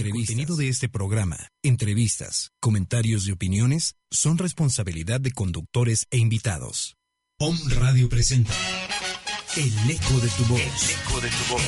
Entrevistas. 0.00 0.30
El 0.30 0.36
contenido 0.36 0.56
de 0.56 0.68
este 0.68 0.88
programa, 0.88 1.48
entrevistas, 1.62 2.52
comentarios 2.58 3.28
y 3.28 3.32
opiniones 3.32 3.96
son 4.10 4.38
responsabilidad 4.38 5.20
de 5.20 5.32
conductores 5.32 6.06
e 6.10 6.16
invitados. 6.16 6.96
POM 7.38 7.58
Radio 7.68 8.08
presenta 8.08 8.54
El 9.56 9.90
eco 9.90 10.18
de 10.20 10.28
tu 10.30 10.44
voz. 10.44 10.60
El 10.60 10.90
eco 10.90 11.20
de 11.20 11.28
tu 11.28 11.52
voz. 11.52 11.62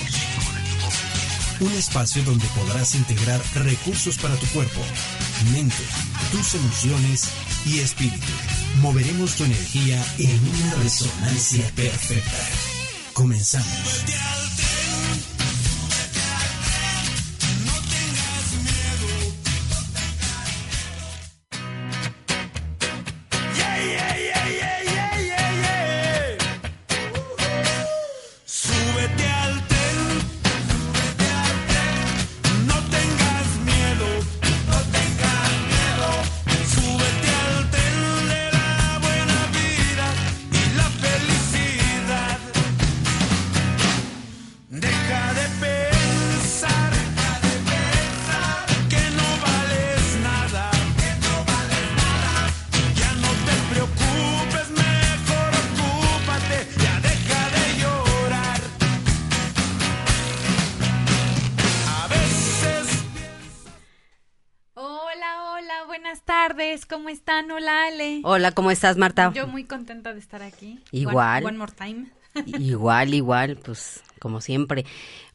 Un 1.60 1.72
espacio 1.72 2.22
donde 2.24 2.46
podrás 2.48 2.94
integrar 2.94 3.40
recursos 3.54 4.16
para 4.16 4.34
tu 4.36 4.46
cuerpo, 4.46 4.80
mente, 5.52 5.84
tus 6.30 6.54
emociones 6.54 7.28
y 7.66 7.80
espíritu. 7.80 8.32
Moveremos 8.80 9.36
tu 9.36 9.44
energía 9.44 10.02
en 10.18 10.40
una 10.48 10.74
resonancia 10.76 11.70
perfecta. 11.76 12.48
Comenzamos. 13.12 14.04
Hola, 68.42 68.50
¿cómo 68.50 68.72
estás, 68.72 68.96
Marta? 68.96 69.32
Yo 69.32 69.46
muy 69.46 69.62
contenta 69.62 70.12
de 70.12 70.18
estar 70.18 70.42
aquí. 70.42 70.80
Igual. 70.90 71.44
One, 71.44 71.54
one 71.54 71.58
more 71.58 71.70
time. 71.72 72.06
Igual, 72.58 73.14
igual, 73.14 73.56
pues 73.56 74.02
como 74.18 74.40
siempre. 74.40 74.84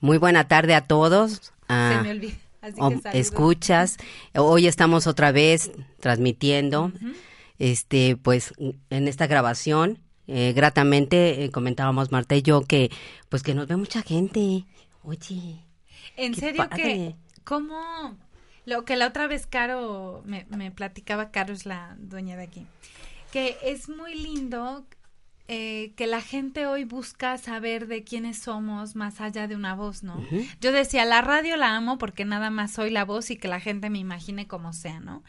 Muy 0.02 0.18
buena 0.18 0.50
tarde 0.50 0.76
a 0.76 0.82
todos. 0.82 1.54
Ah, 1.70 1.94
Se 1.96 2.04
me 2.04 2.12
olvida. 2.12 2.34
Así 2.62 2.74
o- 2.80 2.90
que 2.90 2.98
saludos. 3.00 3.16
escuchas. 3.16 3.98
Hoy 4.36 4.68
estamos 4.68 5.08
otra 5.08 5.32
vez 5.32 5.72
transmitiendo, 6.02 6.92
este, 7.60 8.18
pues, 8.18 8.54
en 8.90 9.08
esta 9.08 9.26
grabación. 9.26 10.00
eh, 10.28 10.52
gratamente 10.54 11.46
eh, 11.46 11.50
comentábamos 11.52 12.12
Marta 12.12 12.36
y 12.36 12.42
yo 12.42 12.64
que, 12.66 12.92
pues, 13.30 13.42
que 13.42 13.54
nos 13.56 13.68
ve 13.70 13.78
mucha 13.78 14.02
gente. 14.02 14.66
Oye, 15.04 15.64
En 16.18 16.36
serio 16.36 16.68
padre. 16.68 16.84
que, 16.84 17.16
¿cómo? 17.46 18.18
Lo 18.68 18.84
que 18.84 18.98
la 18.98 19.08
otra 19.08 19.28
vez 19.28 19.48
Caro 19.48 20.22
me, 20.26 20.46
me 20.50 20.72
platicaba, 20.72 21.32
Caro 21.32 21.54
es 21.54 21.66
la 21.66 21.96
dueña 22.00 22.36
de 22.36 22.44
aquí, 22.44 22.68
que 23.32 23.58
es 23.64 23.88
muy 23.88 24.14
lindo 24.14 24.86
eh, 25.48 25.94
que 25.96 26.06
la 26.06 26.20
gente 26.20 26.68
hoy 26.68 26.84
busca 26.84 27.38
saber 27.38 27.88
de 27.88 28.04
quiénes 28.04 28.40
somos 28.40 28.98
más 28.98 29.22
allá 29.22 29.48
de 29.48 29.56
una 29.56 29.74
voz, 29.74 30.04
¿no? 30.04 30.22
Yo 30.60 30.74
decía, 30.74 31.06
la 31.06 31.22
radio 31.22 31.56
la 31.56 31.78
amo 31.78 31.98
porque 31.98 32.26
nada 32.26 32.50
más 32.50 32.74
soy 32.74 32.90
la 32.90 33.06
voz 33.06 33.32
y 33.32 33.38
que 33.38 33.48
la 33.48 33.62
gente 33.62 33.90
me 33.90 34.00
imagine 34.00 34.48
como 34.48 34.74
sea, 34.74 35.00
¿no? 35.00 35.24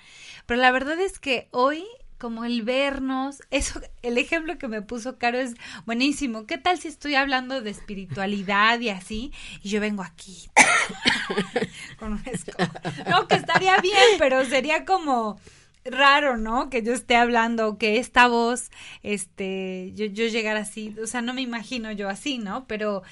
Pero 0.44 0.60
la 0.60 0.72
verdad 0.72 0.98
es 0.98 1.20
que 1.20 1.46
hoy, 1.52 1.84
como 2.18 2.44
el 2.44 2.62
vernos, 2.62 3.42
eso, 3.50 3.80
el 4.02 4.18
ejemplo 4.18 4.58
que 4.58 4.68
me 4.68 4.82
puso 4.82 5.18
Caro 5.18 5.38
es 5.38 5.54
buenísimo. 5.86 6.46
¿Qué 6.46 6.58
tal 6.58 6.78
si 6.78 6.88
estoy 6.88 7.14
hablando 7.14 7.60
de 7.60 7.70
espiritualidad 7.70 8.80
y 8.80 8.90
así? 8.90 9.32
Y 9.62 9.68
yo 9.68 9.80
vengo 9.80 10.02
aquí 10.02 10.48
con 11.98 12.20
escoba. 12.26 12.70
No, 13.08 13.28
que 13.28 13.36
estaría 13.36 13.80
bien, 13.80 14.18
pero 14.18 14.44
sería 14.44 14.84
como 14.84 15.38
raro, 15.84 16.36
¿no? 16.36 16.70
Que 16.70 16.82
yo 16.82 16.92
esté 16.92 17.16
hablando, 17.16 17.78
que 17.78 17.98
esta 17.98 18.28
voz, 18.28 18.70
este, 19.02 19.92
yo, 19.94 20.06
yo 20.06 20.26
así, 20.56 20.94
o 21.02 21.06
sea, 21.06 21.22
no 21.22 21.34
me 21.34 21.42
imagino 21.42 21.92
yo 21.92 22.08
así, 22.08 22.38
¿no? 22.38 22.66
Pero 22.66 23.02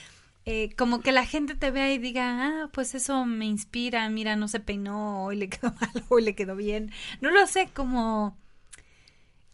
eh, 0.44 0.70
como 0.76 1.00
que 1.00 1.12
la 1.12 1.26
gente 1.26 1.54
te 1.54 1.70
vea 1.70 1.92
y 1.92 1.98
diga, 1.98 2.46
ah, 2.46 2.70
pues 2.72 2.94
eso 2.94 3.24
me 3.24 3.46
inspira, 3.46 4.08
mira, 4.10 4.36
no 4.36 4.48
se 4.48 4.60
peinó, 4.60 5.24
hoy 5.24 5.36
le 5.36 5.48
quedó 5.48 5.72
mal, 5.80 6.04
hoy 6.08 6.22
le 6.22 6.34
quedó 6.34 6.56
bien. 6.56 6.92
No 7.20 7.30
lo 7.30 7.46
sé, 7.46 7.68
como 7.74 8.36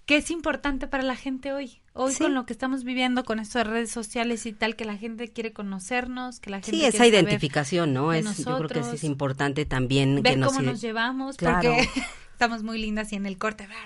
que 0.07 0.17
es 0.17 0.31
importante 0.31 0.87
para 0.89 1.03
la 1.03 1.17
gente 1.17 1.53
hoy. 1.53 1.81
Hoy 1.95 2.13
Sí. 2.13 2.23
con 2.25 2.35
lo 2.35 2.47
que 2.47 2.53
estamos 2.53 2.85
viviendo, 2.85 3.25
con 3.25 3.39
esto 3.39 3.59
de 3.59 3.65
redes 3.65 3.91
sociales 3.91 4.47
y 4.47 4.53
tal, 4.53 4.77
que 4.77 4.85
la 4.85 4.97
gente 4.97 5.29
quiere 5.29 5.53
conocernos, 5.53 6.41
que 6.41 6.51
la 6.51 6.57
gente 6.61 6.71
sí, 6.73 6.85
esa 6.85 7.07
identificación, 7.07 7.93
¿no? 7.93 8.13
Es, 8.13 8.25
yo 8.39 8.57
creo 8.59 8.69
que 8.69 8.83
sí 8.83 8.97
es 8.97 9.05
importante 9.05 9.65
también 9.67 10.17
que 10.17 10.23
ver 10.31 10.39
nos... 10.39 10.49
cómo 10.53 10.63
nos 10.63 10.81
llevamos, 10.81 11.37
Claro. 11.37 11.71
porque 11.75 11.89
estamos 12.33 12.63
muy 12.63 12.79
lindas 12.81 13.13
y 13.13 13.17
en 13.17 13.27
el 13.27 13.39
corte. 13.39 13.69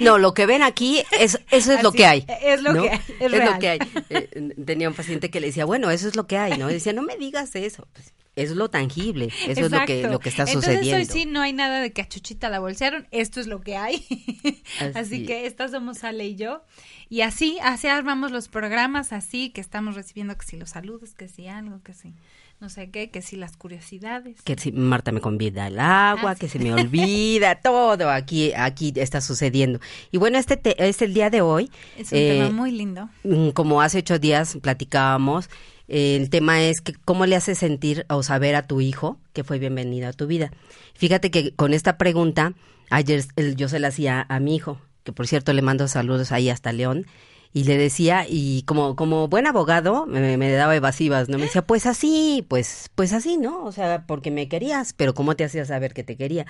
No, 0.00 0.18
lo 0.18 0.34
que 0.34 0.46
ven 0.46 0.62
aquí, 0.62 1.02
es, 1.18 1.40
eso 1.50 1.72
es 1.72 1.82
lo 1.82 1.92
que 1.92 2.06
hay. 2.06 2.24
es 2.42 2.62
lo 2.62 2.72
¿no? 2.72 2.82
que 2.82 2.90
hay, 2.90 3.00
es 3.20 3.30
lo 3.32 3.58
que 3.58 3.68
hay. 3.68 3.78
Eh, 4.10 4.54
tenía 4.64 4.88
un 4.88 4.94
paciente 4.94 5.30
que 5.30 5.40
le 5.40 5.48
decía, 5.48 5.64
bueno, 5.64 5.90
eso 5.90 6.08
es 6.08 6.16
lo 6.16 6.26
que 6.26 6.36
hay, 6.38 6.58
¿no? 6.58 6.70
Y 6.70 6.74
decía, 6.74 6.92
no 6.92 7.02
me 7.02 7.16
digas 7.16 7.54
eso. 7.56 7.88
Pues, 7.92 8.12
es 8.36 8.50
lo 8.50 8.68
tangible, 8.68 9.30
eso 9.48 9.62
es 9.64 9.70
lo 9.70 9.84
que, 9.86 10.02
lo 10.06 10.18
que 10.20 10.28
está 10.28 10.42
Entonces 10.44 10.74
sucediendo. 10.76 10.98
hoy 10.98 11.04
sí 11.06 11.26
no 11.26 11.40
hay 11.40 11.54
nada 11.54 11.80
de 11.80 11.90
que 11.92 12.02
a 12.02 12.08
Chuchita 12.08 12.50
la 12.50 12.58
bolsearon, 12.60 13.08
esto 13.10 13.40
es 13.40 13.46
lo 13.46 13.62
que 13.62 13.76
hay. 13.76 14.06
Así, 14.80 14.98
Así. 14.98 15.26
que 15.26 15.46
estas 15.46 15.70
somos 15.70 16.04
Ale 16.04 16.26
y 16.26 16.36
yo. 16.36 16.62
Y 17.08 17.20
así, 17.22 17.56
así 17.62 17.86
armamos 17.86 18.32
los 18.32 18.48
programas, 18.48 19.12
así 19.12 19.50
que 19.50 19.60
estamos 19.60 19.94
recibiendo 19.94 20.36
que 20.36 20.44
si 20.44 20.56
los 20.56 20.70
saludos, 20.70 21.14
que 21.14 21.28
si 21.28 21.46
algo, 21.46 21.80
que 21.82 21.94
si 21.94 22.12
no 22.60 22.68
sé 22.68 22.90
qué, 22.90 23.10
que 23.10 23.22
si 23.22 23.36
las 23.36 23.56
curiosidades. 23.56 24.42
Que 24.42 24.56
si 24.58 24.72
Marta 24.72 25.12
me 25.12 25.20
convida 25.20 25.66
al 25.66 25.78
agua, 25.78 26.32
Ah, 26.32 26.34
que 26.34 26.48
sí. 26.48 26.58
se 26.58 26.64
me 26.64 26.74
olvida, 26.74 27.54
todo 27.62 28.10
aquí, 28.10 28.52
aquí 28.56 28.92
está 28.96 29.20
sucediendo. 29.20 29.78
Y 30.10 30.18
bueno, 30.18 30.36
este 30.38 30.56
te- 30.56 30.88
es 30.88 31.00
el 31.00 31.14
día 31.14 31.30
de 31.30 31.42
hoy. 31.42 31.70
Es 31.96 32.10
un 32.12 32.18
eh, 32.18 32.38
tema 32.42 32.50
muy 32.50 32.72
lindo. 32.72 33.08
Mm, 33.24 33.50
como 33.50 33.80
hace 33.80 33.98
ocho 33.98 34.18
días 34.18 34.58
platicábamos, 34.60 35.48
el 35.88 36.30
tema 36.30 36.62
es 36.62 36.80
que 36.80 36.94
cómo 37.04 37.26
le 37.26 37.36
haces 37.36 37.58
sentir 37.58 38.06
o 38.08 38.22
saber 38.22 38.54
a 38.54 38.66
tu 38.66 38.80
hijo 38.80 39.18
que 39.32 39.44
fue 39.44 39.58
bienvenido 39.58 40.08
a 40.08 40.12
tu 40.12 40.26
vida. 40.26 40.50
Fíjate 40.94 41.30
que 41.30 41.54
con 41.54 41.74
esta 41.74 41.98
pregunta, 41.98 42.54
ayer 42.90 43.24
yo 43.56 43.68
se 43.68 43.78
la 43.78 43.88
hacía 43.88 44.26
a 44.28 44.40
mi 44.40 44.56
hijo, 44.56 44.80
que 45.04 45.12
por 45.12 45.26
cierto 45.26 45.52
le 45.52 45.62
mando 45.62 45.88
saludos 45.88 46.32
ahí 46.32 46.50
hasta 46.50 46.72
León, 46.72 47.06
y 47.52 47.64
le 47.64 47.78
decía, 47.78 48.26
y 48.28 48.62
como, 48.62 48.96
como 48.96 49.28
buen 49.28 49.46
abogado, 49.46 50.04
me, 50.04 50.36
me 50.36 50.52
daba 50.52 50.76
evasivas, 50.76 51.30
¿no? 51.30 51.38
Me 51.38 51.44
decía, 51.44 51.62
pues 51.62 51.86
así, 51.86 52.44
pues, 52.48 52.90
pues 52.94 53.14
así, 53.14 53.38
¿no? 53.38 53.64
O 53.64 53.72
sea, 53.72 54.04
porque 54.06 54.30
me 54.30 54.48
querías, 54.48 54.92
pero 54.92 55.14
¿cómo 55.14 55.36
te 55.36 55.44
hacías 55.44 55.68
saber 55.68 55.94
que 55.94 56.04
te 56.04 56.16
quería? 56.16 56.44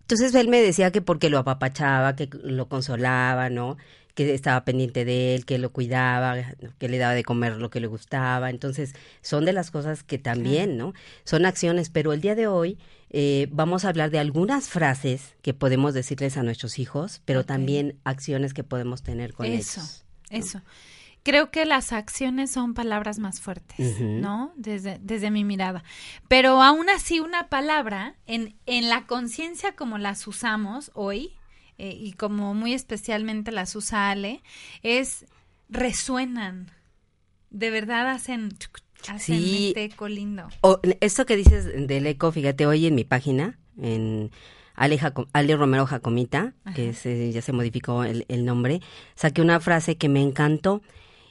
Entonces 0.00 0.34
él 0.34 0.48
me 0.48 0.60
decía 0.60 0.90
que 0.90 1.02
porque 1.02 1.30
lo 1.30 1.38
apapachaba, 1.38 2.16
que 2.16 2.28
lo 2.42 2.68
consolaba, 2.68 3.48
¿no? 3.48 3.76
Que 4.20 4.34
estaba 4.34 4.66
pendiente 4.66 5.06
de 5.06 5.34
él, 5.34 5.46
que 5.46 5.56
lo 5.56 5.72
cuidaba, 5.72 6.36
que 6.78 6.88
le 6.90 6.98
daba 6.98 7.14
de 7.14 7.24
comer 7.24 7.56
lo 7.56 7.70
que 7.70 7.80
le 7.80 7.86
gustaba. 7.86 8.50
Entonces, 8.50 8.94
son 9.22 9.46
de 9.46 9.54
las 9.54 9.70
cosas 9.70 10.02
que 10.02 10.18
también, 10.18 10.76
¿no? 10.76 10.92
Son 11.24 11.46
acciones, 11.46 11.88
pero 11.88 12.12
el 12.12 12.20
día 12.20 12.34
de 12.34 12.46
hoy 12.46 12.76
eh, 13.08 13.48
vamos 13.50 13.86
a 13.86 13.88
hablar 13.88 14.10
de 14.10 14.18
algunas 14.18 14.68
frases 14.68 15.36
que 15.40 15.54
podemos 15.54 15.94
decirles 15.94 16.36
a 16.36 16.42
nuestros 16.42 16.78
hijos, 16.78 17.22
pero 17.24 17.46
también 17.46 17.98
acciones 18.04 18.52
que 18.52 18.62
podemos 18.62 19.02
tener 19.02 19.32
con 19.32 19.46
Eso, 19.46 19.80
ellos. 19.80 20.04
eso. 20.28 20.62
Creo 21.22 21.50
que 21.50 21.64
las 21.64 21.92
acciones 21.94 22.50
son 22.50 22.74
palabras 22.74 23.18
más 23.18 23.40
fuertes. 23.40 24.00
¿no? 24.00 24.52
Desde, 24.56 24.98
desde 25.00 25.30
mi 25.30 25.44
mirada. 25.44 25.82
Pero 26.28 26.60
aún 26.62 26.90
así 26.90 27.20
una 27.20 27.48
palabra, 27.48 28.16
en, 28.26 28.54
en 28.66 28.90
la 28.90 29.06
conciencia 29.06 29.74
como 29.74 29.96
las 29.96 30.26
usamos 30.26 30.90
hoy, 30.94 31.39
eh, 31.80 31.96
y 31.98 32.12
como 32.12 32.52
muy 32.54 32.74
especialmente 32.74 33.52
las 33.52 33.74
usa 33.74 34.10
Ale, 34.10 34.42
es 34.82 35.24
resuenan. 35.68 36.70
De 37.50 37.70
verdad 37.70 38.08
hacen, 38.10 38.50
hacen 39.08 39.38
Sí. 39.38 39.68
este 39.68 39.84
eco 39.84 40.08
lindo. 40.08 40.48
O, 40.60 40.78
esto 41.00 41.26
que 41.26 41.36
dices 41.36 41.64
del 41.88 42.06
eco, 42.06 42.30
fíjate, 42.32 42.66
hoy 42.66 42.86
en 42.86 42.94
mi 42.94 43.04
página, 43.04 43.58
en 43.80 44.30
Ale, 44.74 44.98
Jaco- 44.98 45.28
Ale 45.32 45.56
Romero 45.56 45.86
Jacomita, 45.86 46.52
que 46.74 46.92
se- 46.94 47.32
ya 47.32 47.42
se 47.42 47.52
modificó 47.52 48.04
el, 48.04 48.24
el 48.28 48.44
nombre, 48.44 48.80
saqué 49.14 49.42
una 49.42 49.58
frase 49.60 49.96
que 49.96 50.08
me 50.08 50.22
encantó 50.22 50.82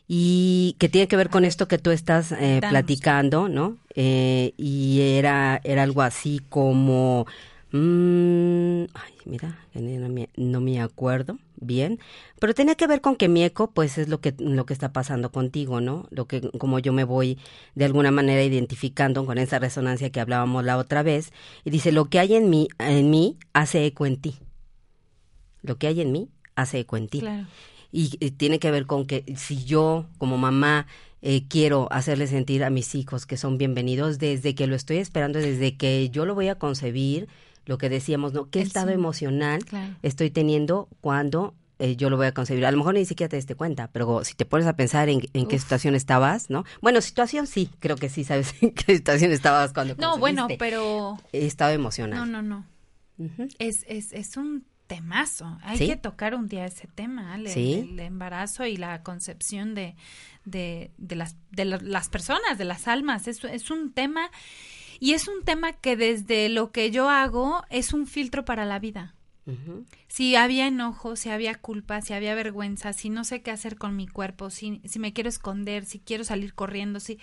y 0.07 0.75
que 0.80 0.90
tiene 0.90 1.07
que 1.07 1.16
ver 1.16 1.30
con 1.30 1.45
esto 1.45 1.68
que 1.68 1.78
tú 1.78 1.92
estás 1.92 2.31
eh, 2.31 2.60
platicando, 2.68 3.48
¿no? 3.48 3.78
Eh, 3.95 4.54
y 4.57 5.02
era, 5.02 5.62
era 5.63 5.84
algo 5.84 6.02
así 6.02 6.42
como, 6.50 7.28
Mm, 7.71 8.86
ay, 8.95 9.13
mira, 9.25 9.60
no 9.75 10.10
me, 10.10 10.30
no 10.36 10.60
me 10.60 10.81
acuerdo 10.81 11.38
bien, 11.57 12.00
pero 12.39 12.56
tenía 12.56 12.74
que 12.74 12.88
ver 12.88 13.00
con 13.00 13.16
que 13.16 13.30
mi 13.30 13.44
eco, 13.44 13.69
pues 13.69 14.00
es 14.00 14.07
lo 14.07 14.21
que 14.21 14.33
lo 14.39 14.66
que 14.66 14.74
está 14.74 14.92
pasando 14.92 15.31
contigo, 15.31 15.80
¿no? 15.80 16.07
Lo 16.10 16.25
que 16.25 16.42
como 16.57 16.80
yo 16.80 16.94
me 16.94 17.04
voy 17.04 17.38
de 17.75 17.86
alguna 17.86 18.10
manera 18.10 18.42
identificando 18.44 19.24
con 19.24 19.38
esa 19.38 19.60
resonancia 19.60 20.10
que 20.10 20.19
hablábamos 20.19 20.63
la 20.63 20.77
otra 20.77 21.04
vez 21.04 21.31
y 21.63 21.69
dice 21.69 21.92
lo 21.92 22.06
que 22.06 22.18
hay 22.18 22.33
en 22.33 22.50
mí 22.50 22.69
en 22.80 23.12
mí 23.12 23.38
hace 23.54 23.86
eco 23.86 24.07
en 24.07 24.18
ti. 24.18 24.36
Lo 25.62 25.77
que 25.77 25.88
hay 25.88 26.01
en 26.01 26.12
mí 26.12 26.30
hace 26.56 26.80
eco 26.80 26.98
en 26.98 27.07
ti. 27.07 27.19
Claro. 27.19 27.45
Y, 27.92 28.18
y 28.19 28.31
tiene 28.31 28.60
que 28.60 28.71
ver 28.71 28.88
con 28.88 29.06
que 29.06 29.25
si 29.36 29.63
yo 29.66 30.07
como 30.18 30.38
mamá 30.38 30.88
eh, 31.21 31.44
quiero 31.50 31.88
hacerle 31.92 32.27
sentir 32.27 32.63
a 32.63 32.69
mis 32.69 32.95
hijos 32.95 33.25
que 33.25 33.36
son 33.36 33.57
bienvenidos 33.57 34.19
desde 34.19 34.56
que 34.56 34.68
lo 34.68 34.75
estoy 34.75 34.98
esperando, 34.98 35.39
desde 35.39 35.75
que 35.75 36.10
yo 36.10 36.25
lo 36.25 36.33
voy 36.33 36.48
a 36.48 36.56
concebir, 36.56 37.27
lo 37.69 37.77
que 37.77 37.88
decíamos, 37.88 38.33
¿no? 38.33 38.50
¿Qué 38.50 38.60
El 38.62 38.68
estado 38.68 38.88
sí. 38.88 38.94
emocional 38.95 39.63
Claro. 39.63 39.95
estoy 40.01 40.30
teniendo 40.31 40.89
cuando 41.00 41.54
eh, 41.81 41.95
yo 41.95 42.10
lo 42.10 42.18
voy 42.18 42.27
a 42.27 42.33
concebir? 42.33 42.66
A 42.66 42.71
lo 42.71 42.77
mejor 42.77 42.95
ni 42.95 43.06
siquiera 43.06 43.30
te 43.30 43.38
diste 43.38 43.56
cuenta, 43.56 43.88
pero 43.94 44.25
si 44.25 44.33
te 44.33 44.44
pones 44.44 44.68
a 44.68 44.75
pensar 44.75 45.07
en, 45.07 45.21
en 45.31 45.48
qué 45.48 45.57
situación 45.57 45.95
estabas, 45.95 46.50
¿no? 46.50 46.66
Bueno, 46.81 47.00
situación 47.00 47.48
sí, 47.48 47.69
creo 47.80 47.95
que 47.95 48.10
sí 48.10 48.25
sabes 48.25 48.54
en 48.62 48.71
qué 48.74 48.98
situación 48.98 49.31
estabas 49.31 49.71
cuando 49.71 49.95
No, 49.95 50.18
bueno, 50.18 50.48
pero 50.60 51.18
Estado 51.31 51.71
no, 51.71 51.75
emocional. 51.75 52.30
no, 52.30 52.42
no. 52.42 52.66
Ujú. 53.18 53.48
Es, 53.60 53.86
es, 53.88 54.12
es 54.12 54.36
un 54.36 54.66
temazo. 54.88 55.57
Hay 55.62 55.77
¿Sí? 55.77 55.88
que 55.88 55.95
tocar 55.95 56.33
un 56.36 56.48
día 56.50 56.66
ese 56.66 56.88
tema, 56.88 57.33
Ale, 57.33 57.54
Sí. 57.54 57.88
el 57.92 58.00
embarazo 58.00 58.66
y 58.66 58.75
la 58.75 59.01
concepción 59.04 59.74
de, 59.75 59.95
de, 60.45 60.92
de 60.98 61.16
las, 61.16 61.36
de 61.51 61.63
la- 61.66 61.77
las 61.81 62.10
personas, 62.10 62.57
de 62.57 62.66
las 62.66 62.88
almas. 62.89 63.27
Es, 63.27 63.42
es 63.45 63.69
un 63.71 63.92
tema 63.94 64.30
y 65.00 65.13
es 65.13 65.28
un 65.28 65.44
tema 65.44 65.74
que 65.74 65.96
desde 65.96 66.50
lo 66.50 66.72
que 66.72 66.92
yo 66.92 67.10
hago 67.10 67.63
es 67.69 67.94
un 67.94 68.07
filtro 68.07 68.46
para 68.46 68.66
la 68.66 68.80
vida. 68.80 69.16
Si 70.07 70.36
había 70.36 70.68
enojo, 70.68 71.16
si 71.16 71.30
había 71.30 71.56
culpa, 71.56 72.01
si 72.01 72.13
había 72.13 72.36
vergüenza, 72.36 72.94
si 72.94 73.10
no 73.10 73.24
sé 73.24 73.42
qué 73.42 73.50
hacer 73.50 73.78
con 73.78 73.96
mi 73.96 74.07
cuerpo, 74.07 74.51
si, 74.51 74.80
si 74.86 75.00
me 75.00 75.12
quiero 75.12 75.28
esconder, 75.28 75.86
si 75.86 75.98
quiero 76.00 76.24
salir 76.24 76.54
corriendo, 76.54 77.00
si... 77.00 77.18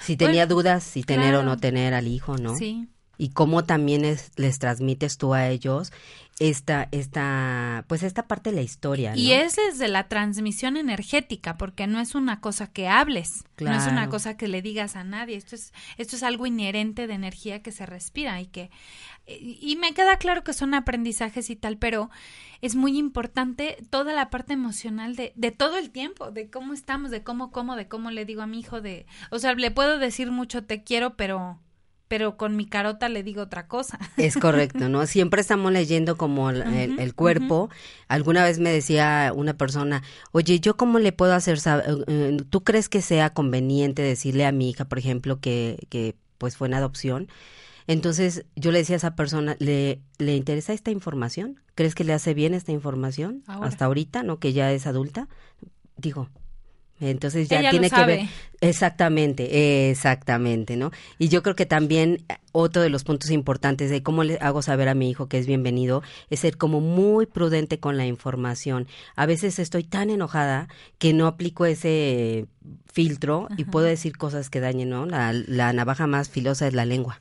Si 0.00 0.16
tenía 0.16 0.46
Bueno, 0.46 0.54
dudas, 0.54 0.84
si 0.84 1.02
tener 1.02 1.34
o 1.34 1.42
no 1.42 1.58
tener 1.58 1.92
al 1.92 2.08
hijo, 2.08 2.38
¿no? 2.38 2.56
Sí, 2.56 2.88
y 3.18 3.30
cómo 3.30 3.64
también 3.64 4.04
es- 4.04 4.30
les 4.36 4.58
transmites 4.58 5.16
tú 5.18 5.34
a 5.34 5.48
ellos 5.48 5.92
esta, 6.38 6.88
esta, 6.92 7.84
pues 7.88 8.02
esta 8.02 8.26
parte 8.28 8.50
de 8.50 8.56
la 8.56 8.62
historia, 8.62 9.12
¿no? 9.12 9.16
Y 9.16 9.32
es 9.32 9.56
desde 9.56 9.88
la 9.88 10.06
transmisión 10.08 10.76
energética, 10.76 11.56
porque 11.56 11.86
no 11.86 11.98
es 11.98 12.14
una 12.14 12.40
cosa 12.40 12.66
que 12.66 12.88
hables, 12.88 13.44
no 13.58 13.74
es 13.74 13.86
una 13.86 14.08
cosa 14.10 14.36
que 14.36 14.46
le 14.46 14.60
digas 14.60 14.96
a 14.96 15.04
nadie, 15.04 15.36
esto 15.36 15.54
es, 15.54 15.72
esto 15.96 16.14
es 16.16 16.22
algo 16.22 16.44
inherente 16.46 17.06
de 17.06 17.14
energía 17.14 17.62
que 17.62 17.72
se 17.72 17.86
respira 17.86 18.38
y 18.42 18.46
que, 18.48 18.70
y 19.26 19.58
y 19.62 19.76
me 19.76 19.94
queda 19.94 20.18
claro 20.18 20.44
que 20.44 20.52
son 20.52 20.74
aprendizajes 20.74 21.48
y 21.48 21.56
tal, 21.56 21.78
pero 21.78 22.10
es 22.60 22.74
muy 22.74 22.98
importante 22.98 23.78
toda 23.88 24.12
la 24.12 24.28
parte 24.28 24.52
emocional 24.52 25.16
de, 25.16 25.32
de 25.36 25.52
todo 25.52 25.78
el 25.78 25.90
tiempo, 25.90 26.30
de 26.32 26.50
cómo 26.50 26.74
estamos, 26.74 27.10
de 27.10 27.22
cómo 27.22 27.50
como, 27.50 27.76
de 27.76 27.88
cómo 27.88 28.10
le 28.10 28.26
digo 28.26 28.42
a 28.42 28.46
mi 28.46 28.60
hijo, 28.60 28.82
de, 28.82 29.06
o 29.30 29.38
sea, 29.38 29.54
le 29.54 29.70
puedo 29.70 29.98
decir 29.98 30.30
mucho 30.30 30.64
te 30.64 30.84
quiero, 30.84 31.16
pero, 31.16 31.58
pero 32.08 32.36
con 32.36 32.56
mi 32.56 32.66
carota 32.66 33.08
le 33.08 33.22
digo 33.22 33.42
otra 33.42 33.66
cosa. 33.66 33.98
Es 34.16 34.36
correcto, 34.36 34.88
¿no? 34.88 35.06
Siempre 35.06 35.40
estamos 35.40 35.72
leyendo 35.72 36.16
como 36.16 36.50
el, 36.50 36.62
el- 36.98 37.14
cuerpo. 37.14 37.68
Alguna 38.08 38.44
vez 38.44 38.58
me 38.58 38.70
decía 38.70 39.32
una 39.34 39.54
persona, 39.56 40.02
oye, 40.32 40.60
¿yo 40.60 40.76
cómo 40.76 40.98
le 40.98 41.12
puedo 41.12 41.34
hacer 41.34 41.58
saber? 41.58 42.04
eh, 42.06 42.36
¿Tú 42.50 42.62
crees 42.64 42.88
que 42.88 43.02
sea 43.02 43.30
conveniente 43.30 44.02
decirle 44.02 44.46
a 44.46 44.52
mi 44.52 44.70
hija, 44.70 44.84
por 44.86 44.98
ejemplo, 44.98 45.40
que, 45.40 45.86
que 45.88 46.14
pues 46.38 46.56
fue 46.56 46.68
en 46.68 46.74
adopción? 46.74 47.28
Entonces 47.88 48.44
yo 48.56 48.72
le 48.72 48.78
decía 48.78 48.96
a 48.96 48.98
esa 48.98 49.14
persona, 49.14 49.56
¿le, 49.60 50.00
¿le 50.18 50.34
interesa 50.36 50.72
esta 50.72 50.90
información? 50.90 51.60
¿Crees 51.74 51.94
que 51.94 52.04
le 52.04 52.12
hace 52.14 52.34
bien 52.34 52.54
esta 52.54 52.72
información? 52.72 53.42
Ahora. 53.46 53.68
Hasta 53.68 53.84
ahorita, 53.84 54.22
¿no? 54.22 54.38
Que 54.40 54.52
ya 54.52 54.72
es 54.72 54.86
adulta. 54.86 55.28
Digo, 55.96 56.28
entonces 57.00 57.48
ya 57.48 57.60
Ella 57.60 57.70
tiene 57.70 57.90
que 57.90 58.04
ver 58.04 58.28
exactamente, 58.60 59.90
exactamente, 59.90 60.76
¿no? 60.76 60.92
Y 61.18 61.28
yo 61.28 61.42
creo 61.42 61.54
que 61.54 61.66
también 61.66 62.24
otro 62.52 62.80
de 62.80 62.88
los 62.88 63.04
puntos 63.04 63.30
importantes 63.30 63.90
de 63.90 64.02
cómo 64.02 64.24
le 64.24 64.38
hago 64.40 64.62
saber 64.62 64.88
a 64.88 64.94
mi 64.94 65.10
hijo 65.10 65.28
que 65.28 65.38
es 65.38 65.46
bienvenido 65.46 66.02
es 66.30 66.40
ser 66.40 66.56
como 66.56 66.80
muy 66.80 67.26
prudente 67.26 67.78
con 67.78 67.96
la 67.96 68.06
información. 68.06 68.86
A 69.14 69.26
veces 69.26 69.58
estoy 69.58 69.84
tan 69.84 70.08
enojada 70.08 70.68
que 70.98 71.12
no 71.12 71.26
aplico 71.26 71.66
ese 71.66 72.46
filtro 72.90 73.48
y 73.56 73.62
Ajá. 73.62 73.70
puedo 73.70 73.86
decir 73.86 74.16
cosas 74.16 74.48
que 74.48 74.60
dañen, 74.60 74.88
¿no? 74.88 75.04
La, 75.04 75.32
la 75.32 75.72
navaja 75.72 76.06
más 76.06 76.30
filosa 76.30 76.66
es 76.66 76.74
la 76.74 76.86
lengua. 76.86 77.20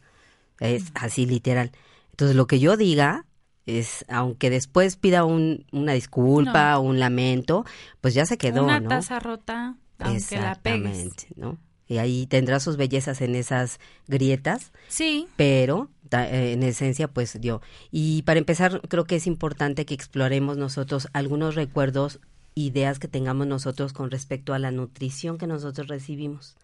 Es 0.59 0.85
así 0.93 1.25
literal. 1.25 1.71
Entonces 2.11 2.37
lo 2.37 2.47
que 2.47 2.59
yo 2.59 2.77
diga 2.77 3.25
es, 3.65 4.05
aunque 4.09 4.49
después 4.49 4.95
pida 4.95 5.25
un, 5.25 5.65
una 5.71 5.93
disculpa, 5.93 6.77
un 6.79 6.99
lamento, 6.99 7.65
pues 8.01 8.13
ya 8.13 8.25
se 8.25 8.37
quedó, 8.37 8.63
Una 8.63 8.79
¿no? 8.79 8.89
taza 8.89 9.19
rota, 9.19 9.75
aunque 9.99 10.37
la 10.37 10.55
pegues. 10.55 11.27
¿no? 11.35 11.57
Y 11.87 11.97
ahí 11.97 12.25
tendrá 12.27 12.59
sus 12.59 12.77
bellezas 12.77 13.21
en 13.21 13.35
esas 13.35 13.79
grietas, 14.07 14.71
Sí, 14.87 15.27
pero 15.35 15.89
eh, 16.11 16.53
en 16.53 16.63
esencia 16.63 17.07
pues 17.07 17.39
dio. 17.39 17.61
Y 17.91 18.23
para 18.23 18.39
empezar, 18.39 18.81
creo 18.87 19.05
que 19.05 19.17
es 19.17 19.27
importante 19.27 19.85
que 19.85 19.93
exploremos 19.93 20.57
nosotros 20.57 21.07
algunos 21.13 21.55
recuerdos, 21.55 22.19
ideas 22.55 22.99
que 22.99 23.07
tengamos 23.07 23.47
nosotros 23.47 23.93
con 23.93 24.09
respecto 24.11 24.53
a 24.53 24.59
la 24.59 24.71
nutrición 24.71 25.37
que 25.37 25.47
nosotros 25.47 25.87
recibimos. 25.87 26.55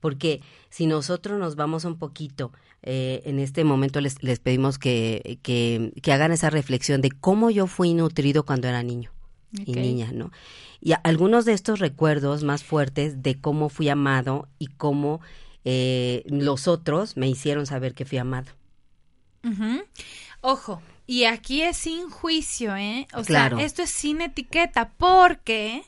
Porque 0.00 0.40
si 0.70 0.86
nosotros 0.86 1.38
nos 1.38 1.56
vamos 1.56 1.84
un 1.84 1.98
poquito, 1.98 2.52
eh, 2.86 3.20
en 3.24 3.38
este 3.40 3.64
momento 3.64 4.00
les, 4.00 4.22
les 4.22 4.38
pedimos 4.40 4.78
que, 4.78 5.38
que, 5.42 5.92
que 6.02 6.12
hagan 6.12 6.32
esa 6.32 6.48
reflexión 6.50 7.00
de 7.02 7.10
cómo 7.10 7.50
yo 7.50 7.66
fui 7.66 7.92
nutrido 7.94 8.44
cuando 8.46 8.68
era 8.68 8.82
niño 8.82 9.10
y 9.64 9.72
niña, 9.82 10.10
¿no? 10.12 10.30
Y 10.80 10.92
a- 10.92 11.00
algunos 11.04 11.44
de 11.44 11.52
estos 11.52 11.78
recuerdos 11.80 12.44
más 12.44 12.62
fuertes 12.64 13.22
de 13.22 13.40
cómo 13.40 13.68
fui 13.68 13.88
amado 13.88 14.48
y 14.58 14.66
cómo 14.66 15.20
eh, 15.64 16.22
los 16.26 16.68
otros 16.68 17.16
me 17.16 17.28
hicieron 17.28 17.66
saber 17.66 17.92
que 17.94 18.04
fui 18.04 18.18
amado. 18.18 18.52
Ojo, 20.40 20.82
y 21.06 21.24
aquí 21.24 21.62
es 21.62 21.76
sin 21.76 22.10
juicio, 22.10 22.76
¿eh? 22.76 23.06
O 23.14 23.22
Claro. 23.22 23.56
sea, 23.58 23.66
esto 23.66 23.82
es 23.82 23.90
sin 23.90 24.20
etiqueta, 24.20 24.92
porque 24.96 25.82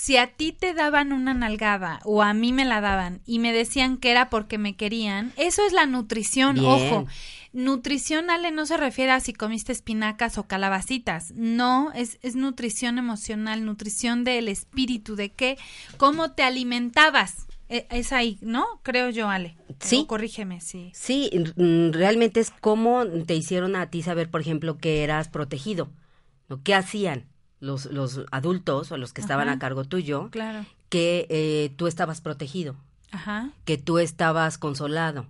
si 0.00 0.16
a 0.16 0.28
ti 0.28 0.52
te 0.52 0.74
daban 0.74 1.12
una 1.12 1.34
nalgada 1.34 1.98
o 2.04 2.22
a 2.22 2.32
mí 2.32 2.52
me 2.52 2.64
la 2.64 2.80
daban 2.80 3.20
y 3.26 3.40
me 3.40 3.52
decían 3.52 3.96
que 3.96 4.12
era 4.12 4.30
porque 4.30 4.56
me 4.56 4.76
querían, 4.76 5.32
eso 5.36 5.66
es 5.66 5.72
la 5.72 5.86
nutrición, 5.86 6.54
Bien. 6.54 6.66
ojo. 6.66 7.06
Nutrición, 7.52 8.30
Ale, 8.30 8.50
no 8.52 8.66
se 8.66 8.76
refiere 8.76 9.10
a 9.10 9.20
si 9.20 9.32
comiste 9.32 9.72
espinacas 9.72 10.38
o 10.38 10.44
calabacitas. 10.46 11.32
No, 11.34 11.90
es, 11.94 12.18
es 12.22 12.36
nutrición 12.36 12.98
emocional, 12.98 13.64
nutrición 13.64 14.22
del 14.22 14.48
espíritu, 14.48 15.16
de 15.16 15.30
qué, 15.30 15.58
cómo 15.96 16.30
te 16.32 16.42
alimentabas. 16.44 17.46
E- 17.68 17.86
Es 17.90 18.12
ahí, 18.12 18.38
¿no? 18.40 18.66
Creo 18.82 19.10
yo, 19.10 19.28
Ale. 19.28 19.56
Sí. 19.80 20.02
O 20.04 20.06
corrígeme, 20.06 20.60
sí. 20.60 20.92
Sí, 20.94 21.30
mm, 21.56 21.90
realmente 21.92 22.38
es 22.40 22.52
cómo 22.60 23.04
te 23.26 23.34
hicieron 23.34 23.74
a 23.76 23.90
ti 23.90 24.02
saber, 24.02 24.30
por 24.30 24.40
ejemplo, 24.42 24.78
que 24.78 25.02
eras 25.02 25.28
protegido, 25.28 25.90
¿no? 26.48 26.62
¿Qué 26.62 26.74
hacían 26.74 27.24
los, 27.60 27.86
los 27.86 28.20
adultos 28.30 28.92
o 28.92 28.96
los 28.96 29.12
que 29.12 29.20
estaban 29.20 29.48
Ajá. 29.48 29.56
a 29.56 29.58
cargo 29.58 29.84
tuyo? 29.84 30.28
Claro. 30.30 30.64
Que 30.88 31.26
eh, 31.28 31.72
tú 31.76 31.86
estabas 31.86 32.20
protegido, 32.20 32.76
Ajá. 33.10 33.50
que 33.64 33.78
tú 33.78 33.98
estabas 33.98 34.58
consolado, 34.58 35.26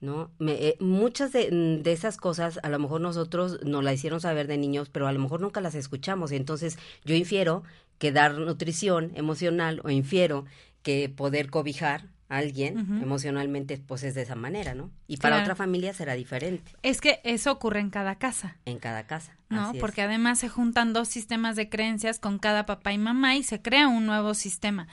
¿no? 0.00 0.30
Me- 0.38 0.52
eh, 0.68 0.76
muchas 0.80 1.32
de, 1.32 1.50
de 1.82 1.92
esas 1.92 2.16
cosas 2.16 2.60
a 2.62 2.68
lo 2.68 2.78
mejor 2.78 3.00
nosotros 3.00 3.58
nos 3.64 3.82
la 3.84 3.92
hicieron 3.92 4.20
saber 4.20 4.46
de 4.46 4.56
niños, 4.58 4.88
pero 4.90 5.06
a 5.08 5.12
lo 5.12 5.18
mejor 5.18 5.40
nunca 5.40 5.60
las 5.60 5.74
escuchamos. 5.74 6.32
Entonces 6.32 6.78
yo 7.04 7.14
infiero 7.14 7.62
que 7.98 8.12
dar 8.12 8.34
nutrición 8.38 9.12
emocional 9.14 9.80
o 9.84 9.90
infiero 9.90 10.44
que 10.82 11.08
poder 11.08 11.50
cobijar 11.50 12.04
alguien 12.28 13.00
emocionalmente 13.02 13.78
pues 13.78 14.02
es 14.02 14.14
de 14.14 14.22
esa 14.22 14.34
manera, 14.34 14.74
¿no? 14.74 14.90
Y 15.06 15.18
para 15.18 15.36
Claro. 15.36 15.44
otra 15.44 15.54
familia 15.54 15.94
será 15.94 16.14
diferente 16.14 16.72
Es 16.82 17.00
que 17.00 17.20
eso 17.24 17.52
ocurre 17.52 17.80
en 17.80 17.90
cada 17.90 18.16
casa, 18.16 18.56
en 18.64 18.78
cada 18.78 19.06
casa. 19.06 19.36
¿no? 19.48 19.68
así 19.68 19.76
es. 19.76 19.80
Porque 19.80 20.02
además 20.02 20.40
se 20.40 20.48
juntan 20.48 20.92
dos 20.92 21.06
sistemas 21.08 21.54
de 21.54 21.68
creencias 21.68 22.18
con 22.18 22.38
cada 22.38 22.66
papá 22.66 22.92
y 22.92 22.98
mamá 22.98 23.36
y 23.36 23.44
se 23.44 23.62
crea 23.62 23.86
un 23.86 24.06
nuevo 24.06 24.34
sistema. 24.34 24.88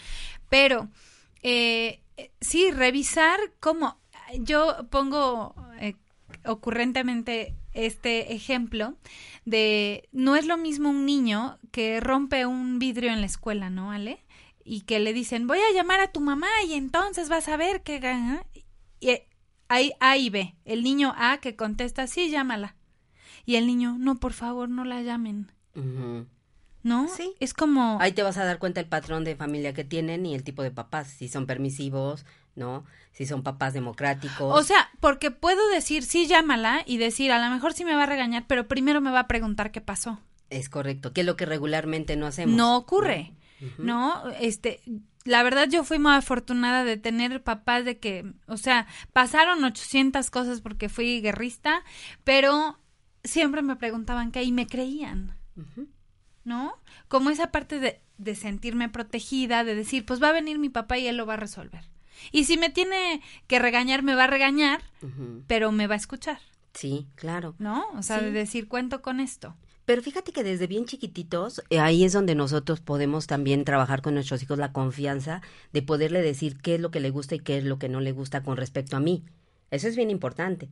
Pero 0.49 0.89
eh, 1.41 2.01
eh, 2.17 2.31
sí, 2.39 2.69
revisar 2.71 3.39
cómo. 3.59 3.97
Yo 4.39 4.87
pongo 4.91 5.55
eh, 5.79 5.95
ocurrentemente 6.45 7.55
este 7.73 8.33
ejemplo 8.33 8.95
de 9.45 10.07
no 10.11 10.35
es 10.35 10.45
lo 10.45 10.57
mismo 10.57 10.89
un 10.89 11.05
niño 11.05 11.57
que 11.71 11.99
rompe 11.99 12.45
un 12.45 12.79
vidrio 12.79 13.11
en 13.11 13.19
la 13.21 13.25
escuela, 13.25 13.69
¿no, 13.69 13.91
Ale? 13.91 14.22
Y 14.65 14.81
que 14.81 14.99
le 14.99 15.13
dicen, 15.13 15.47
voy 15.47 15.59
a 15.59 15.73
llamar 15.73 15.99
a 15.99 16.11
tu 16.11 16.21
mamá 16.21 16.47
y 16.67 16.73
entonces 16.73 17.29
vas 17.29 17.47
a 17.47 17.57
ver 17.57 17.83
que... 17.83 17.97
ajá". 17.97 18.45
Y 18.99 19.09
eh, 19.09 19.27
hay 19.67 19.93
A 19.99 20.17
y 20.17 20.29
B. 20.29 20.55
El 20.65 20.83
niño 20.83 21.13
A 21.17 21.39
que 21.39 21.55
contesta, 21.55 22.07
sí, 22.07 22.29
llámala. 22.29 22.75
Y 23.45 23.55
el 23.55 23.67
niño, 23.67 23.95
no, 23.99 24.15
por 24.19 24.33
favor, 24.33 24.69
no 24.69 24.85
la 24.85 25.01
llamen. 25.01 25.51
¿No? 26.83 27.07
Sí. 27.07 27.33
Es 27.39 27.53
como... 27.53 27.97
Ahí 27.99 28.11
te 28.11 28.23
vas 28.23 28.37
a 28.37 28.45
dar 28.45 28.59
cuenta 28.59 28.79
el 28.79 28.87
patrón 28.87 29.23
de 29.23 29.35
familia 29.35 29.73
que 29.73 29.83
tienen 29.83 30.25
y 30.25 30.35
el 30.35 30.43
tipo 30.43 30.63
de 30.63 30.71
papás, 30.71 31.07
si 31.07 31.27
son 31.27 31.45
permisivos, 31.45 32.25
¿no? 32.55 32.85
Si 33.11 33.25
son 33.25 33.41
papás 33.43 33.73
democráticos. 33.73 34.57
O 34.57 34.63
sea, 34.63 34.89
porque 34.99 35.31
puedo 35.31 35.67
decir, 35.69 36.03
sí, 36.03 36.27
llámala 36.27 36.83
y 36.85 36.97
decir, 36.97 37.31
a 37.31 37.43
lo 37.43 37.53
mejor 37.53 37.73
sí 37.73 37.83
me 37.85 37.95
va 37.95 38.03
a 38.03 38.07
regañar, 38.07 38.45
pero 38.47 38.67
primero 38.67 39.01
me 39.01 39.11
va 39.11 39.19
a 39.21 39.27
preguntar 39.27 39.71
qué 39.71 39.81
pasó. 39.81 40.19
es 40.49 40.69
correcto, 40.69 41.13
que 41.13 41.21
es 41.21 41.27
lo 41.27 41.35
que 41.35 41.45
regularmente 41.45 42.15
no 42.15 42.27
hacemos. 42.27 42.55
No 42.55 42.77
ocurre, 42.77 43.31
¿no? 43.31 43.42
Este, 44.39 44.81
la 45.25 45.43
verdad 45.43 45.67
yo 45.69 45.83
fui 45.83 45.99
muy 45.99 46.11
afortunada 46.13 46.83
de 46.83 46.97
tener 46.97 47.43
papás 47.43 47.85
de 47.85 47.99
que, 47.99 48.33
o 48.47 48.57
sea, 48.57 48.87
pasaron 49.13 49.63
800 49.63 50.29
cosas 50.29 50.61
porque 50.61 50.89
fui 50.89 51.21
guerrista, 51.21 51.83
pero 52.23 52.79
siempre 53.23 53.61
me 53.61 53.75
preguntaban 53.75 54.31
qué 54.31 54.43
y 54.43 54.51
me 54.51 54.67
creían. 54.67 55.35
¿no? 56.43 56.73
Como 57.07 57.29
esa 57.29 57.51
parte 57.51 57.79
de, 57.79 58.01
de 58.17 58.35
sentirme 58.35 58.89
protegida, 58.89 59.63
de 59.63 59.75
decir, 59.75 60.05
pues 60.05 60.21
va 60.21 60.29
a 60.29 60.33
venir 60.33 60.59
mi 60.59 60.69
papá 60.69 60.97
y 60.97 61.07
él 61.07 61.15
lo 61.15 61.25
va 61.25 61.35
a 61.35 61.37
resolver. 61.37 61.85
Y 62.31 62.43
si 62.45 62.57
me 62.57 62.69
tiene 62.69 63.21
que 63.47 63.59
regañar, 63.59 64.03
me 64.03 64.15
va 64.15 64.25
a 64.25 64.27
regañar, 64.27 64.81
pero 65.47 65.71
me 65.71 65.87
va 65.87 65.93
a 65.95 65.97
escuchar, 65.97 66.39
Sí, 66.73 67.07
claro. 67.15 67.55
¿no? 67.59 67.85
O 67.95 68.01
sea, 68.03 68.19
Sí. 68.19 68.25
de 68.25 68.31
decir, 68.31 68.67
cuento 68.67 69.01
con 69.01 69.19
esto. 69.19 69.55
Pero 69.85 70.01
fíjate 70.01 70.31
que 70.31 70.43
desde 70.43 70.67
bien 70.67 70.85
chiquititos, 70.85 71.61
eh, 71.69 71.79
ahí 71.79 72.03
es 72.05 72.13
donde 72.13 72.35
nosotros 72.35 72.79
podemos 72.79 73.27
también 73.27 73.65
trabajar 73.65 74.01
con 74.01 74.13
nuestros 74.13 74.41
hijos 74.41 74.57
la 74.57 74.71
confianza 74.71 75.41
de 75.73 75.81
poderle 75.81 76.21
decir 76.21 76.57
qué 76.61 76.75
es 76.75 76.81
lo 76.81 76.89
que 76.91 76.99
le 77.01 77.09
gusta 77.09 77.35
y 77.35 77.39
qué 77.39 77.57
es 77.57 77.63
lo 77.65 77.79
que 77.79 77.89
no 77.89 77.99
le 77.99 78.11
gusta 78.13 78.43
con 78.43 78.55
respecto 78.57 78.95
a 78.95 78.99
mí. 78.99 79.23
Eso 79.71 79.87
es 79.87 79.95
bien 79.95 80.11
importante, 80.11 80.69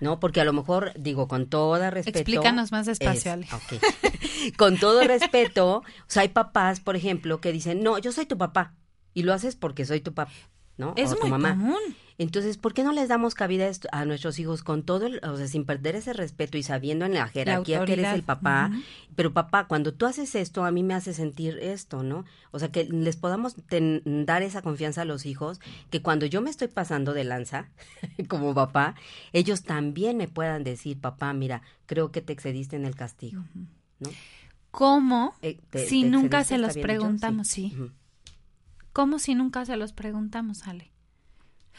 ¿no? 0.00 0.20
Porque 0.20 0.40
a 0.40 0.44
lo 0.44 0.52
mejor, 0.52 0.92
digo, 0.96 1.26
con 1.26 1.46
todo 1.48 1.78
respeto... 1.90 2.18
Explícanos 2.20 2.70
más 2.70 2.86
despacio, 2.86 3.34
es- 3.34 3.48
con 4.56 4.78
todo 4.78 5.02
respeto, 5.02 5.78
o 5.78 5.84
sea, 6.06 6.22
hay 6.22 6.28
papás, 6.28 6.78
por 6.80 6.94
ejemplo, 6.96 7.40
que 7.40 7.50
dicen, 7.52 7.82
no, 7.82 7.98
yo 7.98 8.12
soy 8.12 8.24
tu 8.26 8.38
papá. 8.38 8.72
Y 9.14 9.22
lo 9.24 9.32
haces 9.32 9.56
porque 9.56 9.84
soy 9.84 10.00
tu 10.00 10.14
papá, 10.14 10.30
¿no? 10.76 10.94
Es 10.96 11.10
o 11.12 11.16
tu 11.16 11.22
muy 11.22 11.30
mamá. 11.30 11.50
común. 11.50 11.76
Entonces, 12.18 12.56
¿por 12.56 12.72
qué 12.72 12.82
no 12.82 12.92
les 12.92 13.08
damos 13.10 13.34
cabida 13.34 13.70
a 13.92 14.04
nuestros 14.06 14.38
hijos 14.38 14.62
con 14.62 14.82
todo, 14.84 15.04
el- 15.06 15.20
o 15.22 15.36
sea, 15.36 15.48
sin 15.48 15.66
perder 15.66 15.96
ese 15.96 16.14
respeto 16.14 16.56
y 16.56 16.62
sabiendo 16.62 17.04
en 17.04 17.12
la 17.12 17.28
jerarquía 17.28 17.84
que 17.84 17.92
eres 17.92 18.06
el 18.14 18.22
papá? 18.22 18.70
Pero 19.16 19.34
papá, 19.34 19.66
cuando 19.66 19.92
tú 19.92 20.06
haces 20.06 20.34
esto, 20.34 20.64
a 20.64 20.70
mí 20.70 20.82
me 20.82 20.94
hace 20.94 21.12
sentir 21.12 21.58
esto, 21.58 22.02
¿no? 22.02 22.24
O 22.52 22.58
sea, 22.58 22.72
que 22.72 22.84
les 22.84 23.16
podamos 23.16 23.56
ten- 23.68 24.02
dar 24.24 24.42
esa 24.42 24.62
confianza 24.62 25.02
a 25.02 25.04
los 25.04 25.26
hijos, 25.26 25.60
que 25.90 26.00
cuando 26.00 26.24
yo 26.24 26.40
me 26.40 26.48
estoy 26.48 26.68
pasando 26.68 27.12
de 27.12 27.24
lanza 27.24 27.68
como 28.28 28.54
papá, 28.54 28.94
ellos 29.34 29.62
también 29.62 30.16
me 30.16 30.26
puedan 30.28 30.64
decir, 30.64 30.98
papá, 30.98 31.34
mira, 31.34 31.60
creo 31.84 32.12
que 32.12 32.22
te 32.22 32.32
excediste 32.32 32.76
en 32.76 32.86
el 32.86 32.94
castigo, 32.94 33.42
¿no? 34.00 34.08
¿Cómo 34.70 35.34
Eh, 35.42 35.58
te- 35.70 35.86
si 35.86 36.02
te 36.02 36.08
nunca 36.10 36.44
se 36.44 36.54
¿está 36.56 36.66
los 36.66 36.76
preguntamos? 36.78 37.48
Sí. 37.48 37.74
¿Cómo 38.92 39.18
si 39.18 39.34
nunca 39.34 39.64
se 39.66 39.76
los 39.76 39.92
preguntamos, 39.92 40.66
Ale? 40.66 40.92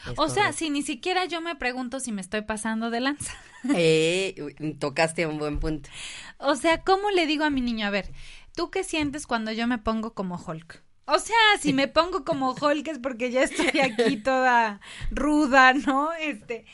Es 0.06 0.14
O 0.16 0.28
sea, 0.28 0.52
si 0.52 0.70
ni 0.70 0.82
siquiera 0.82 1.24
yo 1.26 1.40
me 1.40 1.54
pregunto 1.56 2.00
si 2.00 2.12
me 2.12 2.20
estoy 2.20 2.42
pasando 2.42 2.90
de 2.90 3.00
lanza. 3.00 3.32
Eh, 3.74 4.36
tocaste 4.78 5.26
un 5.26 5.38
buen 5.38 5.58
punto. 5.58 5.90
O 6.38 6.54
sea, 6.54 6.82
¿cómo 6.82 7.10
le 7.10 7.26
digo 7.26 7.44
a 7.44 7.50
mi 7.50 7.60
niño? 7.60 7.86
A 7.86 7.90
ver, 7.90 8.08
¿tú 8.54 8.70
qué 8.70 8.84
sientes 8.84 9.26
cuando 9.26 9.50
yo 9.50 9.66
me 9.66 9.78
pongo 9.78 10.14
como 10.14 10.36
Hulk? 10.36 10.82
O 11.06 11.18
sea, 11.18 11.34
si 11.60 11.72
me 11.72 11.88
pongo 11.88 12.24
como 12.24 12.52
Hulk 12.52 12.86
es 12.86 12.98
porque 13.00 13.30
ya 13.32 13.42
estoy 13.42 13.80
aquí 13.80 14.16
toda 14.22 14.80
ruda, 15.10 15.72
¿no? 15.72 16.12
Este, 16.12 16.66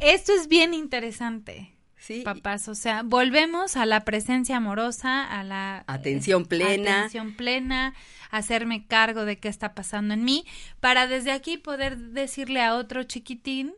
esto 0.00 0.32
es 0.32 0.48
bien 0.48 0.72
interesante, 0.72 1.74
Sí. 1.98 2.22
papás. 2.22 2.66
O 2.68 2.74
sea, 2.74 3.02
volvemos 3.04 3.76
a 3.76 3.84
la 3.86 4.00
presencia 4.00 4.56
amorosa, 4.56 5.24
a 5.24 5.44
la 5.44 5.84
Atención 5.86 6.42
eh, 6.42 6.46
plena. 6.46 6.98
atención 7.00 7.34
plena, 7.36 7.94
hacerme 8.32 8.86
cargo 8.88 9.24
de 9.24 9.38
qué 9.38 9.48
está 9.48 9.74
pasando 9.74 10.12
en 10.14 10.24
mí, 10.24 10.44
para 10.80 11.06
desde 11.06 11.30
aquí 11.30 11.56
poder 11.56 11.96
decirle 11.96 12.60
a 12.62 12.74
otro 12.74 13.04
chiquitín 13.04 13.74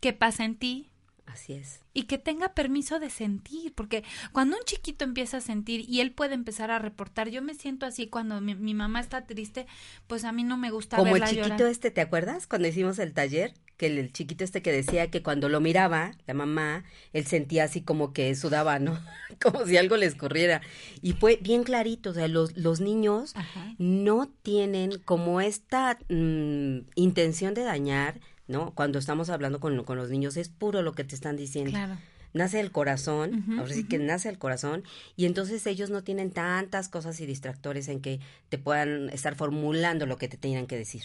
qué 0.00 0.12
pasa 0.12 0.44
en 0.44 0.56
ti, 0.56 0.90
Así 1.26 1.52
es. 1.52 1.80
y 1.92 2.04
que 2.04 2.16
tenga 2.18 2.54
permiso 2.54 2.98
de 3.00 3.10
sentir, 3.10 3.74
porque 3.74 4.02
cuando 4.32 4.56
un 4.56 4.64
chiquito 4.64 5.04
empieza 5.04 5.36
a 5.36 5.40
sentir 5.42 5.84
y 5.88 6.00
él 6.00 6.12
puede 6.12 6.34
empezar 6.34 6.70
a 6.70 6.78
reportar, 6.78 7.28
yo 7.28 7.42
me 7.42 7.54
siento 7.54 7.84
así 7.86 8.06
cuando 8.08 8.40
mi, 8.40 8.54
mi 8.54 8.72
mamá 8.74 9.00
está 9.00 9.26
triste, 9.26 9.66
pues 10.06 10.24
a 10.24 10.32
mí 10.32 10.42
no 10.42 10.56
me 10.56 10.70
gusta 10.70 10.96
Como 10.96 11.14
el 11.16 11.22
chiquito 11.24 11.48
llorar. 11.48 11.62
este, 11.70 11.90
¿te 11.90 12.00
acuerdas? 12.00 12.46
Cuando 12.46 12.66
hicimos 12.68 12.98
el 12.98 13.12
taller, 13.12 13.52
que 13.78 13.86
el, 13.86 14.12
chiquito 14.12 14.44
este 14.44 14.60
que 14.60 14.72
decía 14.72 15.10
que 15.10 15.22
cuando 15.22 15.48
lo 15.48 15.60
miraba, 15.60 16.12
la 16.26 16.34
mamá, 16.34 16.84
él 17.12 17.24
sentía 17.24 17.64
así 17.64 17.80
como 17.80 18.12
que 18.12 18.34
sudaba, 18.34 18.78
¿no? 18.80 18.98
como 19.40 19.64
si 19.64 19.76
algo 19.76 19.96
le 19.96 20.04
escurriera. 20.04 20.60
Y 21.00 21.12
fue 21.12 21.38
bien 21.40 21.62
clarito, 21.62 22.10
o 22.10 22.12
sea, 22.12 22.28
los, 22.28 22.56
los 22.56 22.80
niños 22.80 23.34
Ajá. 23.36 23.74
no 23.78 24.28
tienen 24.42 24.98
como 25.04 25.40
esta 25.40 25.96
mm, 26.08 26.80
intención 26.96 27.54
de 27.54 27.62
dañar, 27.62 28.20
¿no? 28.48 28.74
Cuando 28.74 28.98
estamos 28.98 29.30
hablando 29.30 29.60
con, 29.60 29.84
con 29.84 29.96
los 29.96 30.10
niños, 30.10 30.36
es 30.36 30.48
puro 30.48 30.82
lo 30.82 30.92
que 30.92 31.04
te 31.04 31.14
están 31.14 31.36
diciendo. 31.36 31.70
Claro. 31.70 31.96
Nace 32.34 32.60
el 32.60 32.72
corazón, 32.72 33.44
ahora 33.58 33.72
sí 33.72 33.84
que 33.84 33.98
nace 33.98 34.28
el 34.28 34.38
corazón, 34.38 34.84
y 35.16 35.24
entonces 35.24 35.66
ellos 35.66 35.88
no 35.88 36.02
tienen 36.04 36.30
tantas 36.30 36.88
cosas 36.88 37.18
y 37.20 37.26
distractores 37.26 37.88
en 37.88 38.00
que 38.00 38.20
te 38.50 38.58
puedan 38.58 39.08
estar 39.10 39.34
formulando 39.34 40.04
lo 40.04 40.18
que 40.18 40.28
te 40.28 40.36
tengan 40.36 40.66
que 40.66 40.76
decir. 40.76 41.04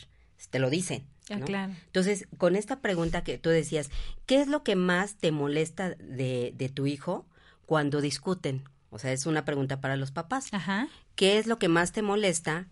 Te 0.50 0.60
lo 0.60 0.70
dicen. 0.70 1.06
Ah, 1.30 1.38
¿no? 1.38 1.46
claro. 1.46 1.74
Entonces, 1.86 2.28
con 2.38 2.56
esta 2.56 2.80
pregunta 2.82 3.24
que 3.24 3.38
tú 3.38 3.50
decías, 3.50 3.90
¿qué 4.26 4.42
es 4.42 4.48
lo 4.48 4.64
que 4.64 4.76
más 4.76 5.16
te 5.16 5.32
molesta 5.32 5.92
de, 5.96 6.54
de 6.56 6.70
tu 6.70 6.86
hijo 6.88 7.26
cuando 7.66 8.02
discuten? 8.02 8.64
O 8.90 9.00
sea, 9.00 9.12
es 9.14 9.26
una 9.26 9.46
pregunta 9.46 9.80
para 9.82 9.96
los 9.96 10.12
papás. 10.12 10.48
Ajá. 10.52 10.88
¿Qué 11.16 11.38
es 11.38 11.48
lo 11.48 11.58
que 11.60 11.68
más 11.70 11.92
te 11.92 12.02
molesta 12.02 12.68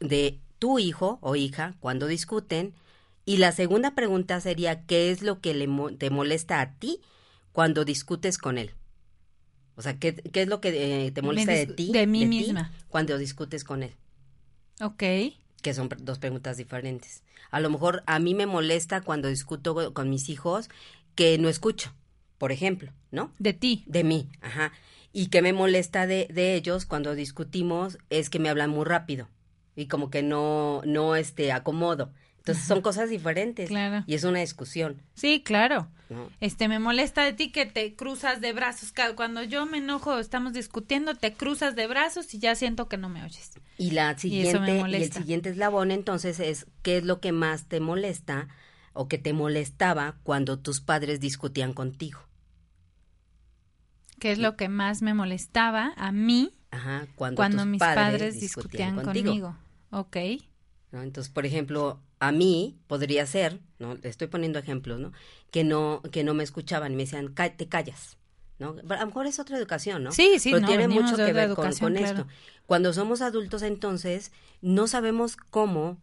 de 0.00 0.38
tu 0.58 0.78
hijo 0.78 1.18
o 1.20 1.36
hija 1.36 1.74
cuando 1.80 2.06
discuten? 2.06 2.74
Y 3.24 3.38
la 3.38 3.52
segunda 3.52 3.94
pregunta 3.94 4.40
sería, 4.40 4.84
¿qué 4.86 5.10
es 5.10 5.22
lo 5.22 5.40
que 5.40 5.52
le 5.54 5.66
mo- 5.66 5.92
te 5.94 6.10
molesta 6.10 6.60
a 6.60 6.74
ti 6.74 7.00
cuando 7.52 7.84
discutes 7.84 8.38
con 8.38 8.56
él? 8.58 8.70
O 9.74 9.82
sea, 9.82 9.98
¿qué, 9.98 10.14
qué 10.14 10.42
es 10.42 10.48
lo 10.48 10.60
que 10.60 11.06
eh, 11.06 11.10
te 11.10 11.22
molesta 11.22 11.52
de 11.52 11.66
ti? 11.66 11.92
de 11.92 12.06
mí 12.06 12.24
misma. 12.26 12.72
cuando 12.88 13.18
discutes 13.18 13.62
con 13.64 13.82
él? 13.82 13.94
Ok. 14.80 15.02
Que 15.62 15.74
son 15.74 15.88
dos 15.98 16.18
preguntas 16.18 16.56
diferentes. 16.56 17.22
A 17.50 17.60
lo 17.60 17.70
mejor 17.70 18.02
a 18.06 18.18
mí 18.18 18.34
me 18.34 18.46
molesta 18.46 19.00
cuando 19.00 19.28
discuto 19.28 19.94
con 19.94 20.10
mis 20.10 20.28
hijos 20.28 20.68
que 21.14 21.38
no 21.38 21.48
escucho, 21.48 21.92
por 22.38 22.52
ejemplo, 22.52 22.92
¿no? 23.10 23.32
De 23.38 23.52
ti. 23.52 23.84
De 23.86 24.04
mí, 24.04 24.28
ajá. 24.40 24.72
Y 25.12 25.28
que 25.28 25.42
me 25.42 25.52
molesta 25.52 26.06
de, 26.06 26.28
de 26.30 26.54
ellos 26.54 26.84
cuando 26.84 27.14
discutimos 27.14 27.98
es 28.10 28.28
que 28.28 28.38
me 28.38 28.48
hablan 28.48 28.70
muy 28.70 28.84
rápido 28.84 29.28
y 29.76 29.86
como 29.86 30.10
que 30.10 30.22
no, 30.22 30.82
no 30.84 31.14
este, 31.14 31.52
acomodo. 31.52 32.10
Entonces 32.46 32.64
son 32.68 32.80
cosas 32.80 33.10
diferentes 33.10 33.68
Claro. 33.68 34.04
y 34.06 34.14
es 34.14 34.22
una 34.22 34.38
discusión, 34.38 35.02
Sí, 35.14 35.42
claro. 35.44 35.88
¿no? 36.08 36.30
Este, 36.40 36.68
me 36.68 36.78
molesta 36.78 37.24
de 37.24 37.32
ti 37.32 37.50
que 37.50 37.66
te 37.66 37.96
cruzas 37.96 38.40
de 38.40 38.52
brazos. 38.52 38.92
Cuando 39.16 39.42
yo 39.42 39.66
me 39.66 39.78
enojo, 39.78 40.20
estamos 40.20 40.52
discutiendo, 40.52 41.16
te 41.16 41.32
cruzas 41.32 41.74
de 41.74 41.88
brazos 41.88 42.32
y 42.34 42.38
ya 42.38 42.54
siento 42.54 42.88
que 42.88 42.98
no 42.98 43.08
me 43.08 43.24
oyes. 43.24 43.50
Y 43.78 43.90
la 43.90 44.12
eso 44.12 44.20
me 44.20 44.20
siguiente, 44.20 44.70
y, 44.70 44.74
el 44.76 44.78
molesta. 44.80 45.18
siguiente 45.20 45.48
eslabón 45.50 45.90
entonces 45.90 46.38
es 46.38 46.66
qué 46.82 46.98
es 46.98 47.04
lo 47.04 47.18
que 47.20 47.32
más 47.32 47.64
te 47.66 47.80
molesta 47.80 48.46
o 48.92 49.08
que 49.08 49.18
te 49.18 49.32
molestaba 49.32 50.14
cuando 50.22 50.60
tus 50.60 50.80
padres 50.80 51.18
discutían 51.18 51.72
contigo. 51.72 52.20
Que 54.20 54.30
es 54.30 54.38
lo 54.38 54.56
que 54.56 54.68
más 54.68 55.02
me 55.02 55.14
molestaba 55.14 55.92
a 55.96 56.12
mí 56.12 56.54
Ajá, 56.70 57.08
cuando, 57.16 57.36
cuando 57.36 57.58
tus 57.62 57.66
mis 57.66 57.80
padres, 57.80 58.38
discutían, 58.38 58.94
contigo, 58.94 59.26
conmigo. 59.30 59.56
Ok. 59.90 60.16
¿no? 60.92 61.02
Entonces, 61.02 61.32
por 61.32 61.44
ejemplo, 61.44 62.00
a 62.18 62.32
mí 62.32 62.78
podría 62.86 63.26
ser, 63.26 63.60
¿no? 63.78 63.94
Le 63.94 64.08
estoy 64.08 64.26
poniendo 64.28 64.58
ejemplos, 64.58 64.98
¿no? 65.00 65.12
Que 65.50 65.64
no, 65.64 66.02
que 66.12 66.24
no 66.24 66.34
me 66.34 66.44
escuchaban 66.44 66.92
y 66.92 66.96
me 66.96 67.02
decían, 67.04 67.28
"Cá- 67.34 67.56
te 67.56 67.68
callas, 67.68 68.16
¿no? 68.58 68.76
A 68.88 69.00
lo 69.00 69.06
mejor 69.06 69.26
es 69.26 69.38
otra 69.38 69.56
educación, 69.58 70.04
¿no? 70.04 70.12
Sí, 70.12 70.38
sí, 70.38 70.50
Pero 70.50 70.60
no, 70.62 70.66
tiene 70.68 70.88
mucho 70.88 71.16
que 71.16 71.32
ver 71.32 71.54
con, 71.54 71.66
educación, 71.66 71.92
con 71.92 71.96
claro. 71.98 72.18
esto. 72.20 72.32
Cuando 72.66 72.92
somos 72.92 73.20
adultos, 73.20 73.62
entonces, 73.62 74.32
no 74.62 74.86
sabemos 74.86 75.36
cómo 75.36 75.98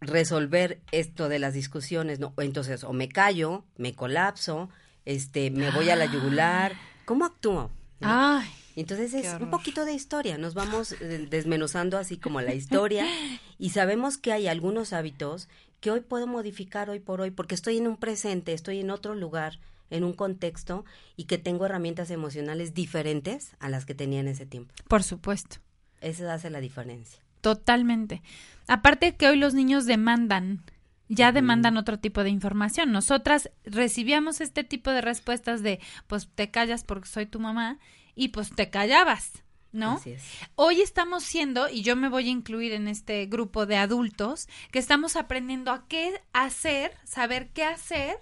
resolver 0.00 0.80
esto 0.92 1.28
de 1.28 1.38
las 1.38 1.54
discusiones, 1.54 2.20
¿no? 2.20 2.34
Entonces, 2.38 2.84
o 2.84 2.92
me 2.92 3.08
callo, 3.08 3.64
me 3.76 3.94
colapso, 3.94 4.68
este, 5.04 5.50
me 5.50 5.70
voy 5.70 5.90
a 5.90 5.96
la 5.96 6.06
yugular, 6.06 6.76
¿cómo 7.04 7.24
actúo? 7.24 7.70
¿no? 8.00 8.08
Ay, 8.10 8.48
Entonces 8.76 9.14
es 9.14 9.40
un 9.40 9.50
poquito 9.50 9.84
de 9.84 9.94
historia, 9.94 10.36
nos 10.36 10.54
vamos 10.54 10.92
eh, 10.92 11.26
desmenuzando 11.30 11.96
así 11.96 12.16
como 12.16 12.40
la 12.40 12.54
historia 12.54 13.06
y 13.58 13.70
sabemos 13.70 14.18
que 14.18 14.32
hay 14.32 14.48
algunos 14.48 14.92
hábitos 14.92 15.48
que 15.80 15.90
hoy 15.90 16.00
puedo 16.00 16.26
modificar 16.26 16.90
hoy 16.90 16.98
por 16.98 17.20
hoy 17.20 17.30
porque 17.30 17.54
estoy 17.54 17.78
en 17.78 17.86
un 17.86 17.96
presente, 17.96 18.52
estoy 18.52 18.80
en 18.80 18.90
otro 18.90 19.14
lugar, 19.14 19.60
en 19.90 20.02
un 20.02 20.12
contexto 20.12 20.84
y 21.16 21.24
que 21.24 21.38
tengo 21.38 21.66
herramientas 21.66 22.10
emocionales 22.10 22.74
diferentes 22.74 23.52
a 23.60 23.68
las 23.68 23.84
que 23.84 23.94
tenía 23.94 24.20
en 24.20 24.28
ese 24.28 24.46
tiempo. 24.46 24.74
por 24.88 25.02
supuesto. 25.02 25.58
Eso 26.00 26.30
hace 26.30 26.50
la 26.50 26.60
diferencia. 26.60 27.20
Totalmente. 27.40 28.22
Aparte 28.66 29.14
que 29.16 29.28
hoy 29.28 29.36
los 29.36 29.54
niños 29.54 29.86
demandan, 29.86 30.62
ya 31.08 31.32
demandan 31.32 31.76
otro 31.76 31.98
tipo 31.98 32.22
de 32.24 32.30
información. 32.30 32.92
Nosotras 32.92 33.50
recibíamos 33.64 34.40
este 34.40 34.64
tipo 34.64 34.90
de 34.90 35.00
respuestas 35.00 35.62
de, 35.62 35.80
pues 36.06 36.28
te 36.34 36.50
callas 36.50 36.84
porque 36.84 37.08
soy 37.08 37.26
tu 37.26 37.40
mamá 37.40 37.78
y 38.14 38.28
pues 38.28 38.54
te 38.54 38.70
callabas. 38.70 39.44
¿no? 39.72 39.94
Así 39.94 40.12
es. 40.12 40.22
Hoy 40.54 40.80
estamos 40.80 41.24
siendo, 41.24 41.68
y 41.68 41.82
yo 41.82 41.96
me 41.96 42.08
voy 42.08 42.28
a 42.28 42.30
incluir 42.30 42.72
en 42.72 42.86
este 42.86 43.26
grupo 43.26 43.66
de 43.66 43.76
adultos, 43.76 44.48
que 44.70 44.78
estamos 44.78 45.16
aprendiendo 45.16 45.72
a 45.72 45.88
qué 45.88 46.20
hacer, 46.32 46.92
saber 47.04 47.50
qué 47.50 47.64
hacer 47.64 48.16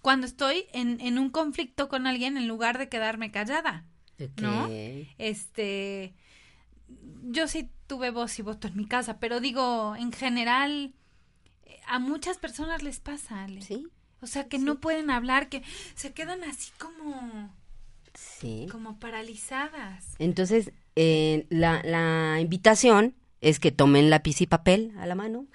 cuando 0.00 0.26
estoy 0.26 0.66
en, 0.72 1.00
en 1.00 1.18
un 1.18 1.30
conflicto 1.30 1.88
con 1.88 2.08
alguien 2.08 2.36
en 2.36 2.48
lugar 2.48 2.78
de 2.78 2.88
quedarme 2.88 3.30
callada. 3.30 3.86
¿No? 4.40 4.68
Este, 5.18 6.14
yo 7.22 7.48
sí 7.48 7.70
tuve 7.86 8.10
voz 8.10 8.38
y 8.38 8.42
voto 8.42 8.68
en 8.68 8.76
mi 8.76 8.86
casa, 8.86 9.18
pero 9.18 9.40
digo, 9.40 9.96
en 9.96 10.12
general, 10.12 10.94
a 11.86 11.98
muchas 11.98 12.38
personas 12.38 12.82
les 12.82 13.00
pasa, 13.00 13.44
Ale. 13.44 13.62
Sí, 13.62 13.88
O 14.20 14.26
sea, 14.26 14.48
que 14.48 14.58
no 14.58 14.80
pueden 14.80 15.10
hablar, 15.10 15.48
que 15.48 15.62
se 15.94 16.12
quedan 16.12 16.44
así 16.44 16.70
como, 16.78 17.52
sí. 18.14 18.66
como 18.70 18.98
paralizadas. 18.98 20.14
Entonces, 20.18 20.72
eh, 20.96 21.46
la, 21.50 21.82
la 21.84 22.40
invitación 22.40 23.14
es 23.42 23.58
que 23.58 23.72
tomen 23.72 24.08
lápiz 24.08 24.40
y 24.40 24.46
papel 24.46 24.92
a 24.98 25.06
la 25.06 25.14
mano 25.14 25.46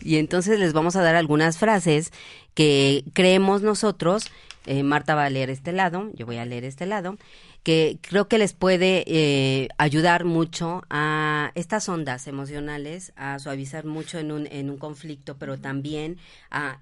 y 0.00 0.16
entonces 0.16 0.58
les 0.58 0.72
vamos 0.72 0.96
a 0.96 1.02
dar 1.02 1.14
algunas 1.14 1.58
frases 1.58 2.12
que 2.54 3.04
creemos 3.12 3.62
nosotros, 3.62 4.30
eh, 4.64 4.82
Marta 4.82 5.14
va 5.14 5.26
a 5.26 5.30
leer 5.30 5.50
este 5.50 5.72
lado, 5.72 6.10
yo 6.14 6.26
voy 6.26 6.38
a 6.38 6.46
leer 6.46 6.64
este 6.64 6.86
lado, 6.86 7.18
que 7.62 7.98
creo 8.00 8.28
que 8.28 8.38
les 8.38 8.54
puede 8.54 9.04
eh, 9.06 9.68
ayudar 9.76 10.24
mucho 10.24 10.82
a 10.88 11.52
estas 11.54 11.88
ondas 11.88 12.26
emocionales, 12.26 13.12
a 13.16 13.38
suavizar 13.38 13.84
mucho 13.84 14.18
en 14.18 14.32
un, 14.32 14.46
en 14.50 14.70
un 14.70 14.78
conflicto, 14.78 15.36
pero 15.36 15.58
también 15.58 16.16
a, 16.50 16.78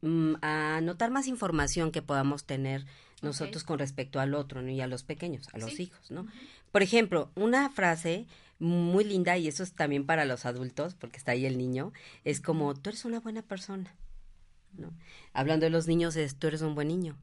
mm, 0.00 0.34
a 0.42 0.80
notar 0.82 1.10
más 1.10 1.28
información 1.28 1.92
que 1.92 2.02
podamos 2.02 2.44
tener 2.44 2.84
nosotros 3.22 3.64
con 3.64 3.78
respecto 3.78 4.20
al 4.20 4.34
otro 4.34 4.62
¿no? 4.62 4.68
y 4.70 4.80
a 4.80 4.86
los 4.86 5.02
pequeños, 5.04 5.48
a 5.52 5.58
los 5.58 5.72
Sí. 5.72 5.84
hijos, 5.84 6.10
¿no? 6.10 6.26
Por 6.70 6.82
ejemplo, 6.82 7.30
una 7.34 7.70
frase 7.70 8.26
muy 8.58 9.04
linda, 9.04 9.36
y 9.38 9.48
eso 9.48 9.62
es 9.62 9.72
también 9.72 10.06
para 10.06 10.24
los 10.24 10.44
adultos, 10.46 10.94
porque 10.94 11.16
está 11.18 11.32
ahí 11.32 11.46
el 11.46 11.58
niño, 11.58 11.92
es 12.24 12.40
como, 12.40 12.74
tú 12.74 12.90
eres 12.90 13.04
una 13.04 13.18
buena 13.20 13.42
persona, 13.42 13.94
¿no? 14.76 14.92
Hablando 15.32 15.64
de 15.64 15.70
los 15.70 15.86
niños, 15.88 16.14
es, 16.16 16.36
tú 16.36 16.46
eres 16.48 16.62
un 16.62 16.74
buen 16.74 16.88
niño. 16.88 17.16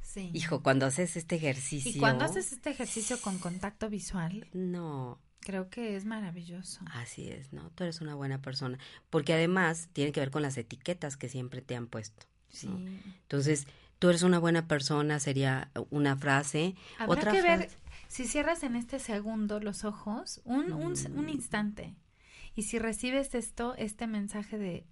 Sí. 0.00 0.30
Hijo, 0.32 0.62
cuando 0.62 0.86
haces 0.86 1.16
este 1.16 1.36
ejercicio... 1.36 1.90
Y 1.90 1.98
cuando 1.98 2.24
haces 2.24 2.52
este 2.52 2.70
ejercicio 2.70 3.20
con 3.20 3.38
contacto 3.38 3.88
visual, 3.90 4.46
No, 4.52 5.18
creo 5.40 5.68
que 5.70 5.96
es 5.96 6.04
maravilloso. 6.04 6.80
así 6.92 7.28
es, 7.28 7.52
¿no? 7.52 7.70
Tú 7.70 7.84
eres 7.84 8.00
una 8.00 8.14
buena 8.14 8.40
persona. 8.40 8.78
Porque 9.10 9.32
además 9.32 9.88
tiene 9.92 10.12
que 10.12 10.20
ver 10.20 10.30
con 10.30 10.42
las 10.42 10.56
etiquetas 10.56 11.16
que 11.16 11.28
siempre 11.28 11.62
te 11.62 11.74
han 11.74 11.88
puesto. 11.88 12.26
Sí. 12.48 12.68
¿no? 12.68 12.78
Entonces, 13.22 13.66
tú 14.04 14.10
eres 14.10 14.22
una 14.22 14.38
buena 14.38 14.68
persona 14.68 15.18
sería 15.18 15.70
una 15.88 16.14
frase. 16.14 16.74
Habrá 16.98 17.20
Otra 17.20 17.32
que 17.32 17.40
ver, 17.40 17.70
si 18.06 18.26
cierras 18.26 18.62
en 18.62 18.76
este 18.76 18.98
segundo 18.98 19.60
los 19.60 19.82
ojos, 19.86 20.42
un, 20.44 20.66
Mm. 20.72 21.18
un 21.18 21.28
instante, 21.30 21.94
y 22.54 22.64
si 22.64 22.78
recibes 22.78 23.34
esto, 23.34 23.74
este 23.78 24.06
mensaje 24.06 24.58
de 24.58 24.84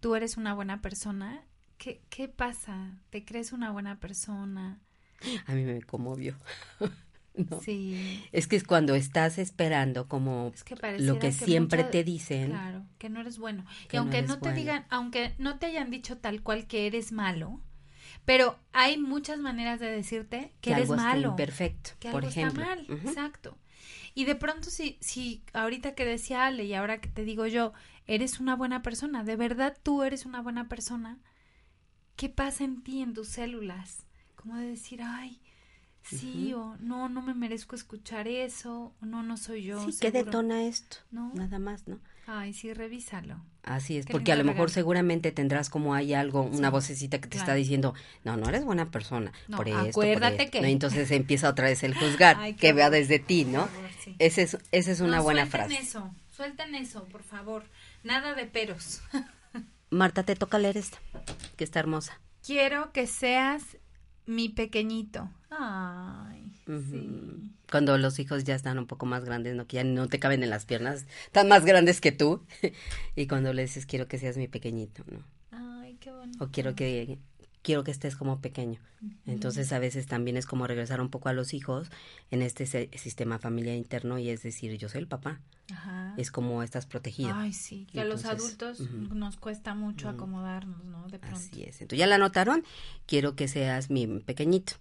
tú 0.00 0.14
eres 0.14 0.38
una 0.38 0.54
buena 0.54 0.80
persona, 0.80 1.42
¿qué, 1.76 2.00
qué 2.08 2.26
pasa? 2.26 2.96
¿Te 3.10 3.22
crees 3.22 3.52
una 3.52 3.70
buena 3.70 4.00
persona? 4.00 4.80
A 5.46 5.52
mí 5.52 5.64
me 5.64 5.82
conmovió. 5.82 6.34
¿no? 7.36 7.60
Sí. 7.60 8.24
Es 8.32 8.46
que 8.48 8.56
es 8.56 8.64
cuando 8.64 8.94
estás 8.94 9.36
esperando 9.36 10.08
como 10.08 10.52
Es 10.54 10.64
que 10.64 10.74
pareciera 10.74 11.12
lo 11.12 11.18
que 11.18 11.32
siempre 11.32 11.80
mucha- 11.80 11.90
te 11.90 12.02
dicen. 12.02 12.48
Claro, 12.52 12.86
que 12.96 13.10
no 13.10 13.20
eres 13.20 13.36
bueno. 13.38 13.66
Que 13.88 13.96
y 13.96 13.98
aunque 13.98 14.22
no, 14.22 14.36
te 14.38 14.48
bueno. 14.48 14.56
digan, 14.56 14.86
aunque 14.88 15.34
no 15.36 15.58
te 15.58 15.66
hayan 15.66 15.90
dicho 15.90 16.16
tal 16.16 16.42
cual 16.42 16.66
que 16.66 16.86
eres 16.86 17.12
malo, 17.12 17.60
pero 18.24 18.58
hay 18.72 18.98
muchas 18.98 19.38
maneras 19.38 19.80
de 19.80 19.90
decirte 19.90 20.52
que, 20.60 20.72
eres 20.72 20.90
algo 20.90 20.96
malo. 20.96 21.28
imperfecto, 21.30 21.90
que 21.98 22.10
por 22.10 22.24
algo 22.24 22.30
ejemplo. 22.30 22.62
está 22.62 22.76
mal, 22.76 22.86
exacto. 22.88 23.58
Y 24.14 24.24
de 24.24 24.34
pronto 24.34 24.70
si, 24.70 24.98
si 25.00 25.42
ahorita 25.52 25.94
que 25.94 26.04
decía 26.04 26.46
Ale 26.46 26.64
y 26.64 26.74
ahora 26.74 27.00
que 27.00 27.08
te 27.08 27.24
digo 27.24 27.46
yo, 27.46 27.72
eres 28.06 28.40
una 28.40 28.54
buena 28.54 28.82
persona, 28.82 29.24
de 29.24 29.36
verdad 29.36 29.76
tú 29.82 30.02
eres 30.02 30.26
una 30.26 30.42
buena 30.42 30.68
persona, 30.68 31.18
¿qué 32.16 32.28
pasa 32.28 32.64
en 32.64 32.82
ti, 32.82 33.02
en 33.02 33.14
tus 33.14 33.28
células? 33.28 34.04
Como 34.36 34.56
de 34.56 34.66
decir, 34.66 35.00
ay, 35.02 35.40
sí, 36.02 36.52
o 36.52 36.76
no, 36.78 37.08
no 37.08 37.22
me 37.22 37.34
merezco 37.34 37.74
escuchar 37.74 38.28
eso, 38.28 38.94
o 39.00 39.06
no, 39.06 39.22
no 39.22 39.36
soy 39.36 39.62
yo. 39.62 39.80
Sí, 39.80 39.96
¿qué 39.98 40.10
seguro". 40.10 40.24
detona 40.24 40.64
esto? 40.64 40.98
No. 41.10 41.32
Nada 41.34 41.58
más, 41.58 41.88
¿no? 41.88 42.00
Ay, 42.26 42.52
sí, 42.52 42.72
revísalo. 42.72 43.36
Así 43.64 43.96
es, 43.96 44.06
Qué 44.06 44.12
porque 44.12 44.32
a 44.32 44.36
lo 44.36 44.42
mejor 44.44 44.56
regalo. 44.68 44.74
seguramente 44.74 45.30
tendrás 45.32 45.68
como 45.70 45.94
hay 45.94 46.14
algo, 46.14 46.42
una 46.42 46.68
Sí, 46.68 46.72
vocecita 46.72 47.20
que 47.20 47.28
te 47.28 47.36
está 47.38 47.54
diciendo, 47.54 47.94
no, 48.24 48.36
no 48.36 48.48
eres 48.48 48.64
buena 48.64 48.90
persona, 48.90 49.32
No, 49.48 49.56
por 49.56 49.68
esto, 49.68 49.78
por 49.78 49.88
acuérdate 49.88 50.44
esto", 50.44 50.58
que- 50.60 50.68
entonces 50.68 51.10
empieza 51.12 51.48
otra 51.48 51.66
vez 51.68 51.82
el 51.84 51.94
juzgar, 51.94 52.36
Ay, 52.40 52.54
que 52.54 52.72
vea 52.72 52.90
desde 52.90 53.18
ti, 53.20 53.44
¿no? 53.44 53.62
Por 53.62 53.70
favor, 53.70 53.90
sí. 54.00 54.16
Esa 54.18 54.42
es, 54.42 54.58
esa 54.72 54.90
es 54.90 55.00
una 55.00 55.18
No, 55.18 55.22
buena 55.22 55.46
suelten 55.46 55.68
frase. 55.68 55.82
eso, 55.82 56.14
suelten 56.36 56.74
eso, 56.74 57.04
por 57.04 57.22
favor. 57.22 57.64
Nada 58.02 58.34
de 58.34 58.46
peros. 58.46 59.00
Marta, 59.90 60.22
te 60.24 60.34
toca 60.36 60.58
leer 60.58 60.76
esta, 60.78 60.98
que 61.56 61.64
está 61.64 61.78
hermosa. 61.80 62.18
Quiero 62.44 62.92
que 62.92 63.06
seas 63.06 63.62
mi 64.26 64.48
pequeñito. 64.48 65.28
Ay, 65.50 66.51
Sí. 66.90 67.50
Cuando 67.70 67.98
los 67.98 68.18
hijos 68.18 68.44
ya 68.44 68.54
están 68.54 68.78
un 68.78 68.86
poco 68.86 69.06
más 69.06 69.24
grandes, 69.24 69.54
¿no? 69.54 69.66
Que 69.66 69.76
ya 69.76 69.84
no 69.84 70.08
te 70.08 70.18
caben 70.18 70.42
en 70.42 70.50
las 70.50 70.64
piernas, 70.64 71.06
están 71.26 71.48
más 71.48 71.64
grandes 71.64 72.00
que 72.00 72.12
tú. 72.12 72.44
y 73.16 73.26
cuando 73.26 73.52
le 73.52 73.62
dices, 73.62 73.86
quiero 73.86 74.08
que 74.08 74.18
seas 74.18 74.36
mi 74.36 74.48
pequeñito, 74.48 75.04
¿no? 75.10 75.24
Ay, 75.50 75.96
qué 76.00 76.10
bonito. 76.10 76.44
o 76.44 76.48
quiero 76.48 76.74
que 76.74 77.18
quiero 77.62 77.84
que 77.84 77.90
estés 77.90 78.16
como 78.16 78.40
pequeño. 78.40 78.80
Entonces 79.26 79.72
a 79.72 79.78
veces 79.78 80.06
también 80.06 80.36
es 80.36 80.46
como 80.46 80.66
regresar 80.66 81.00
un 81.00 81.08
poco 81.08 81.28
a 81.28 81.32
los 81.32 81.54
hijos 81.54 81.88
en 82.30 82.42
este 82.42 82.66
sistema 82.96 83.38
familiar 83.38 83.76
interno 83.76 84.18
y 84.18 84.28
es 84.30 84.42
decir, 84.42 84.76
yo 84.76 84.88
soy 84.88 85.00
el 85.00 85.08
papá. 85.08 85.40
Ajá. 85.72 86.14
Es 86.16 86.30
como 86.30 86.62
estás 86.62 86.86
protegido. 86.86 87.32
Ay, 87.34 87.52
sí, 87.52 87.86
que 87.90 88.00
a 88.00 88.04
los 88.04 88.24
adultos 88.24 88.80
nos 88.90 89.36
cuesta 89.36 89.74
mucho 89.74 90.08
acomodarnos, 90.08 90.84
¿no? 90.84 91.08
De 91.08 91.18
pronto. 91.18 91.38
Así 91.38 91.62
es. 91.62 91.80
Entonces 91.80 91.98
ya 91.98 92.06
la 92.06 92.16
anotaron. 92.16 92.64
Quiero 93.06 93.34
que 93.34 93.48
seas 93.48 93.90
mi 93.90 94.06
pequeñito. 94.06 94.74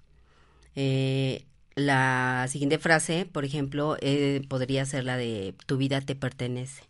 Eh, 0.75 1.45
la 1.75 2.45
siguiente 2.49 2.77
frase, 2.79 3.25
por 3.25 3.45
ejemplo, 3.45 3.97
eh, 4.01 4.41
podría 4.49 4.85
ser 4.85 5.03
la 5.05 5.17
de 5.17 5.55
tu 5.65 5.77
vida 5.77 6.01
te 6.01 6.15
pertenece. 6.15 6.83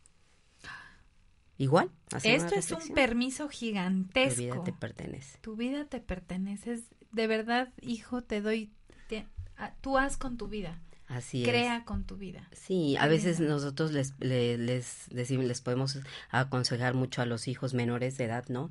Igual. 1.58 1.92
Esto 2.24 2.56
es 2.56 2.72
un 2.72 2.94
permiso 2.96 3.44
Tu 3.46 3.50
gigantesco. 3.52 4.42
vida 4.42 4.64
te 4.64 4.74
pertenece. 4.74 5.38
Tu 5.42 5.56
vida 5.56 5.86
te 5.86 6.00
pertenece. 6.00 6.74
Es- 6.74 6.86
De 7.12 7.28
verdad, 7.28 7.70
hijo, 7.82 8.24
te 8.24 8.42
doy. 8.42 8.72
te- 9.08 9.28
a- 9.58 9.74
tú 9.82 9.98
haz 9.98 10.18
con 10.18 10.38
tu 10.38 10.48
vida. 10.48 10.80
Así 11.08 11.44
es. 11.44 11.50
Crea 11.50 11.84
con 11.84 12.06
tu 12.06 12.16
vida. 12.16 12.48
Sí, 12.54 12.96
a 12.98 13.08
veces 13.08 13.42
nosotros 13.42 13.92
les, 13.92 14.14
le- 14.20 14.58
les 14.58 15.08
decimos, 15.12 15.46
les 15.46 15.60
podemos 15.60 16.00
aconsejar 16.30 16.94
mucho 16.94 17.22
a 17.22 17.26
los 17.26 17.50
hijos 17.50 17.74
menores 17.74 18.18
de 18.18 18.24
edad, 18.24 18.46
¿no? 18.48 18.70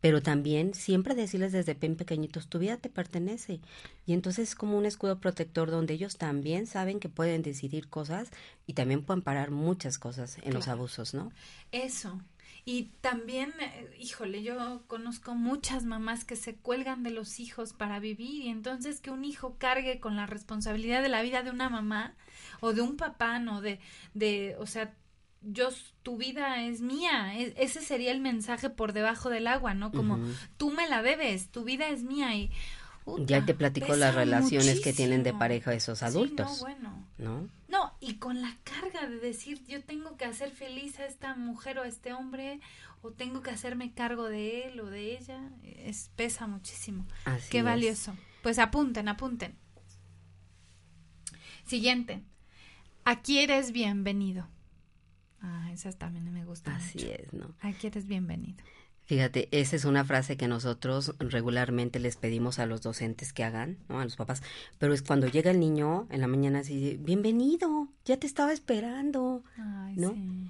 Pero 0.00 0.22
también 0.22 0.74
siempre 0.74 1.14
decirles 1.14 1.52
desde 1.52 1.74
bien 1.74 1.96
pequeñitos, 1.96 2.48
tu 2.48 2.58
vida 2.58 2.76
te 2.76 2.88
pertenece. 2.88 3.60
Y 4.06 4.14
entonces 4.14 4.50
es 4.50 4.54
como 4.54 4.78
un 4.78 4.86
escudo 4.86 5.20
protector 5.20 5.70
donde 5.70 5.94
ellos 5.94 6.16
también 6.16 6.66
saben 6.66 7.00
que 7.00 7.08
pueden 7.08 7.42
decidir 7.42 7.88
cosas 7.88 8.30
y 8.66 8.72
también 8.72 9.02
pueden 9.02 9.22
parar 9.22 9.50
muchas 9.50 9.98
cosas 9.98 10.38
en 10.42 10.54
los 10.54 10.68
abusos, 10.68 11.14
¿no? 11.14 11.32
Eso. 11.72 12.20
Y 12.64 12.90
también, 13.00 13.52
eh, 13.60 13.96
híjole, 13.98 14.42
yo 14.42 14.82
conozco 14.86 15.34
muchas 15.34 15.84
mamás 15.84 16.24
que 16.24 16.36
se 16.36 16.56
cuelgan 16.56 17.02
de 17.02 17.10
los 17.10 17.40
hijos 17.40 17.72
para 17.72 18.00
vivir 18.00 18.42
y 18.42 18.48
entonces 18.48 19.00
que 19.00 19.10
un 19.10 19.24
hijo 19.24 19.56
cargue 19.58 19.98
con 19.98 20.16
la 20.16 20.26
responsabilidad 20.26 21.02
de 21.02 21.08
la 21.08 21.22
vida 21.22 21.42
de 21.42 21.50
una 21.50 21.68
mamá 21.68 22.14
o 22.60 22.72
de 22.72 22.82
un 22.82 22.96
papá, 22.96 23.38
no 23.38 23.60
de, 23.60 23.80
de, 24.14 24.56
o 24.58 24.66
sea, 24.66 24.94
yo, 25.42 25.68
tu 26.02 26.16
vida 26.16 26.62
es 26.62 26.80
mía. 26.80 27.38
E- 27.38 27.54
ese 27.56 27.80
sería 27.80 28.12
el 28.12 28.20
mensaje 28.20 28.70
por 28.70 28.92
debajo 28.92 29.30
del 29.30 29.46
agua, 29.46 29.74
¿no? 29.74 29.90
Como 29.92 30.18
tú 30.56 30.70
me 30.70 30.88
la 30.88 31.02
debes, 31.02 31.48
tu 31.50 31.64
vida 31.64 31.88
es 31.88 32.02
mía 32.02 32.34
y 32.36 32.50
Ya 33.26 33.44
te 33.44 33.54
platico 33.54 33.96
las 33.96 34.14
relaciones 34.14 34.80
que 34.80 34.92
tienen 34.92 35.22
de 35.22 35.32
pareja 35.32 35.72
esos 35.74 36.00
Sí, 36.00 36.04
adultos, 36.04 36.46
no, 36.46 36.56
bueno. 36.58 37.06
¿no? 37.18 37.48
No, 37.68 37.94
y 38.00 38.16
con 38.16 38.42
la 38.42 38.56
carga 38.64 39.06
de 39.08 39.16
decir 39.18 39.64
yo 39.66 39.82
tengo 39.82 40.16
que 40.16 40.24
hacer 40.26 40.50
feliz 40.50 40.98
a 41.00 41.06
esta 41.06 41.34
mujer 41.34 41.78
o 41.78 41.82
a 41.82 41.88
este 41.88 42.12
hombre 42.12 42.60
o 43.02 43.10
tengo 43.12 43.42
que 43.42 43.50
hacerme 43.50 43.92
cargo 43.94 44.28
de 44.28 44.64
él 44.68 44.80
o 44.80 44.86
de 44.86 45.16
ella, 45.16 45.40
es 45.62 46.10
pesa 46.16 46.46
muchísimo. 46.46 47.06
Así 47.24 47.48
Qué 47.50 47.58
es. 47.58 47.64
valioso. 47.64 48.14
Pues 48.42 48.58
apunten, 48.58 49.08
apunten. 49.08 49.56
Siguiente. 51.64 52.22
Aquí 53.04 53.38
eres 53.38 53.72
bienvenido. 53.72 54.46
Ah, 55.42 55.70
esa 55.72 55.90
también 55.92 56.32
me 56.32 56.44
gusta 56.44 56.74
Así 56.76 56.98
mucho. 56.98 57.12
es, 57.12 57.32
¿no? 57.32 57.54
Aquí 57.60 57.86
eres 57.86 58.06
bienvenido. 58.06 58.62
Fíjate, 59.06 59.48
esa 59.50 59.74
es 59.74 59.84
una 59.84 60.04
frase 60.04 60.36
que 60.36 60.46
nosotros 60.46 61.14
regularmente 61.18 61.98
les 61.98 62.16
pedimos 62.16 62.58
a 62.60 62.66
los 62.66 62.80
docentes 62.82 63.32
que 63.32 63.42
hagan, 63.42 63.78
¿no? 63.88 63.98
A 63.98 64.04
los 64.04 64.14
papás. 64.16 64.42
Pero 64.78 64.94
es 64.94 65.02
cuando 65.02 65.26
llega 65.26 65.50
el 65.50 65.58
niño 65.58 66.06
en 66.10 66.20
la 66.20 66.28
mañana 66.28 66.60
así, 66.60 66.96
bienvenido, 67.00 67.88
ya 68.04 68.18
te 68.18 68.26
estaba 68.28 68.52
esperando. 68.52 69.42
Ay, 69.56 69.94
¿No? 69.96 70.12
sí. 70.12 70.48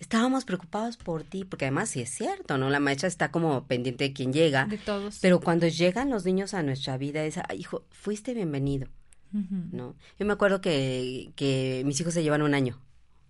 Estábamos 0.00 0.44
preocupados 0.44 0.96
por 0.96 1.24
ti, 1.24 1.44
porque 1.44 1.64
además 1.64 1.90
sí 1.90 2.00
es 2.00 2.08
cierto, 2.10 2.56
¿no? 2.56 2.70
La 2.70 2.78
maestra 2.78 3.08
está 3.08 3.32
como 3.32 3.64
pendiente 3.66 4.04
de 4.04 4.12
quién 4.12 4.32
llega. 4.32 4.66
De 4.66 4.78
todos. 4.78 5.18
Pero 5.20 5.40
cuando 5.40 5.66
llegan 5.66 6.08
los 6.08 6.24
niños 6.24 6.54
a 6.54 6.62
nuestra 6.62 6.96
vida, 6.96 7.24
es, 7.24 7.38
"Ay, 7.48 7.58
hijo, 7.60 7.84
fuiste 7.90 8.32
bienvenido. 8.32 8.86
¿no? 9.32 9.94
Yo 10.18 10.24
me 10.24 10.32
acuerdo 10.32 10.62
que, 10.62 11.32
que 11.36 11.82
mis 11.84 12.00
hijos 12.00 12.14
se 12.14 12.22
llevan 12.22 12.40
un 12.40 12.54
año, 12.54 12.80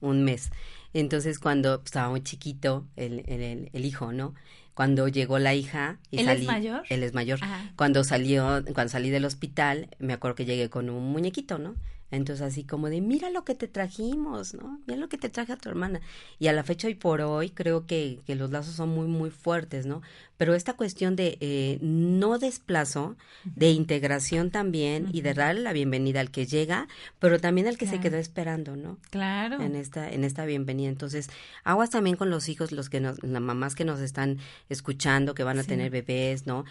un 0.01 0.23
mes. 0.23 0.51
Entonces, 0.95 1.39
cuando 1.39 1.79
pues, 1.79 1.87
estaba 1.87 2.09
muy 2.11 2.23
chiquito 2.23 2.87
el, 2.97 3.23
el, 3.27 3.43
el- 3.43 3.71
el 3.73 3.85
hijo, 3.85 4.13
¿no? 4.13 4.35
Cuando 4.75 5.09
llegó 5.09 5.39
la 5.41 5.55
hija 5.55 5.99
y 6.11 6.21
¿Él 6.21 6.29
es 6.29 6.45
mayor? 6.45 6.83
él 6.89 7.03
es 7.03 7.13
mayor. 7.13 7.41
Ah. 7.43 7.71
Cuando 7.77 8.05
salió, 8.05 8.63
cuando 8.75 8.89
salí 8.91 9.11
del 9.11 9.25
hospital, 9.25 9.89
me 9.99 10.13
acuerdo 10.13 10.37
que 10.37 10.45
llegué 10.45 10.71
con 10.71 10.89
un 10.89 11.11
muñequito, 11.11 11.59
¿no? 11.59 11.75
Entonces 12.11 12.43
así 12.47 12.65
como 12.65 12.89
de, 12.89 13.01
mira 13.03 13.29
lo 13.31 13.45
que 13.45 13.55
te 13.55 13.69
trajimos, 13.69 14.55
¿no? 14.55 14.81
Mira 14.87 14.99
lo 14.99 15.09
que 15.09 15.19
te 15.19 15.29
traje 15.29 15.53
a 15.53 15.57
tu 15.57 15.69
hermana. 15.69 16.01
Y 16.39 16.47
a 16.49 16.53
la 16.53 16.65
fecha 16.65 16.89
hoy 16.89 16.95
por 16.95 17.21
hoy 17.21 17.51
creo 17.51 17.87
que, 17.87 18.21
que 18.27 18.35
los 18.35 18.51
lazos 18.51 18.75
son 18.75 18.89
muy, 18.89 19.07
muy 19.07 19.31
fuertes, 19.31 19.85
¿no? 19.85 20.01
Pero 20.39 20.55
esta 20.55 20.75
cuestión 20.75 21.17
de 21.17 21.37
eh, 21.41 21.79
no 21.83 22.39
desplazo, 22.39 23.17
de 23.45 23.71
integración 23.73 24.51
también 24.51 25.09
y 25.13 25.21
de 25.21 25.35
darle 25.35 25.61
la 25.63 25.73
bienvenida 25.73 26.21
al 26.21 26.31
que 26.31 26.47
llega, 26.47 26.89
pero 27.19 27.41
también 27.41 27.67
al 27.67 27.77
que 27.77 27.87
se 27.87 28.01
quedó 28.01 28.17
esperando, 28.17 28.77
¿no? 28.77 28.99
Claro. 29.11 29.61
en 29.61 29.75
esta 29.77 30.11
en 30.11 30.25
esta 30.25 30.45
bienvenida. 30.47 30.89
Entonces, 30.89 31.29
aguas 31.65 31.91
también 31.91 32.17
con 32.17 32.31
los 32.31 32.49
hijos, 32.49 32.73
los 32.73 32.89
que 32.89 33.01
nos, 33.01 33.23
las 33.23 33.43
mamás 33.43 33.75
que 33.75 33.85
nos 33.85 34.01
están 34.01 34.39
escuchando, 34.69 35.35
que 35.35 35.43
van 35.45 35.59
a 35.59 35.63
Sí. 35.63 35.69
tener 35.69 35.91
bebés, 35.91 36.47
¿no? 36.47 36.65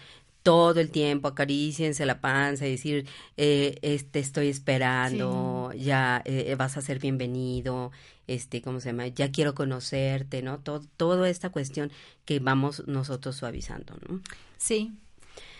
Todo 0.48 0.80
el 0.80 0.90
tiempo 0.90 1.28
acaríciense 1.28 2.06
la 2.06 2.22
panza 2.22 2.66
y 2.66 2.70
decir, 2.70 3.06
eh, 3.36 3.78
este 3.82 4.18
estoy 4.18 4.48
esperando, 4.48 5.74
ya 5.76 6.22
eh, 6.24 6.54
vas 6.56 6.78
a 6.78 6.80
ser 6.80 7.00
bienvenido, 7.00 7.92
este, 8.26 8.62
¿cómo 8.62 8.80
se 8.80 8.88
llama? 8.88 9.08
Ya 9.08 9.30
quiero 9.30 9.54
conocerte, 9.54 10.40
¿no? 10.40 10.58
Todo, 10.58 10.80
toda 10.96 11.28
esta 11.28 11.50
cuestión 11.50 11.92
que 12.24 12.38
vamos 12.40 12.82
nosotros 12.86 13.36
suavizando, 13.36 13.92
¿no? 14.08 14.22
Sí. 14.56 14.94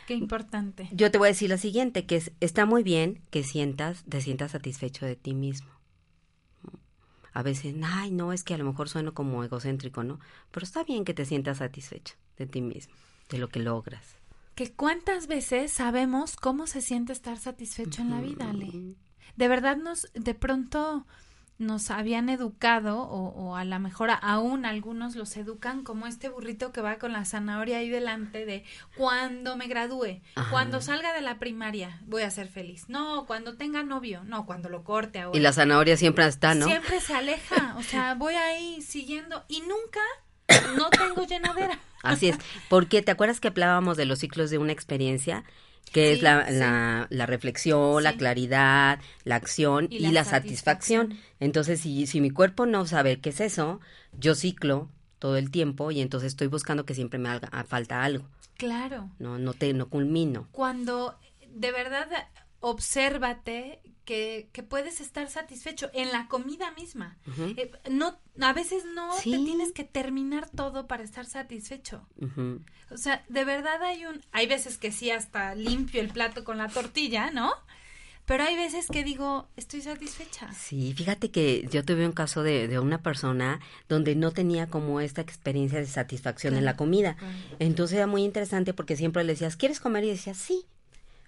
Qué 0.07 0.15
importante. 0.15 0.89
Yo 0.93 1.11
te 1.11 1.19
voy 1.19 1.27
a 1.27 1.33
decir 1.33 1.51
lo 1.51 1.59
siguiente, 1.59 2.07
que 2.07 2.17
es, 2.17 2.33
está 2.41 2.65
muy 2.65 2.83
bien 2.83 3.21
que 3.29 3.43
sientas, 3.43 4.05
te 4.09 4.23
sientas 4.23 4.53
satisfecho 4.53 5.05
de 5.05 5.17
ti 5.17 5.35
mismo. 5.35 5.69
A 7.35 7.43
veces, 7.43 7.75
ay, 7.85 8.11
no, 8.11 8.33
es 8.33 8.43
que 8.43 8.55
a 8.55 8.59
lo 8.59 8.65
mejor 8.65 8.89
sueno 8.89 9.13
como 9.13 9.45
egocéntrico, 9.45 10.03
¿no? 10.03 10.19
Pero 10.51 10.65
está 10.65 10.83
bien 10.83 11.05
que 11.05 11.13
te 11.13 11.27
sientas 11.27 11.59
satisfecho 11.59 12.15
de 12.39 12.47
ti 12.47 12.63
mismo, 12.63 12.95
de 13.29 13.37
lo 13.37 13.51
que 13.51 13.61
logras. 13.61 14.18
Que 14.59 14.73
cuántas 14.73 15.29
veces 15.29 15.71
sabemos 15.71 16.35
cómo 16.35 16.67
se 16.67 16.81
siente 16.81 17.13
estar 17.13 17.39
satisfecho 17.39 18.03
en 18.03 18.11
la 18.11 18.21
vida, 18.21 18.51
Ale. 18.51 18.97
De 19.37 19.47
verdad 19.47 19.77
nos, 19.77 20.11
de 20.15 20.35
pronto 20.35 21.07
nos 21.59 21.93
habían 21.93 22.29
educado, 22.29 23.03
o, 23.03 23.29
o 23.29 23.55
a 23.55 23.65
lo 23.65 23.79
mejor 23.79 24.11
aún 24.21 24.65
algunos 24.65 25.15
los 25.15 25.37
educan 25.37 25.85
como 25.85 26.09
este 26.09 26.29
burrito 26.29 26.73
que 26.73 26.81
va 26.81 26.99
con 26.99 27.13
la 27.13 27.25
zanahoria 27.25 27.79
ahí 27.79 27.89
delante 27.89 28.47
de 28.47 28.65
cuando 28.97 29.57
me 29.57 29.69
gradúe, 29.69 30.23
Ajá. 30.35 30.51
cuando 30.51 30.81
salga 30.81 31.13
de 31.13 31.21
la 31.21 31.39
primaria, 31.39 32.01
voy 32.07 32.23
a 32.23 32.31
ser 32.33 32.49
feliz. 32.49 32.89
No, 32.89 33.27
cuando 33.27 33.57
tenga 33.57 33.85
novio, 33.85 34.25
no, 34.25 34.45
cuando 34.45 34.69
lo 34.69 34.83
corte 34.83 35.21
ahora. 35.21 35.39
Y 35.39 35.41
la 35.41 35.53
zanahoria 35.53 35.97
siempre 35.97 36.27
está, 36.27 36.57
¿no? 36.57 36.67
Siempre 36.67 37.01
se 37.01 37.15
aleja, 37.15 37.77
o 37.79 37.85
sea, 37.85 38.17
voy 38.17 38.35
ahí 38.35 38.83
siguiendo 38.83 39.45
y 39.47 39.61
nunca 39.61 40.01
no 40.77 40.91
tengo 40.91 41.27
llenadera. 41.27 41.79
Así 42.03 42.29
es. 42.29 42.37
Porque 42.69 43.03
te 43.03 43.11
acuerdas 43.11 43.41
que 43.41 43.49
hablábamos 43.49 43.97
de 43.97 44.05
los 44.07 44.21
ciclos 44.21 44.51
de 44.51 44.59
una 44.59 44.73
experiencia, 44.73 45.45
que 45.93 46.13
es 46.13 46.23
la, 46.23 46.47
sí. 46.47 46.55
la, 46.55 47.07
la 47.11 47.27
reflexión, 47.27 48.03
la 48.03 48.17
claridad, 48.17 49.01
la 49.25 49.37
acción 49.37 49.89
Y 49.91 49.97
y, 49.97 50.01
la 50.01 50.13
la, 50.13 50.25
satisfacción. 50.25 51.09
satisfacción. 51.09 51.19
Entonces, 51.41 51.81
si, 51.81 52.07
si 52.07 52.21
mi 52.21 52.31
cuerpo 52.31 52.67
no 52.67 52.87
sabe 52.87 53.21
qué 53.21 53.31
es 53.31 53.41
eso, 53.41 53.81
yo 54.13 54.35
ciclo 54.35 54.89
todo 55.19 55.37
el 55.37 55.51
tiempo 55.51 55.91
y 55.91 56.01
entonces 56.01 56.29
estoy 56.29 56.47
buscando 56.47 56.85
que 56.85 56.95
siempre 56.95 57.19
me 57.19 57.29
haga, 57.31 57.65
falta 57.65 58.05
algo. 58.05 58.29
Claro. 58.57 59.11
No, 59.19 59.39
no 59.39 59.55
te, 59.55 59.73
no 59.73 59.89
culmino. 59.89 60.49
cuando 60.53 61.19
de 61.49 61.73
verdad 61.73 62.09
obsérvate 62.61 63.81
que, 64.09 64.49
que 64.55 64.63
puedes 64.63 65.03
estar 65.03 65.29
satisfecho 65.29 65.91
en 65.93 66.11
la 66.13 66.29
comida 66.29 66.71
misma. 66.73 67.19
Eh, 67.59 67.71
no, 67.91 68.19
a 68.41 68.53
veces 68.55 68.85
no 68.95 69.13
Sí. 69.13 69.33
te 69.33 69.37
tienes 69.39 69.73
que 69.73 69.85
terminar 69.85 70.49
todo 70.49 70.87
para 70.87 71.03
estar 71.03 71.27
satisfecho. 71.27 72.09
O 72.91 72.97
sea, 72.97 73.23
de 73.29 73.45
verdad 73.45 73.83
hay 73.83 74.07
un, 74.07 74.23
hay 74.33 74.47
veces 74.47 74.79
que 74.79 74.93
sí 74.93 75.11
hasta 75.11 75.55
limpio 75.55 76.01
el 76.01 76.09
plato 76.09 76.43
con 76.43 76.57
la 76.57 76.69
tortilla, 76.69 77.31
¿no? 77.31 77.53
Pero 78.25 78.45
hay 78.45 78.57
veces 78.57 78.87
que 78.91 79.05
digo, 79.05 79.49
estoy 79.57 79.83
satisfecha. 79.83 80.51
Sí, 80.53 80.95
fíjate 80.95 81.31
que 81.31 81.69
yo 81.71 81.85
tuve 81.85 82.07
un 82.07 82.13
caso 82.13 82.43
de, 82.43 82.67
de 82.67 82.79
una 82.79 83.03
persona 83.03 83.61
donde 83.91 84.15
no 84.17 84.31
tenía 84.33 84.69
como 84.69 85.01
esta 85.01 85.21
experiencia 85.21 85.81
de 85.81 85.87
satisfacción 85.87 86.55
en 86.57 86.65
la 86.65 86.77
comida. 86.77 87.17
Claro. 87.17 87.35
Entonces 87.59 87.97
era 87.99 88.07
muy 88.07 88.25
interesante 88.25 88.73
porque 88.73 88.97
siempre 88.97 89.23
le 89.25 89.33
decías, 89.35 89.57
¿quieres 89.57 89.81
comer? 89.81 90.05
Y 90.05 90.09
decía, 90.11 90.33
sí. 90.33 90.65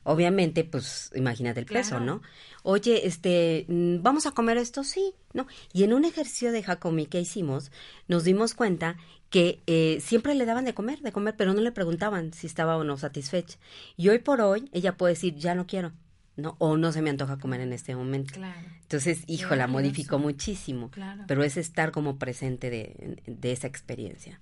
Obviamente, 0.02 0.64
pues 0.64 1.10
imagínate 1.14 1.60
el 1.60 1.66
peso, 1.66 1.90
Claro. 1.96 2.04
¿no? 2.04 2.22
Oye, 2.62 3.06
este, 3.06 3.66
mm, 3.68 4.02
¿vamos 4.02 4.26
a 4.26 4.30
comer 4.32 4.56
esto? 4.56 4.82
Sí, 4.84 5.12
¿no? 5.34 5.46
Y 5.72 5.84
en 5.84 5.92
un 5.92 6.04
ejercicio 6.04 6.52
de 6.52 6.62
Jacomi 6.62 7.06
que 7.06 7.20
hicimos, 7.20 7.70
nos 8.08 8.24
dimos 8.24 8.54
cuenta 8.54 8.96
que 9.28 9.60
eh, 9.66 9.98
siempre 10.00 10.34
le 10.34 10.44
daban 10.46 10.64
de 10.64 10.74
comer, 10.74 11.00
de 11.00 11.12
comer, 11.12 11.36
pero 11.36 11.54
no 11.54 11.60
le 11.60 11.70
preguntaban 11.72 12.32
si 12.32 12.46
estaba 12.46 12.76
o 12.76 12.84
no 12.84 12.96
satisfecha. 12.96 13.58
Y 13.96 14.08
hoy 14.08 14.18
por 14.18 14.40
hoy, 14.40 14.68
ella 14.72 14.96
puede 14.96 15.14
decir, 15.14 15.36
ya 15.36 15.54
no 15.54 15.66
quiero, 15.66 15.92
¿no? 16.36 16.56
O 16.58 16.76
no 16.76 16.90
se 16.92 17.02
me 17.02 17.10
antoja 17.10 17.38
comer 17.38 17.60
en 17.60 17.72
este 17.72 17.94
momento. 17.94 18.34
Claro, 18.34 18.58
Entonces, 18.82 19.22
hijo, 19.26 19.54
la 19.54 19.66
modificó 19.68 20.18
muchísimo. 20.18 20.90
claro. 20.90 21.24
Pero 21.28 21.44
es 21.44 21.56
estar 21.56 21.92
como 21.92 22.18
presente 22.18 22.70
de, 22.70 23.22
de 23.26 23.52
esa 23.52 23.66
experiencia. 23.68 24.40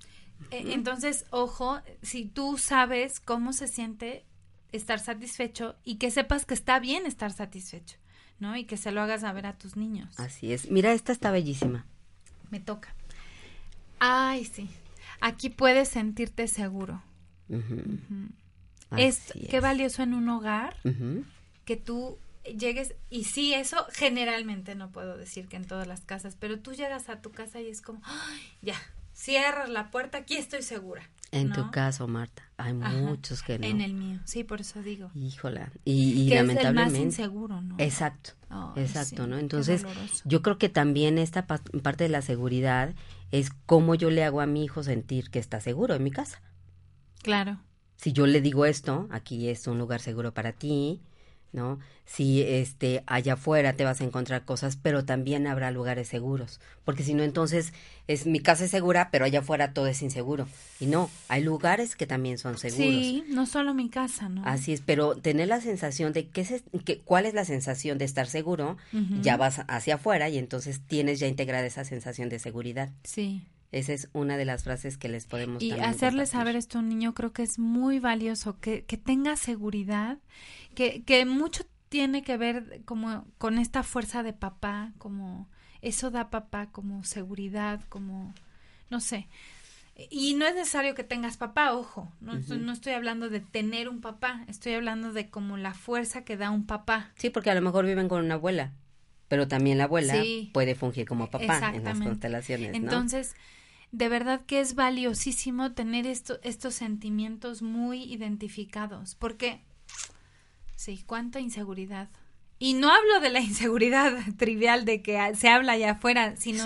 Eh, 0.53 0.73
Entonces, 0.73 1.27
ojo, 1.31 1.81
si 2.01 2.25
tú 2.25 2.57
sabes 2.59 3.21
cómo 3.21 3.53
se 3.53 3.67
siente 3.69 4.25
estar 4.73 4.99
satisfecho 5.01 5.77
y 5.85 5.97
que 5.97 6.11
sepas 6.11 6.45
que 6.45 6.55
está 6.55 6.79
bien 6.79 7.07
estar 7.07 7.33
satisfecho, 7.33 7.97
¿no? 8.39 8.57
Y 8.57 8.65
que 8.65 8.77
se 8.77 8.93
lo 8.93 9.01
hagas 9.01 9.23
saber 9.23 9.47
a 9.47 9.57
tus 9.57 9.77
niños. 9.77 10.19
Así 10.19 10.53
es. 10.53 10.71
Mira, 10.71 10.93
esta 10.93 11.13
está 11.13 11.31
bellísima. 11.31 11.87
Me 12.51 12.61
toca. 12.61 12.95
Ay, 13.99 14.45
sí. 14.45 14.69
Aquí 15.21 15.51
puedes 15.51 15.89
sentirte 15.89 16.49
seguro. 16.49 17.03
Es 18.97 19.31
Así 19.31 19.47
qué 19.49 19.61
valioso 19.61 20.03
en 20.03 20.15
un 20.15 20.29
hogar 20.29 20.77
que 21.65 21.77
tú 21.77 22.19
llegues 22.45 22.95
y 23.11 23.25
sí, 23.25 23.53
eso 23.53 23.87
generalmente 23.93 24.75
no 24.75 24.91
puedo 24.91 25.17
decir 25.19 25.49
que 25.49 25.57
en 25.57 25.67
todas 25.67 25.87
las 25.87 26.01
casas, 26.03 26.37
pero 26.39 26.61
tú 26.61 26.73
llegas 26.73 27.09
a 27.09 27.21
tu 27.21 27.31
casa 27.31 27.61
y 27.61 27.69
es 27.69 27.83
como, 27.83 28.01
"Ay, 28.05 28.41
ya, 28.63 28.77
cierras 29.13 29.69
la 29.69 29.91
puerta, 29.91 30.19
aquí 30.19 30.37
estoy 30.37 30.63
segura. 30.63 31.09
En 31.31 31.49
¿no? 31.49 31.55
tu 31.55 31.71
caso, 31.71 32.09
Marta, 32.09 32.43
hay 32.57 32.73
Ajá. 32.81 32.91
muchos 32.91 33.43
que 33.43 33.59
no. 33.59 33.67
En 33.67 33.81
el 33.83 33.93
mío, 33.95 34.19
sí, 34.25 34.45
por 34.45 34.61
eso 34.63 34.83
digo. 34.83 35.11
Híjola. 35.15 35.71
Y, 35.85 36.23
y 36.23 36.29
que 36.29 36.41
es 36.41 36.49
el 36.49 36.75
más 36.75 36.95
inseguro, 36.95 37.61
¿no? 37.61 37.75
Exacto. 37.79 38.31
Exacto, 38.77 39.25
sí, 39.25 39.31
¿no? 39.31 39.39
Entonces, 39.39 39.85
yo 40.25 40.41
creo 40.43 40.57
que 40.57 40.69
también 40.69 41.19
esta 41.19 41.47
pa- 41.47 41.61
parte 41.83 42.05
de 42.05 42.11
la 42.11 42.23
seguridad 42.23 42.95
es 43.31 43.51
cómo 43.67 43.95
yo 43.95 44.09
le 44.11 44.25
hago 44.25 44.41
a 44.41 44.47
mi 44.47 44.65
hijo 44.65 44.83
sentir 44.83 45.31
que 45.31 45.39
está 45.39 45.61
seguro 45.61 45.95
en 45.95 46.03
mi 46.05 46.11
casa. 46.11 46.41
Claro. 47.23 47.59
si 47.97 48.13
yo 48.13 48.27
le 48.27 48.41
digo 48.41 48.65
esto, 48.65 49.09
aquí 49.11 49.49
es 49.49 49.67
un 49.67 49.77
lugar 49.79 50.01
seguro 50.01 50.33
para 50.33 50.53
ti, 50.53 51.01
¿no? 51.53 51.79
Si 52.05 52.43
este 52.43 53.03
allá 53.07 53.35
afuera 53.35 53.75
te 53.75 53.85
vas 53.85 54.01
a 54.01 54.05
encontrar 54.05 54.45
cosas, 54.45 54.77
pero 54.77 55.05
también 55.05 55.47
habrá 55.47 55.71
lugares 55.71 56.09
seguros, 56.09 56.61
porque 56.85 57.03
si 57.03 57.15
no 57.15 57.23
entonces 57.23 57.73
es 58.07 58.27
mi 58.27 58.41
casa 58.41 58.65
es 58.65 58.71
segura, 58.71 59.11
pero 59.11 59.25
allá 59.25 59.41
afuera 59.41 59.73
todo 59.73 59.87
es 59.87 60.01
inseguro. 60.03 60.49
Y 60.81 60.87
no, 60.87 61.11
hay 61.29 61.43
lugares 61.43 61.97
que 61.97 62.07
también 62.07 62.39
son 62.39 62.57
seguros. 62.57 63.05
Sí, 63.05 63.25
no 63.29 63.47
solo 63.47 63.75
mi 63.75 63.91
casa, 63.91 64.29
¿no? 64.29 64.43
Así 64.47 64.73
es, 64.73 64.81
pero 64.81 65.17
tener 65.17 65.49
la 65.49 65.61
sensación 65.61 66.13
de 66.13 66.29
que, 66.29 67.01
cuál 67.05 67.27
es 67.27 67.35
la 67.35 67.45
sensación 67.45 67.99
de 67.99 68.05
estar 68.07 68.27
seguro, 68.27 68.77
ya 69.21 69.37
vas 69.37 69.63
hacia 69.69 69.97
afuera 69.97 70.29
y 70.29 70.39
entonces 70.39 70.81
tienes 70.87 71.21
ya 71.21 71.27
integrada 71.27 71.67
esa 71.67 71.85
sensación 71.85 72.29
de 72.29 72.39
seguridad. 72.39 72.91
Sí. 73.05 73.47
Esa 73.71 73.93
es 73.93 74.09
una 74.13 74.37
de 74.37 74.45
las 74.47 74.65
frases 74.65 74.97
que 74.97 75.09
les 75.09 75.27
podemos 75.27 75.63
Y 75.63 75.73
hacerle 75.73 76.25
saber 76.27 76.57
esto 76.57 76.79
a 76.79 76.81
un 76.81 76.89
niño 76.89 77.13
creo 77.15 77.33
que 77.33 77.43
es 77.43 77.59
muy 77.59 77.99
valioso, 77.99 78.59
que, 78.61 78.85
que 78.85 78.97
tenga 78.97 79.37
seguridad, 79.37 80.19
que, 80.75 81.03
que 81.03 81.25
mucho 81.27 81.65
tiene 81.89 82.23
que 82.23 82.37
ver 82.37 82.83
como 82.85 83.27
con 83.37 83.59
esta 83.59 83.83
fuerza 83.83 84.23
de 84.23 84.33
papá, 84.33 84.93
como 84.99 85.49
eso 85.83 86.11
da 86.11 86.31
papá 86.31 86.67
como 86.71 87.05
seguridad, 87.05 87.81
como, 87.89 88.35
no 88.91 89.01
sé. 89.01 89.29
Y 90.11 90.35
no 90.35 90.47
es 90.47 90.55
necesario 90.55 90.95
que 90.95 91.03
tengas 91.03 91.37
papá, 91.37 91.73
ojo, 91.75 92.13
no, 92.21 92.37
estoy, 92.37 92.59
no 92.59 92.73
estoy 92.73 92.93
hablando 92.93 93.29
de 93.29 93.41
tener 93.41 93.89
un 93.89 94.01
papá, 94.01 94.45
estoy 94.47 94.75
hablando 94.75 95.13
de 95.13 95.29
como 95.29 95.57
la 95.57 95.75
fuerza 95.75 96.25
que 96.25 96.37
da 96.37 96.51
un 96.51 96.67
papá. 96.67 97.11
Sí, 97.17 97.31
porque 97.31 97.51
a 97.51 97.55
lo 97.55 97.63
mejor 97.63 97.85
viven 97.85 98.09
con 98.09 98.25
una 98.25 98.35
abuela, 98.35 98.73
pero 99.27 99.49
también 99.49 99.77
la 99.77 99.85
abuela 99.85 100.23
Sí. 100.23 100.51
puede 100.55 100.77
fungir 100.77 101.07
como 101.07 101.31
papá 101.31 101.73
en 101.75 101.83
las 101.83 101.99
constelaciones, 101.99 102.71
¿no? 102.71 102.77
Entonces, 102.77 103.35
de 103.93 104.09
verdad 104.09 104.45
que 104.45 104.61
es 104.61 104.75
valiosísimo 104.75 105.73
tener 105.73 106.07
esto, 106.07 106.39
estos 106.43 106.75
sentimientos 106.75 107.63
muy 107.63 108.03
identificados, 108.05 109.15
porque, 109.15 109.63
sí, 110.77 111.03
cuánta 111.07 111.41
inseguridad. 111.41 112.09
Y 112.61 112.75
no 112.75 112.91
hablo 112.91 113.21
de 113.21 113.31
la 113.31 113.41
inseguridad 113.41 114.13
trivial 114.37 114.85
de 114.85 115.01
que 115.01 115.35
se 115.37 115.49
habla 115.49 115.73
allá 115.73 115.93
afuera, 115.93 116.37
sino 116.37 116.65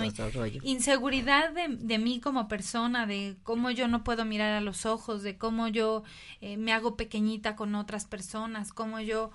inseguridad 0.63 1.51
de, 1.51 1.77
de 1.77 1.97
mí 1.97 2.19
como 2.19 2.47
persona, 2.47 3.05
de 3.05 3.37
cómo 3.43 3.69
yo 3.71 3.87
no 3.87 4.03
puedo 4.03 4.25
mirar 4.25 4.53
a 4.53 4.61
los 4.61 4.85
ojos, 4.85 5.23
de 5.23 5.37
cómo 5.37 5.67
yo 5.67 6.03
eh, 6.41 6.57
me 6.57 6.73
hago 6.73 6.97
pequeñita 6.97 7.55
con 7.55 7.75
otras 7.75 8.05
personas, 8.05 8.73
cómo 8.73 8.99
yo 8.99 9.31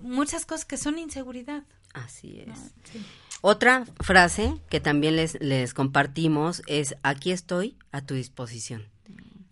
muchas 0.00 0.46
cosas 0.46 0.64
que 0.64 0.76
son 0.76 0.98
inseguridad. 0.98 1.64
Así 1.92 2.40
es. 2.40 2.46
¿no? 2.48 2.54
Sí. 2.54 3.04
Otra 3.42 3.84
frase 4.00 4.54
que 4.68 4.80
también 4.80 5.16
les, 5.16 5.40
les 5.40 5.74
compartimos 5.74 6.62
es 6.66 6.96
aquí 7.02 7.30
estoy 7.30 7.76
a 7.92 8.00
tu 8.02 8.14
disposición. 8.14 8.84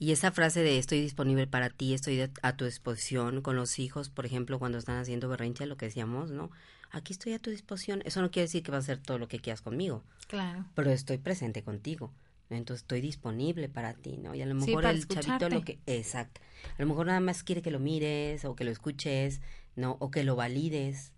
Y 0.01 0.13
esa 0.13 0.33
frase 0.33 0.61
de 0.63 0.79
estoy 0.79 1.01
disponible 1.01 1.47
para 1.47 1.71
ti, 1.71 1.95
estoy 1.95 2.17
de- 2.17 2.31
a 2.43 2.57
tu 2.57 2.65
disposición 2.65 3.41
con 3.43 3.57
los 3.57 3.79
hijos, 3.79 4.11
por 4.11 4.27
ejemplo, 4.27 4.59
cuando 4.59 4.79
están 4.79 4.99
haciendo 4.99 5.29
berrinche, 5.29 5.67
lo 5.67 5.77
que 5.77 5.87
decíamos, 5.87 6.31
¿no? 6.31 6.51
Aquí 6.91 7.13
estoy 7.13 7.33
a 7.33 7.39
tu 7.39 7.51
disposición. 7.51 8.03
Eso 8.05 8.21
no 8.21 8.31
quiere 8.31 8.45
decir 8.47 8.63
que 8.63 8.71
vas 8.71 8.89
a 8.89 8.93
hacer 8.93 8.99
todo 9.03 9.19
lo 9.19 9.29
que 9.29 9.39
quieras 9.39 9.63
conmigo, 9.63 10.03
Claro. 10.27 10.65
pero 10.75 10.91
estoy 10.91 11.19
presente 11.19 11.63
contigo. 11.63 12.13
Entonces 12.51 12.83
estoy 12.83 13.01
disponible 13.01 13.69
para 13.69 13.95
ti, 13.95 14.17
¿no? 14.19 14.35
Y 14.35 14.43
a 14.43 14.47
lo 14.47 14.55
mejor 14.55 14.85
el 14.85 15.07
chavito 15.07 15.21
escucharte. 15.21 15.51
lo 15.51 15.63
que... 15.65 15.79
Exacto. 15.87 16.41
A 16.79 16.83
lo 16.83 16.87
mejor 16.89 17.07
nada 17.07 17.21
más 17.21 17.43
quiere 17.43 17.63
que 17.63 17.71
lo 17.71 17.81
mires 17.81 18.45
o 18.45 18.55
que 18.55 18.65
lo 18.65 18.71
escuches, 18.71 19.41
¿no? 19.77 19.97
O 20.01 20.11
que 20.11 20.23
lo 20.25 20.37
valides, 20.37 21.13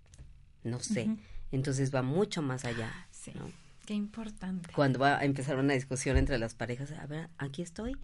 no 0.62 0.78
sé. 0.80 1.04
Ujú. 1.04 1.18
Entonces 1.52 1.94
va 1.94 2.02
mucho 2.02 2.42
más 2.42 2.64
allá, 2.64 2.92
Sí. 3.10 3.32
¿no? 3.34 3.48
Qué 3.86 3.94
importante. 3.94 4.72
cuando 4.74 4.98
va 4.98 5.18
a 5.18 5.24
empezar 5.24 5.56
una 5.58 5.74
discusión 5.74 6.16
entre 6.16 6.38
las 6.38 6.54
parejas, 6.54 6.90
a 6.92 7.06
ver, 7.06 7.28
aquí 7.38 7.62
estoy, 7.62 7.96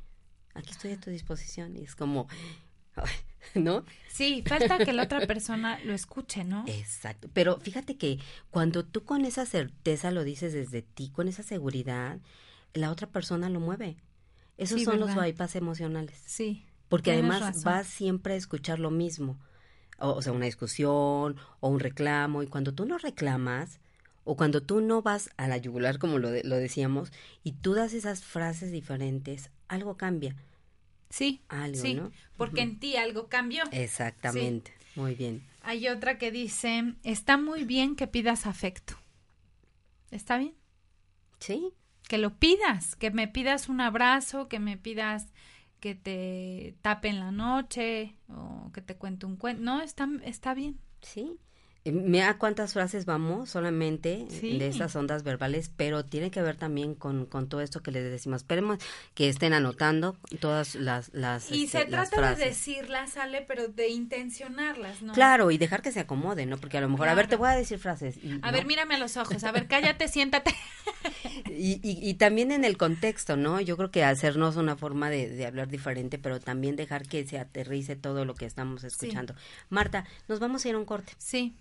aquí 0.55 0.71
estoy 0.71 0.93
a 0.93 1.01
tu 1.01 1.11
disposición. 1.11 1.77
Y 1.77 1.83
es 1.83 1.97
como, 1.97 2.29
¿no? 3.55 3.85
Sí, 4.09 4.45
falta 4.47 4.79
que 4.79 4.93
la 4.93 5.03
otra 5.05 5.27
persona 5.27 5.79
lo 5.85 5.93
escuche, 5.93 6.45
¿no? 6.45 6.65
Exacto. 6.69 7.29
Pero 7.33 7.59
fíjate 7.61 7.97
que 7.97 8.19
cuando 8.51 8.85
tú 8.85 9.05
con 9.05 9.25
esa 9.25 9.45
certeza 9.47 10.11
lo 10.13 10.23
dices 10.25 10.53
desde 10.53 10.83
ti, 10.83 11.11
con 11.11 11.27
esa 11.29 11.43
seguridad, 11.43 12.21
la 12.75 12.91
otra 12.91 13.09
persona 13.09 13.49
lo 13.49 13.59
mueve. 13.61 13.97
Esos 14.59 14.79
Sí, 14.81 14.85
son 14.85 15.01
los 15.01 15.15
bypass 15.17 15.57
emocionales. 15.57 16.21
Sí. 16.27 16.65
Porque 16.89 17.11
además 17.13 17.65
vas 17.65 17.87
siempre 17.87 18.35
a 18.35 18.37
escuchar 18.37 18.79
lo 18.79 18.91
mismo. 18.91 19.39
O, 20.03 20.11
o 20.15 20.23
sea, 20.23 20.33
una 20.33 20.47
discusión 20.47 21.37
o 21.61 21.69
un 21.69 21.81
reclamo. 21.81 22.43
Y 22.43 22.47
cuando 22.49 22.75
tú 22.75 22.85
no 22.87 22.99
reclamas, 22.99 23.81
o 24.25 24.37
cuando 24.37 24.63
tú 24.63 24.81
no 24.81 25.01
vas 25.03 25.31
a 25.37 25.49
la 25.49 25.57
yugular, 25.57 25.99
como 25.99 26.19
lo, 26.19 26.31
de- 26.31 26.45
lo 26.45 26.57
decíamos, 26.57 27.13
y 27.43 27.53
tú 27.53 27.75
das 27.75 27.93
esas 27.95 28.23
frases 28.23 28.71
diferentes, 28.71 29.51
algo 29.69 29.97
cambia. 29.97 30.37
Sí, 31.11 31.43
Algo, 31.49 31.81
sí, 31.83 31.95
¿no? 31.95 32.11
porque 32.37 32.63
en 32.63 32.79
ti 32.79 32.97
algo 32.97 33.29
cambió. 33.29 33.65
Exactamente. 33.73 34.73
Muy 34.97 35.15
bien. 35.15 35.43
Hay 35.63 35.89
otra 35.89 36.19
que 36.19 36.31
dice, 36.31 36.95
está 37.05 37.37
muy 37.37 37.65
bien 37.65 37.97
que 37.97 38.07
pidas 38.07 38.47
afecto. 38.47 38.95
¿Está 40.11 40.39
bien? 40.39 40.55
Sí, 41.39 41.73
Que 42.09 42.19
lo 42.19 42.35
pidas, 42.39 42.95
que 42.97 43.11
me 43.11 43.27
pidas 43.29 43.69
un 43.69 43.81
abrazo, 43.81 44.49
que 44.49 44.59
me 44.59 44.77
pidas 44.77 45.27
que 45.83 45.97
te 45.97 46.77
tape 46.81 47.09
en 47.09 47.19
la 47.19 47.33
noche 47.33 48.15
o 48.29 48.71
que 48.73 48.81
te 48.83 48.97
cuente 48.97 49.27
un 49.27 49.37
cuento. 49.37 49.65
No, 49.65 49.83
está, 49.83 50.09
está 50.23 50.55
bien. 50.55 50.79
sí. 51.01 51.39
Mira 51.85 52.39
cuántas 52.39 52.75
frases 52.75 53.07
vamos 53.07 53.51
solamente 53.51 54.27
Sí. 54.31 54.57
de 54.59 54.69
esas 54.69 54.95
ondas 54.95 55.25
verbales, 55.25 55.71
pero 55.77 56.05
tiene 56.05 56.31
que 56.31 56.41
ver 56.41 56.57
también 56.57 56.95
con, 56.95 57.27
con 57.27 57.49
todo 57.49 57.61
esto 57.61 57.83
que 57.83 57.91
les 57.91 58.05
decimos. 58.09 58.43
Esperemos 58.43 58.79
que 59.15 59.29
estén 59.29 59.53
anotando 59.53 60.17
todas 60.39 60.77
las, 60.77 61.11
las, 61.13 61.51
Y 61.51 61.65
este, 61.65 61.85
se 61.87 61.91
las 61.91 62.11
trata 62.11 62.37
de 62.37 62.45
decirlas, 62.47 63.11
sale, 63.11 63.43
pero 63.43 63.67
de 63.67 63.89
intencionarlas, 63.89 65.03
¿no? 65.03 65.13
Claro, 65.13 65.51
y 65.51 65.59
dejar 65.59 65.83
que 65.83 65.91
se 65.91 65.99
acomode, 66.01 66.47
¿no? 66.47 66.57
Porque 66.57 66.79
a 66.79 66.81
lo 66.81 66.89
mejor, 66.89 67.09
a 67.09 67.15
ver, 67.15 67.27
te 67.27 67.35
voy 67.37 67.49
a 67.49 67.53
decir 67.57 67.79
frases. 67.81 68.17
y, 68.23 68.31
A 68.43 68.47
¿no? 68.47 68.53
ver, 68.53 68.65
mírame 68.65 68.95
a 68.95 68.99
los 68.99 69.17
ojos. 69.17 69.43
A 69.43 69.51
ver, 69.51 69.67
cállate, 69.67 70.07
siéntate. 70.09 70.55
Y, 71.51 71.81
y, 71.83 71.99
y 72.09 72.15
también 72.15 72.51
en 72.51 72.65
el 72.65 72.77
contexto, 72.77 73.37
¿no? 73.37 73.61
Yo 73.61 73.77
creo 73.77 73.91
que 73.91 74.05
hacernos 74.05 74.57
una 74.57 74.77
forma 74.77 75.11
de, 75.11 75.29
de 75.29 75.47
hablar 75.47 75.69
diferente, 75.69 76.19
pero 76.19 76.41
también 76.41 76.77
dejar 76.77 77.07
que 77.07 77.27
se 77.27 77.39
aterrice 77.39 77.95
todo 77.95 78.25
lo 78.25 78.35
que 78.35 78.47
estamos 78.47 78.85
escuchando. 78.85 79.35
Marta, 79.69 80.05
nos 80.29 80.41
vamos 80.41 80.65
a 80.65 80.69
ir 80.71 80.75
a 80.75 80.79
un 80.79 80.85
corte. 80.87 81.13
Sí, 81.19 81.55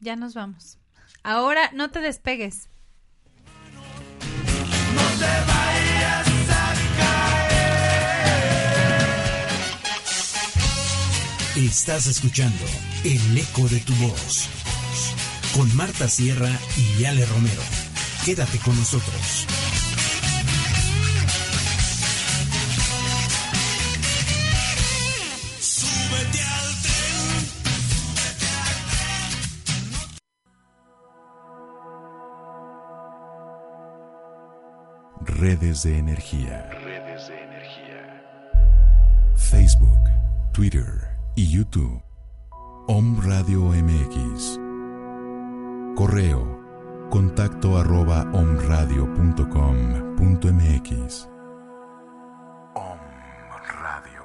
ya 0.00 0.16
nos 0.16 0.34
vamos. 0.34 0.78
Ahora 1.22 1.70
no 1.72 1.90
te 1.90 2.00
despegues. 2.00 2.68
Estás 11.56 12.08
escuchando 12.08 12.64
El 13.04 13.38
eco 13.38 13.68
de 13.68 13.78
tu 13.80 13.94
voz 13.94 14.48
con 15.54 15.74
Marta 15.76 16.08
Sierra 16.08 16.50
y 16.76 17.04
Ale 17.04 17.24
Romero. 17.26 17.62
Quédate 18.24 18.58
con 18.58 18.76
nosotros. 18.76 19.46
Redes 35.26 35.82
de 35.82 35.98
energía. 35.98 36.70
Redes 36.70 37.28
de 37.28 37.42
energía. 37.42 38.22
Facebook, 39.34 39.98
Twitter 40.52 41.08
y 41.34 41.50
YouTube. 41.50 42.00
Om 42.88 43.18
Radio 43.22 43.62
MX. 43.62 44.60
Correo. 45.96 46.62
Contacto 47.08 47.78
arroba 47.78 48.28
omradio.com.mx. 48.32 51.28
Om 52.74 52.98
Radio. 53.80 54.24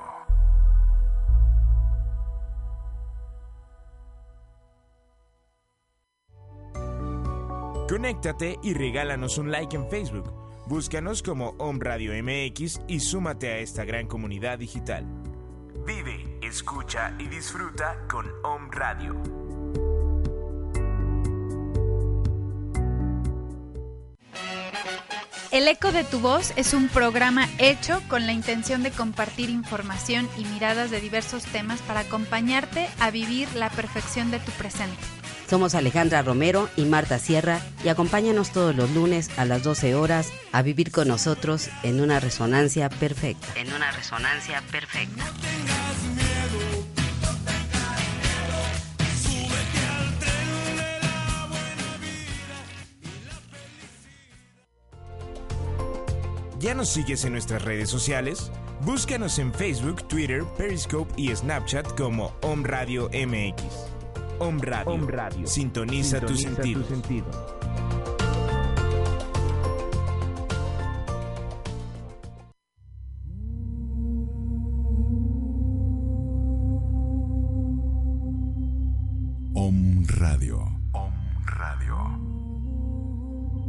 Conéctate 7.88 8.60
y 8.62 8.74
regálanos 8.74 9.38
un 9.38 9.50
like 9.50 9.78
en 9.78 9.90
Facebook. 9.90 10.39
Búscanos 10.70 11.24
como 11.24 11.56
Om 11.58 11.80
Radio 11.80 12.12
MX 12.24 12.82
y 12.88 13.00
súmate 13.00 13.48
a 13.48 13.58
esta 13.58 13.86
gran 13.86 14.06
comunidad 14.06 14.60
digital. 14.60 15.04
Vive, 15.84 16.38
escucha 16.44 17.16
y 17.18 17.26
disfruta 17.26 18.06
con 18.08 18.28
Om 18.44 18.70
Radio. 18.70 19.20
El 25.50 25.68
Eco 25.68 25.92
de 25.92 26.04
tu 26.04 26.20
Voz 26.20 26.54
es 26.56 26.76
un 26.76 26.88
programa 26.88 27.48
hecho 27.58 28.00
con 28.08 28.28
la 28.28 28.34
intención 28.34 28.84
de 28.84 28.92
compartir 28.92 29.50
información 29.50 30.30
y 30.38 30.46
miradas 30.46 30.92
de 30.92 31.02
diversos 31.02 31.46
temas 31.46 31.82
para 31.82 32.02
acompañarte 32.02 32.88
a 33.00 33.10
vivir 33.10 33.52
la 33.56 33.72
perfección 33.72 34.30
de 34.30 34.38
tu 34.38 34.52
presente. 34.52 35.19
Somos 35.50 35.74
Alejandra 35.74 36.22
Romero 36.22 36.70
y 36.76 36.86
Marta 36.86 37.18
Sierra 37.18 37.60
y 37.84 37.90
acompáñanos 37.90 38.52
todos 38.52 38.76
los 38.76 38.92
lunes 38.92 39.32
a 39.36 39.46
las 39.46 39.64
12 39.64 39.96
horas 39.96 40.32
a 40.52 40.62
vivir 40.62 40.92
con 40.92 41.08
nosotros 41.08 41.70
en 41.82 42.02
una 42.02 42.20
resonancia 42.20 42.88
perfecta. 42.90 43.48
En 43.56 43.74
una 43.74 43.90
resonancia 43.92 44.62
perfecta. 44.72 45.26
¿Ya 56.60 56.76
nos 56.76 56.90
sigues 56.90 57.26
en 57.26 57.32
nuestras 57.32 57.64
redes 57.64 57.90
sociales? 57.90 58.52
Búscanos 58.82 59.40
en 59.40 59.52
Facebook, 59.52 60.08
Twitter, 60.08 60.44
Periscope 60.58 61.12
y 61.18 61.36
Snapchat 61.36 61.98
como 61.98 62.36
Om 62.42 62.66
Radio 62.66 63.10
MX. 63.10 63.89
Om 64.40 64.60
Radio. 64.62 65.46
Sintoniza, 65.46 66.22
tu 66.22 66.34
sentido. 66.36 66.82
Om 79.54 80.06
Radio. 80.08 80.60
Om 80.94 81.14
Radio. 81.46 81.98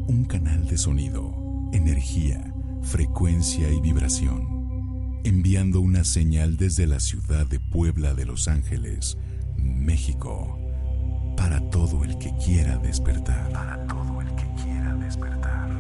Un 0.07 0.25
canal 0.29 0.69
de 0.69 0.79
sonido, 0.79 1.35
energía, 1.73 2.55
frecuencia 2.83 3.69
y 3.73 3.81
vibración. 3.81 5.21
Enviando 5.25 5.81
una 5.81 6.05
señal 6.05 6.57
desde 6.57 6.87
la 6.87 7.01
ciudad 7.01 7.47
de 7.49 7.59
Puebla 7.59 8.15
de 8.15 8.25
Los 8.25 8.47
Ángeles, 8.47 9.19
México. 9.57 10.60
Para 11.41 11.59
todo 11.71 12.05
el 12.05 12.19
que 12.19 12.31
quiera 12.37 12.77
despertar. 12.77 13.51
Para 13.51 13.87
todo 13.87 14.21
el 14.21 14.29
que 14.37 14.63
quiera 14.63 14.95
despertar. 14.97 15.71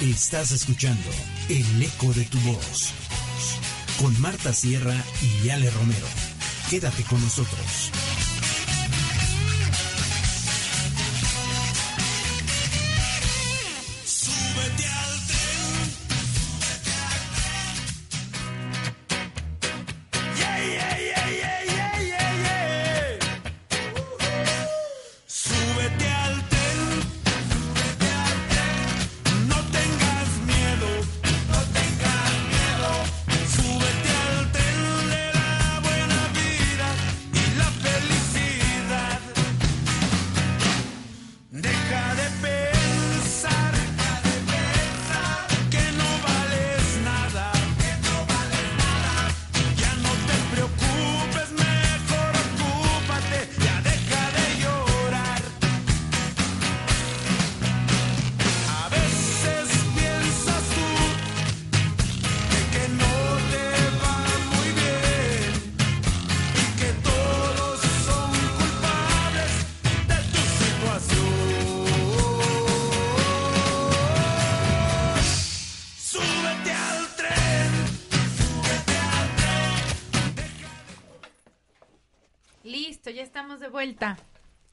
Estás 0.00 0.52
escuchando 0.52 1.10
El 1.50 1.82
eco 1.82 2.10
de 2.14 2.24
tu 2.24 2.38
voz 2.40 2.90
con 4.00 4.18
Marta 4.18 4.54
Sierra 4.54 4.96
y 5.20 5.50
Ale 5.50 5.70
Romero. 5.70 6.06
Quédate 6.70 7.02
con 7.02 7.20
nosotros. 7.22 7.92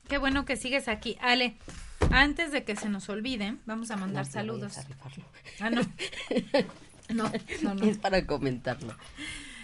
Qué 0.07 0.17
bueno 0.17 0.45
que 0.45 0.57
sigues 0.57 0.87
aquí. 0.87 1.17
Ale, 1.21 1.55
antes 2.11 2.51
de 2.51 2.63
que 2.63 2.75
se 2.75 2.89
nos 2.89 3.07
olvide, 3.09 3.57
vamos 3.65 3.91
a 3.91 3.95
mandar 3.97 4.25
No, 4.25 4.31
saludos. 4.31 4.77
a. 4.77 4.85
Ah, 5.59 5.69
no. 5.69 5.81
No, 7.09 7.29
no, 7.61 7.75
no. 7.75 7.83
Es 7.83 7.97
para 7.97 8.25
comentarlo. 8.25 8.95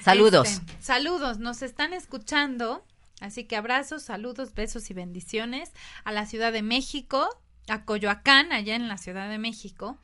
Saludos. 0.01 0.49
Este, 0.49 0.73
saludos, 0.81 1.39
nos 1.39 1.61
están 1.61 1.93
escuchando. 1.93 2.85
Así 3.21 3.45
que 3.45 3.55
abrazos, 3.55 4.03
saludos, 4.03 4.53
besos 4.53 4.89
y 4.91 4.93
bendiciones 4.93 5.71
a 6.03 6.11
la 6.11 6.25
Ciudad 6.25 6.51
de 6.51 6.61
México, 6.61 7.27
a 7.69 7.83
Coyoacán, 7.85 8.51
allá 8.51 8.75
en 8.75 8.87
la 8.87 8.97
Ciudad 8.97 9.29
de 9.29 9.37
México, 9.37 9.97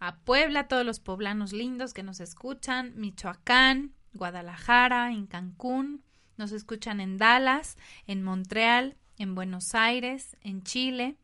a 0.00 0.16
Puebla, 0.16 0.60
a 0.60 0.68
todos 0.68 0.86
los 0.86 0.98
poblanos 1.00 1.52
lindos 1.52 1.92
que 1.94 2.02
nos 2.02 2.20
escuchan, 2.20 2.92
Michoacán, 2.96 3.92
Guadalajara, 4.14 5.10
en 5.12 5.26
Cancún, 5.26 6.02
nos 6.42 6.50
escuchan 6.50 7.00
en 7.00 7.18
Dallas, 7.18 7.76
en 8.08 8.24
Montreal, 8.24 8.96
en 9.16 9.36
Buenos 9.36 9.76
Aires, 9.76 10.36
en 10.40 10.64
Chile, 10.64 11.14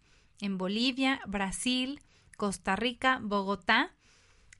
en 0.40 0.58
Bolivia, 0.58 1.20
Brasil, 1.26 2.00
Costa 2.36 2.76
Rica, 2.76 3.18
Bogotá 3.20 3.96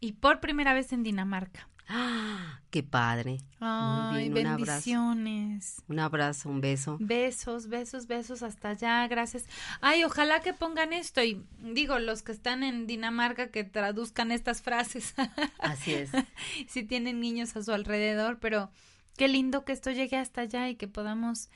y 0.00 0.14
por 0.14 0.40
primera 0.40 0.74
vez 0.74 0.92
en 0.92 1.04
Dinamarca. 1.04 1.68
¡Ah! 1.86 2.60
¡Qué 2.70 2.82
padre! 2.82 3.38
Ay, 3.60 4.30
Muy 4.30 4.34
bien, 4.34 4.46
un 4.48 4.52
abrazo. 4.54 4.72
bendiciones. 4.72 5.82
Un 5.86 6.00
abrazo, 6.00 6.48
un 6.48 6.60
beso. 6.60 6.96
Besos, 6.98 7.68
besos, 7.68 8.08
besos 8.08 8.42
hasta 8.42 8.70
allá, 8.70 9.06
gracias. 9.06 9.44
Ay, 9.80 10.02
ojalá 10.02 10.40
que 10.40 10.54
pongan 10.54 10.92
esto 10.92 11.22
y 11.22 11.46
digo, 11.60 12.00
los 12.00 12.22
que 12.22 12.32
están 12.32 12.64
en 12.64 12.88
Dinamarca 12.88 13.52
que 13.52 13.62
traduzcan 13.62 14.32
estas 14.32 14.60
frases, 14.60 15.14
Así 15.60 15.94
es. 15.94 16.10
si 16.68 16.82
tienen 16.82 17.20
niños 17.20 17.54
a 17.54 17.62
su 17.62 17.70
alrededor, 17.70 18.40
pero 18.40 18.72
qué 19.18 19.28
lindo 19.28 19.66
que 19.66 19.72
esto 19.72 19.90
llegue 19.90 20.16
hasta 20.16 20.42
allá 20.42 20.70
y 20.70 20.76
que 20.76 20.88
podamos 20.88 21.50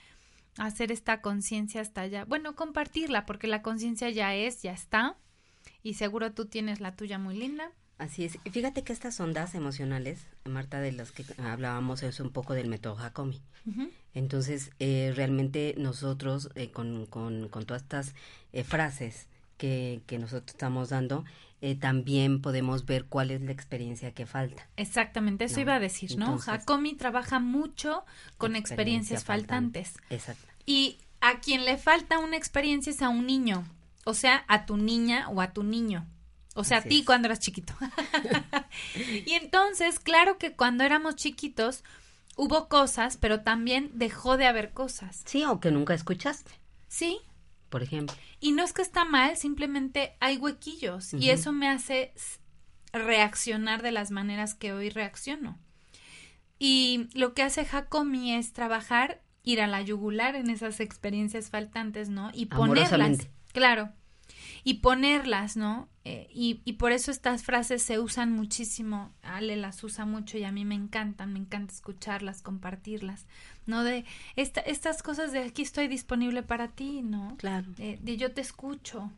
hacer 0.59 0.92
esta 0.92 1.22
conciencia 1.22 1.81
hasta 1.81 2.03
allá. 2.03 2.27
Bueno, 2.27 2.55
compartirla, 2.55 3.25
porque 3.25 3.46
la 3.46 3.62
conciencia 3.62 4.11
ya 4.11 4.35
es, 4.35 4.61
ya 4.61 4.72
está, 4.72 5.16
y 5.83 5.94
seguro 5.94 6.33
tú 6.33 6.46
tienes 6.46 6.81
la 6.81 6.94
tuya 6.94 7.18
muy 7.18 7.37
linda. 7.37 7.70
Así 7.98 8.25
es. 8.25 8.37
Fíjate 8.51 8.83
que 8.83 8.92
estas 8.92 9.20
ondas 9.20 9.55
emocionales, 9.55 10.27
Marta, 10.44 10.81
de 10.81 10.90
las 10.90 11.12
que 11.12 11.25
hablábamos, 11.40 12.03
es 12.03 12.18
un 12.18 12.31
poco 12.31 12.53
del 12.53 12.68
método. 12.68 12.98
Ujú. 13.64 13.90
Entonces, 14.12 14.72
eh, 14.81 15.12
realmente 15.14 15.77
nosotros, 15.79 16.51
eh, 16.57 16.72
con, 16.72 17.07
con, 17.07 17.48
con 17.48 17.64
todas 17.64 17.83
estas 17.83 18.14
eh, 18.53 18.64
frases 18.64 19.29
que, 19.57 20.03
que 20.07 20.18
nosotros 20.18 20.51
estamos 20.51 20.88
dando, 20.88 21.25
eh, 21.62 21.75
también 21.77 22.42
podemos 22.42 22.85
ver 22.85 23.07
cuál 23.07 23.31
es 23.31 23.40
la 23.40 23.53
experiencia 23.53 24.12
que 24.12 24.27
falta. 24.27 24.68
Exactamente, 24.77 25.44
eso 25.46 25.57
No, 25.57 25.62
iba 25.62 25.75
a 25.77 25.81
decir, 25.81 26.16
¿no? 26.18 26.27
entonces- 26.27 26.48
Hakomi 26.48 26.94
trabaja 26.94 27.38
mucho 27.38 28.05
con 28.37 28.57
experiencias 28.57 29.20
Experiencia 29.20 29.20
faltante. 29.20 29.85
faltantes. 29.85 30.11
Exacto. 30.11 30.46
Y 30.66 30.98
a 31.20 31.40
quien 31.40 31.64
le 31.64 31.79
falta 31.79 32.18
una 32.18 32.37
experiencia 32.37 32.90
es 32.90 33.01
a 33.01 33.09
un 33.09 33.27
niño, 33.27 33.64
o 34.05 34.12
sea, 34.12 34.44
a 34.48 34.66
tu 34.66 34.77
niña 34.77 35.29
o 35.31 35.40
a 35.40 35.53
tu 35.53 35.62
niño. 35.62 36.07
O 36.55 36.64
sea, 36.64 36.79
Así 36.79 36.88
a 36.88 36.90
ti 36.90 36.98
es. 37.01 37.07
cuando 37.07 37.29
eras 37.29 37.38
chiquito. 37.40 37.72
y 39.27 39.33
entonces, 39.33 39.98
claro 39.98 40.38
que 40.38 40.53
cuando 40.53 40.85
éramos 40.85 41.16
chiquitos 41.16 41.83
hubo 42.37 42.68
cosas, 42.68 43.16
pero 43.16 43.40
también 43.42 43.90
dejó 43.94 44.37
de 44.37 44.46
haber 44.46 44.72
cosas. 44.72 45.22
Sí, 45.27 45.44
o 45.44 45.61
que 45.61 45.70
nunca 45.70 45.94
escuchaste, 45.94 46.51
Sí, 46.88 47.18
por 47.73 47.83
ejemplo. 47.83 48.15
y 48.39 48.53
no 48.53 48.63
es 48.63 48.73
que 48.73 48.83
está 48.83 49.05
mal, 49.05 49.37
simplemente 49.37 50.13
hay 50.21 50.37
huequillos 50.37 51.15
y 51.15 51.31
eso 51.31 51.53
me 51.53 51.69
hace 51.69 52.13
reaccionar 52.93 53.83
de 53.83 53.91
las 53.91 54.11
maneras 54.11 54.55
que 54.55 54.73
hoy 54.73 54.91
reacciono. 54.91 55.59
Y 56.59 57.09
lo 57.15 57.35
que 57.35 57.43
hace 57.43 57.67
Hakomi 57.69 58.35
es 58.35 58.53
trabajar, 58.53 59.23
ir 59.43 59.61
a 59.61 59.67
la 59.67 59.83
yugular 59.83 60.37
en 60.37 60.51
esas 60.51 60.79
experiencias 60.79 61.51
faltantes, 61.51 62.09
¿no? 62.09 62.31
Y 62.33 62.47
ponerlas. 62.47 63.27
Claro. 63.53 63.91
Y 64.63 64.75
ponerlas, 64.75 65.57
¿no? 65.57 65.89
Eh, 66.05 66.29
y, 66.33 66.63
y 66.65 66.75
por 66.75 66.93
eso 66.93 67.11
estas 67.11 67.43
frases 67.43 67.83
se 67.83 67.99
usan 67.99 68.31
muchísimo. 68.31 69.13
Ale 69.23 69.57
las 69.57 69.83
usa 69.83 70.05
mucho 70.05 70.39
y 70.39 70.45
a 70.45 70.53
mí 70.53 70.65
me 70.65 70.77
encantan, 70.77 71.33
me 71.33 71.41
encanta 71.41 71.75
escucharlas, 71.75 72.43
compartirlas, 72.43 73.27
¿no? 73.66 73.85
De 73.85 74.05
esta, 74.37 74.61
estas 74.61 75.03
cosas 75.03 75.33
de 75.33 75.40
aquí 75.40 75.62
estoy 75.62 75.88
disponible 75.88 76.42
para 76.42 76.68
ti, 76.68 77.03
¿no? 77.03 77.37
Claro. 77.38 77.66
Eh, 77.79 77.98
de 78.03 78.16
yo 78.16 78.33
te 78.33 78.40
escucho, 78.40 79.11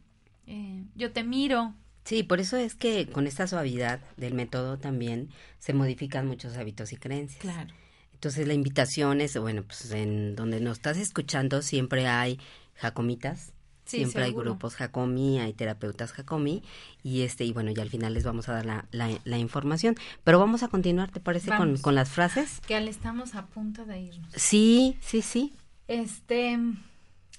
eh, 0.47 0.85
yo 0.95 1.13
te 1.13 1.25
miro. 1.25 1.75
Sí, 2.05 2.23
por 2.23 2.41
eso 2.41 2.57
es 2.59 2.75
que 2.75 3.07
con 3.07 3.27
esta 3.27 3.47
suavidad 3.47 4.01
del 4.19 4.35
método 4.35 4.79
también 4.79 5.31
se 5.59 5.73
modifican 5.73 6.27
muchos 6.27 6.57
hábitos 6.57 6.93
y 6.93 6.97
creencias. 6.97 7.41
Claro. 7.41 7.73
Entonces 8.13 8.47
la 8.47 8.55
invitación 8.55 9.21
es, 9.21 9.39
bueno, 9.39 9.63
pues 9.63 9.91
en 9.91 10.37
donde 10.37 10.61
nos 10.61 10.79
estás 10.79 10.99
escuchando 10.99 11.63
siempre 11.63 12.07
hay 12.07 12.39
jacomitas, 12.75 13.54
Sí, 13.85 13.99
siempre 13.99 14.25
hay 14.25 14.33
grupos 14.33 14.77
jacomi, 14.77 15.39
hay 15.41 15.53
terapeutas 15.53 16.13
jacomi 16.13 16.63
y 17.03 17.23
este 17.23 17.45
y 17.45 17.53
bueno, 17.53 17.71
ya 17.71 17.83
al 17.83 17.91
final 17.91 18.15
les 18.15 18.25
vamos 18.25 18.49
a 18.49 18.55
dar 18.55 18.65
la, 18.65 18.87
la, 18.93 19.11
la 19.25 19.39
información, 19.39 19.95
pero 20.25 20.39
vamos 20.39 20.63
a 20.63 20.69
continuar, 20.69 21.11
¿te 21.11 21.21
parece 21.21 21.51
con, 21.55 21.77
con 21.77 21.95
las 21.95 22.09
frases? 22.09 22.61
Que 22.67 22.77
al 22.77 22.89
estamos 22.89 23.35
a 23.35 23.47
punto 23.47 23.85
de 23.85 24.01
irnos. 24.01 24.33
Sí, 24.35 24.97
sí, 25.01 25.21
sí. 25.21 25.55
Este, 25.87 26.59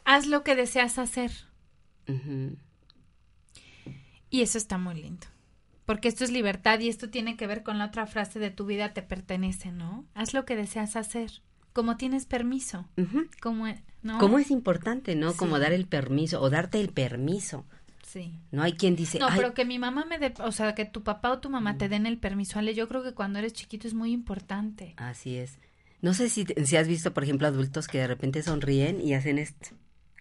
haz 0.04 0.28
lo 0.28 0.44
que 0.44 0.56
deseas 0.56 1.00
hacer. 1.00 1.32
Y 4.30 4.42
eso 4.42 4.58
está 4.58 4.78
muy 4.78 4.96
lindo. 4.96 5.26
Porque 5.86 6.08
esto 6.08 6.24
es 6.24 6.32
libertad 6.32 6.80
y 6.80 6.90
esto 6.90 7.10
tiene 7.10 7.38
que 7.38 7.48
ver 7.48 7.64
con 7.64 7.78
la 7.78 7.86
otra 7.86 8.08
frase 8.08 8.40
de 8.40 8.50
tu 8.52 8.66
vida 8.66 8.94
te 8.94 9.02
pertenece, 9.02 9.72
¿no? 9.72 10.06
Haz 10.14 10.34
lo 10.34 10.46
que 10.46 10.56
deseas 10.56 10.96
hacer. 10.96 11.42
Como 11.76 11.98
tienes 11.98 12.26
permiso. 12.26 12.86
Como, 13.42 13.66
¿no? 14.02 14.18
¿Cómo 14.18 14.40
es 14.40 14.50
importante, 14.50 15.14
no? 15.14 15.32
Sí. 15.34 15.38
Como 15.38 15.60
dar 15.60 15.74
el 15.74 15.88
permiso 15.88 16.40
o 16.42 16.50
darte 16.50 16.80
el 16.80 16.88
permiso. 16.94 17.66
Sí. 18.02 18.32
No 18.52 18.64
hay 18.64 18.74
quien 18.74 18.96
dice, 18.96 19.20
No, 19.20 19.28
"Ay, 19.28 19.34
pero 19.36 19.54
que 19.54 19.66
mi 19.66 19.78
mamá 19.78 20.06
me 20.06 20.18
dé, 20.18 20.34
o 20.40 20.54
sea, 20.54 20.74
que 20.74 20.86
tu 20.86 21.04
papá 21.04 21.32
o 21.34 21.40
tu 21.40 21.50
mamá 21.50 21.78
te 21.78 21.90
den 21.90 22.06
el 22.06 22.18
permiso, 22.18 22.60
Ale, 22.60 22.74
yo 22.74 22.88
creo 22.88 23.04
que 23.04 23.14
cuando 23.14 23.40
eres 23.40 23.52
chiquito 23.52 23.90
es 23.90 23.94
muy 23.94 24.14
importante. 24.14 24.94
Así 24.96 25.36
es. 25.36 25.58
No 26.02 26.14
sé 26.14 26.30
si, 26.30 26.46
si 26.46 26.78
has 26.78 26.88
visto, 26.88 27.14
por 27.14 27.24
ejemplo, 27.26 27.46
adultos 27.46 27.90
que 27.90 27.98
de 27.98 28.08
repente 28.08 28.42
sonríen 28.42 29.02
y 29.02 29.14
hacen 29.14 29.38
esto, 29.38 29.72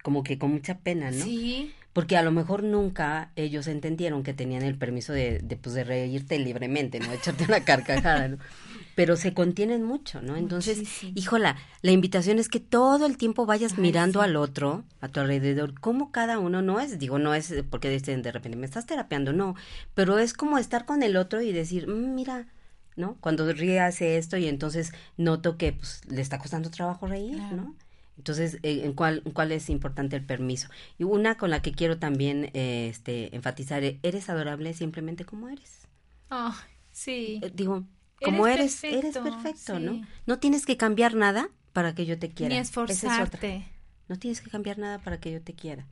como 0.03 0.23
que 0.23 0.37
con 0.37 0.51
mucha 0.51 0.79
pena, 0.79 1.09
¿no? 1.09 1.23
Sí, 1.23 1.71
Porque 1.93 2.17
a 2.17 2.21
lo 2.23 2.31
mejor 2.31 2.63
nunca 2.63 3.31
ellos 3.37 3.67
entendieron 3.67 4.23
que 4.23 4.33
tenían 4.33 4.63
el 4.63 4.77
permiso 4.77 5.13
de, 5.13 5.39
de, 5.39 5.55
pues, 5.55 5.73
de 5.73 5.85
reírte 5.85 6.37
libremente, 6.37 6.99
¿no? 6.99 7.07
De 7.07 7.15
echarte 7.15 7.45
una 7.45 7.61
carcajada, 7.63 8.27
¿no? 8.27 8.37
Pero 8.95 9.17
se 9.17 9.33
contienen 9.33 9.83
mucho, 9.83 10.21
¿no? 10.21 10.37
Entonces, 10.37 10.77
Muchísimo. 10.79 11.11
híjola, 11.15 11.57
la 11.81 11.91
invitación 11.91 12.39
es 12.39 12.47
que 12.49 12.59
todo 12.61 13.05
el 13.05 13.17
tiempo 13.17 13.45
vayas 13.45 13.73
Ay, 13.73 13.79
mirando 13.81 14.21
sí. 14.21 14.25
al 14.25 14.35
otro, 14.37 14.85
a 15.01 15.09
tu 15.09 15.19
alrededor, 15.19 15.79
como 15.79 16.11
cada 16.11 16.39
uno 16.39 16.61
no 16.61 16.79
es, 16.79 16.97
digo, 16.97 17.19
no 17.19 17.33
es 17.33 17.53
porque 17.69 17.89
dicen 17.89 18.21
de 18.21 18.31
repente, 18.31 18.57
me 18.57 18.65
estás 18.65 18.85
terapeando, 18.85 19.33
no, 19.33 19.55
pero 19.93 20.17
es 20.17 20.33
como 20.33 20.57
estar 20.57 20.85
con 20.85 21.03
el 21.03 21.17
otro 21.17 21.41
y 21.41 21.51
decir, 21.51 21.87
"Mm, 21.87 22.15
mira, 22.15 22.47
¿no? 22.95 23.17
Cuando 23.19 23.51
ríe 23.51 23.81
hace 23.81 24.17
esto 24.17 24.37
y 24.37 24.47
entonces 24.47 24.93
noto 25.17 25.57
que 25.57 25.73
pues, 25.73 26.01
le 26.07 26.21
está 26.21 26.39
costando 26.39 26.69
trabajo 26.71 27.05
reír, 27.07 27.35
Claro. 27.35 27.55
¿no? 27.57 27.75
Entonces, 28.17 28.59
eh, 28.63 28.83
¿en 28.85 28.93
cuál, 28.93 29.21
en 29.25 29.33
cuál 29.33 29.51
es 29.51 29.69
importante 29.69 30.15
el 30.15 30.23
permiso? 30.25 30.69
Y 30.97 31.03
una 31.03 31.35
con 31.35 31.49
la 31.49 31.61
que 31.61 31.73
quiero 31.73 31.97
también 31.97 32.49
eh, 32.53 32.87
este, 32.89 33.35
enfatizar, 33.35 33.83
eres 33.83 34.29
adorable 34.29 34.73
simplemente 34.73 35.25
como 35.25 35.49
eres. 35.49 35.89
Ay, 36.29 36.53
sí. 36.93 37.39
Eh, 37.43 37.51
digo, 37.53 37.83
como 38.23 38.47
Eres 38.47 38.83
eres, 38.83 38.97
eres 39.05 39.17
perfecto, 39.17 39.77
sí. 39.77 39.83
¿no? 39.83 40.07
No 40.25 40.39
tienes 40.39 40.65
que 40.65 40.77
cambiar 40.77 41.15
nada 41.15 41.49
para 41.73 41.93
que 41.95 42.05
yo 42.05 42.17
te 42.17 42.29
quiera. 42.31 42.53
Ni 42.53 42.59
es 42.61 42.69
esforzarte. 42.69 43.67
No 44.07 44.17
tienes 44.17 44.41
que 44.41 44.49
cambiar 44.49 44.77
nada 44.77 44.99
para 44.99 45.19
que 45.19 45.31
yo 45.31 45.41
te 45.41 45.53
quiera. 45.53 45.85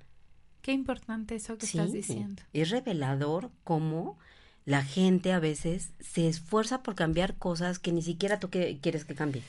Qué 0.61 0.71
importante 0.71 1.35
eso 1.35 1.57
que 1.57 1.65
Sí, 1.65 1.77
estás 1.77 1.91
diciendo. 1.91 2.41
Es 2.53 2.69
revelador 2.69 3.51
cómo 3.63 4.17
la 4.65 4.83
gente 4.83 5.33
a 5.33 5.39
veces 5.39 5.89
se 5.99 6.27
esfuerza 6.29 6.83
por 6.83 6.95
cambiar 6.95 7.35
cosas 7.37 7.79
que 7.79 7.91
ni 7.91 8.01
siquiera 8.01 8.39
tú 8.39 8.49
que- 8.49 8.79
quieres 8.81 9.03
que 9.03 9.13
cambie. 9.15 9.43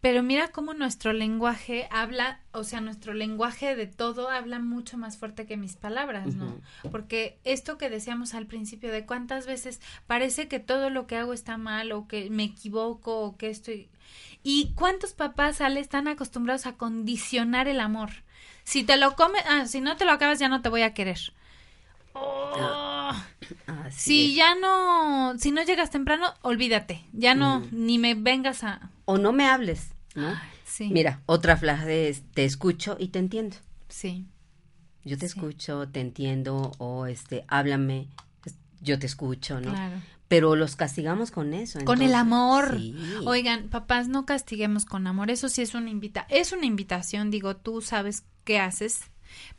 Pero 0.00 0.22
mira 0.22 0.48
cómo 0.48 0.74
nuestro 0.74 1.12
lenguaje 1.12 1.88
habla, 1.90 2.40
o 2.52 2.62
sea, 2.62 2.80
nuestro 2.80 3.14
lenguaje 3.14 3.74
de 3.74 3.88
todo 3.88 4.30
habla 4.30 4.60
mucho 4.60 4.96
más 4.96 5.16
fuerte 5.16 5.44
que 5.44 5.56
mis 5.56 5.74
palabras, 5.74 6.36
¿no? 6.36 6.60
Porque 6.92 7.38
esto 7.42 7.78
que 7.78 7.90
decíamos 7.90 8.34
al 8.34 8.46
principio 8.46 8.92
de 8.92 9.06
cuántas 9.06 9.46
veces 9.46 9.80
parece 10.06 10.46
que 10.46 10.60
todo 10.60 10.88
lo 10.88 11.08
que 11.08 11.16
hago 11.16 11.32
está 11.32 11.56
mal 11.56 11.90
o 11.90 12.06
que 12.06 12.30
me 12.30 12.44
equivoco 12.44 13.20
o 13.20 13.36
que 13.36 13.50
estoy... 13.50 13.88
¿Y 14.44 14.72
cuántos 14.74 15.14
papás, 15.14 15.60
Ale, 15.60 15.80
están 15.80 16.06
acostumbrados 16.06 16.66
a 16.66 16.74
condicionar 16.74 17.66
el 17.66 17.80
amor? 17.80 18.10
Si 18.62 18.84
te 18.84 18.96
lo 18.96 19.16
comes, 19.16 19.42
ah, 19.48 19.66
si 19.66 19.80
no 19.80 19.96
te 19.96 20.04
lo 20.04 20.12
acabas 20.12 20.38
ya 20.38 20.48
no 20.48 20.62
te 20.62 20.68
voy 20.68 20.82
a 20.82 20.94
querer. 20.94 21.18
Oh. 22.12 23.12
Si 23.90 24.30
es. 24.30 24.36
ya 24.36 24.54
no, 24.54 25.36
si 25.38 25.50
no 25.50 25.62
llegas 25.62 25.90
temprano, 25.90 26.34
olvídate, 26.42 27.04
ya 27.12 27.34
no, 27.34 27.66
ni 27.72 27.98
me 27.98 28.14
vengas 28.14 28.62
a... 28.62 28.90
O 29.10 29.16
no 29.16 29.32
me 29.32 29.46
hables, 29.46 29.88
¿no? 30.14 30.34
Sí, 30.64 30.90
Mira, 30.90 31.22
otra 31.24 31.56
frase 31.56 32.10
es, 32.10 32.22
te 32.34 32.44
escucho 32.44 32.96
y 33.00 33.08
te 33.08 33.18
entiendo. 33.18 33.56
sí. 33.88 34.26
Yo 35.04 35.16
te 35.16 35.26
Sí. 35.26 35.38
escucho, 35.38 35.88
te 35.88 36.00
entiendo, 36.00 36.72
o 36.76 37.06
este, 37.06 37.44
háblame, 37.48 38.08
yo 38.82 38.98
te 38.98 39.06
escucho, 39.06 39.60
¿no? 39.60 39.70
Claro. 39.70 39.96
pero 40.28 40.54
los 40.56 40.76
castigamos 40.76 41.30
con 41.30 41.54
eso. 41.54 41.82
Con 41.86 42.02
el 42.02 42.14
amor. 42.14 42.76
sí. 42.78 42.94
Oigan, 43.24 43.68
papás, 43.70 44.08
no 44.08 44.26
castiguemos 44.26 44.84
con 44.84 45.06
amor. 45.06 45.30
Eso 45.30 45.48
sí 45.48 45.62
es 45.62 45.72
una 45.74 45.88
invita 45.88 46.26
es 46.28 46.52
una 46.52 46.66
invitación, 46.66 47.30
digo, 47.30 47.56
tú 47.56 47.80
sabes 47.80 48.24
qué 48.44 48.58
haces, 48.60 49.00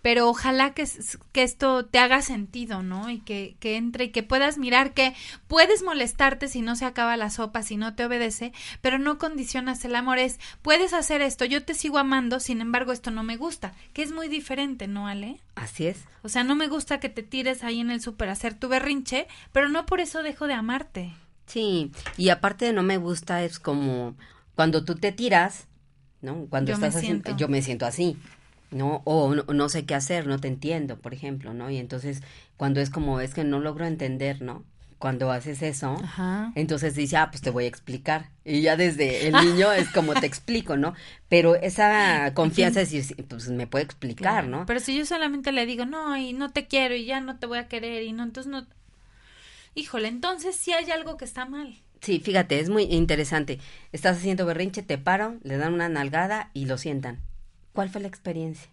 pero 0.02 0.30
ojalá 0.30 0.74
que, 0.74 0.88
que 1.32 1.44
esto 1.44 1.86
te 1.86 2.00
haga 2.00 2.22
sentido, 2.22 2.84
¿no? 2.84 3.10
Y 3.10 3.20
que, 3.20 3.56
que 3.60 3.76
entre 3.76 4.06
y 4.06 4.10
que 4.12 4.24
puedas 4.24 4.58
mirar 4.58 4.94
que 4.94 5.14
puedes 5.48 5.84
molestarte 5.84 6.48
si 6.48 6.62
no 6.62 6.76
se 6.76 6.86
acaba 6.86 7.18
la 7.18 7.30
sopa, 7.30 7.64
si 7.64 7.78
no 7.78 7.96
te 7.96 8.06
obedece, 8.06 8.54
pero 8.82 9.00
no 9.00 9.18
condicionas 9.18 9.84
el 9.86 9.96
amor. 9.96 10.20
Es, 10.20 10.40
puedes 10.62 10.94
hacer 10.94 11.22
esto, 11.22 11.46
yo 11.46 11.64
te 11.64 11.74
sigo 11.74 11.98
amando, 11.98 12.40
sin 12.40 12.62
embargo, 12.62 12.92
esto 12.92 13.12
no 13.12 13.24
me 13.24 13.38
gusta, 13.38 13.74
que 13.94 14.04
es 14.04 14.12
muy 14.12 14.28
diferente, 14.28 14.88
¿no, 14.88 15.08
Ale? 15.08 15.40
Así 15.56 15.88
es. 15.88 16.06
O 16.24 16.30
sea, 16.30 16.44
no 16.44 16.56
me 16.56 16.68
gusta 16.68 17.00
que 17.00 17.10
te 17.10 17.24
tires 17.24 17.64
ahí 17.64 17.80
en 17.80 17.92
el 17.92 18.02
súper 18.02 18.30
a 18.30 18.34
hacer 18.34 18.54
tu 18.54 18.68
berrinche, 18.70 19.28
pero 19.52 19.70
no 19.70 19.86
por 19.86 20.00
eso 20.00 20.24
dejo 20.24 20.48
de 20.48 20.54
amarte. 20.54 21.14
Sí, 21.46 21.92
y 22.18 22.30
aparte 22.30 22.66
de 22.66 22.74
no 22.74 22.84
me 22.84 22.98
gusta 22.98 23.44
es 23.44 23.60
como 23.60 24.16
cuando 24.56 24.84
tú 24.86 24.96
te 24.96 25.12
tiras, 25.12 25.68
¿no? 26.22 26.46
Cuando 26.50 26.70
Yo 26.70 26.76
estás 26.76 26.96
haciendo, 26.96 27.24
siento. 27.24 27.38
yo 27.40 27.48
me 27.48 27.62
siento 27.62 27.86
así, 27.86 28.18
¿no? 28.72 29.02
O 29.06 29.34
no, 29.34 29.44
no 29.44 29.70
sé 29.70 29.86
qué 29.86 29.96
hacer, 29.96 30.28
no 30.28 30.40
te 30.40 30.48
entiendo, 30.48 30.98
por 30.98 31.14
ejemplo, 31.14 31.54
¿no? 31.54 31.70
Y 31.70 31.78
entonces 31.78 32.22
cuando 32.58 32.82
es 32.82 32.90
como, 32.90 33.20
es 33.22 33.34
que 33.34 33.44
no 33.44 33.60
logro 33.60 33.86
entender, 33.86 34.42
¿no? 34.42 34.64
Cuando 34.98 35.32
haces 35.32 35.62
eso, 35.62 35.96
Ajá. 36.04 36.52
entonces 36.56 36.94
dice, 36.94 37.16
ah, 37.16 37.30
pues 37.32 37.42
te 37.42 37.52
voy 37.52 37.64
a 37.64 37.68
explicar. 37.68 38.32
Y 38.44 38.62
ya 38.62 38.76
desde 38.76 39.28
el 39.28 39.34
niño 39.46 39.72
es 39.72 39.88
como 39.90 40.14
te 40.14 40.26
explico, 40.26 40.76
¿no? 40.76 40.94
Pero 41.30 41.56
esa 41.56 42.34
confianza 42.34 42.82
es 42.82 42.92
decir, 42.92 43.26
pues 43.28 43.50
me 43.50 43.66
puede 43.66 43.86
explicar, 43.86 44.48
¿no? 44.48 44.66
Pero 44.66 44.82
si 44.82 44.98
yo 44.98 45.06
solamente 45.06 45.54
le 45.54 45.66
digo, 45.66 45.86
no, 45.86 46.18
y 46.18 46.34
no 46.34 46.52
te 46.52 46.68
quiero, 46.68 46.96
y 46.96 47.06
ya 47.06 47.22
no 47.22 47.40
te 47.40 47.46
voy 47.46 47.60
a 47.60 47.70
querer, 47.70 48.04
y 48.04 48.12
no, 48.12 48.24
entonces 48.24 48.52
no. 48.52 48.68
Híjole, 49.74 50.10
entonces 50.10 50.58
sí 50.58 50.74
hay 50.74 50.92
algo 50.92 51.16
que 51.16 51.24
está 51.24 51.46
mal. 51.46 51.78
Sí, 52.02 52.20
fíjate, 52.20 52.60
es 52.60 52.70
muy 52.70 52.84
interesante. 52.84 53.60
Estás 53.94 54.18
haciendo 54.18 54.46
berrinche, 54.46 54.84
te 54.84 54.98
paran, 54.98 55.40
le 55.44 55.58
dan 55.58 55.74
una 55.74 55.88
nalgada 55.88 56.50
y 56.54 56.66
lo 56.66 56.78
sientan. 56.78 57.20
¿Cuál 57.74 57.90
fue 57.90 58.02
la 58.02 58.08
experiencia? 58.08 58.70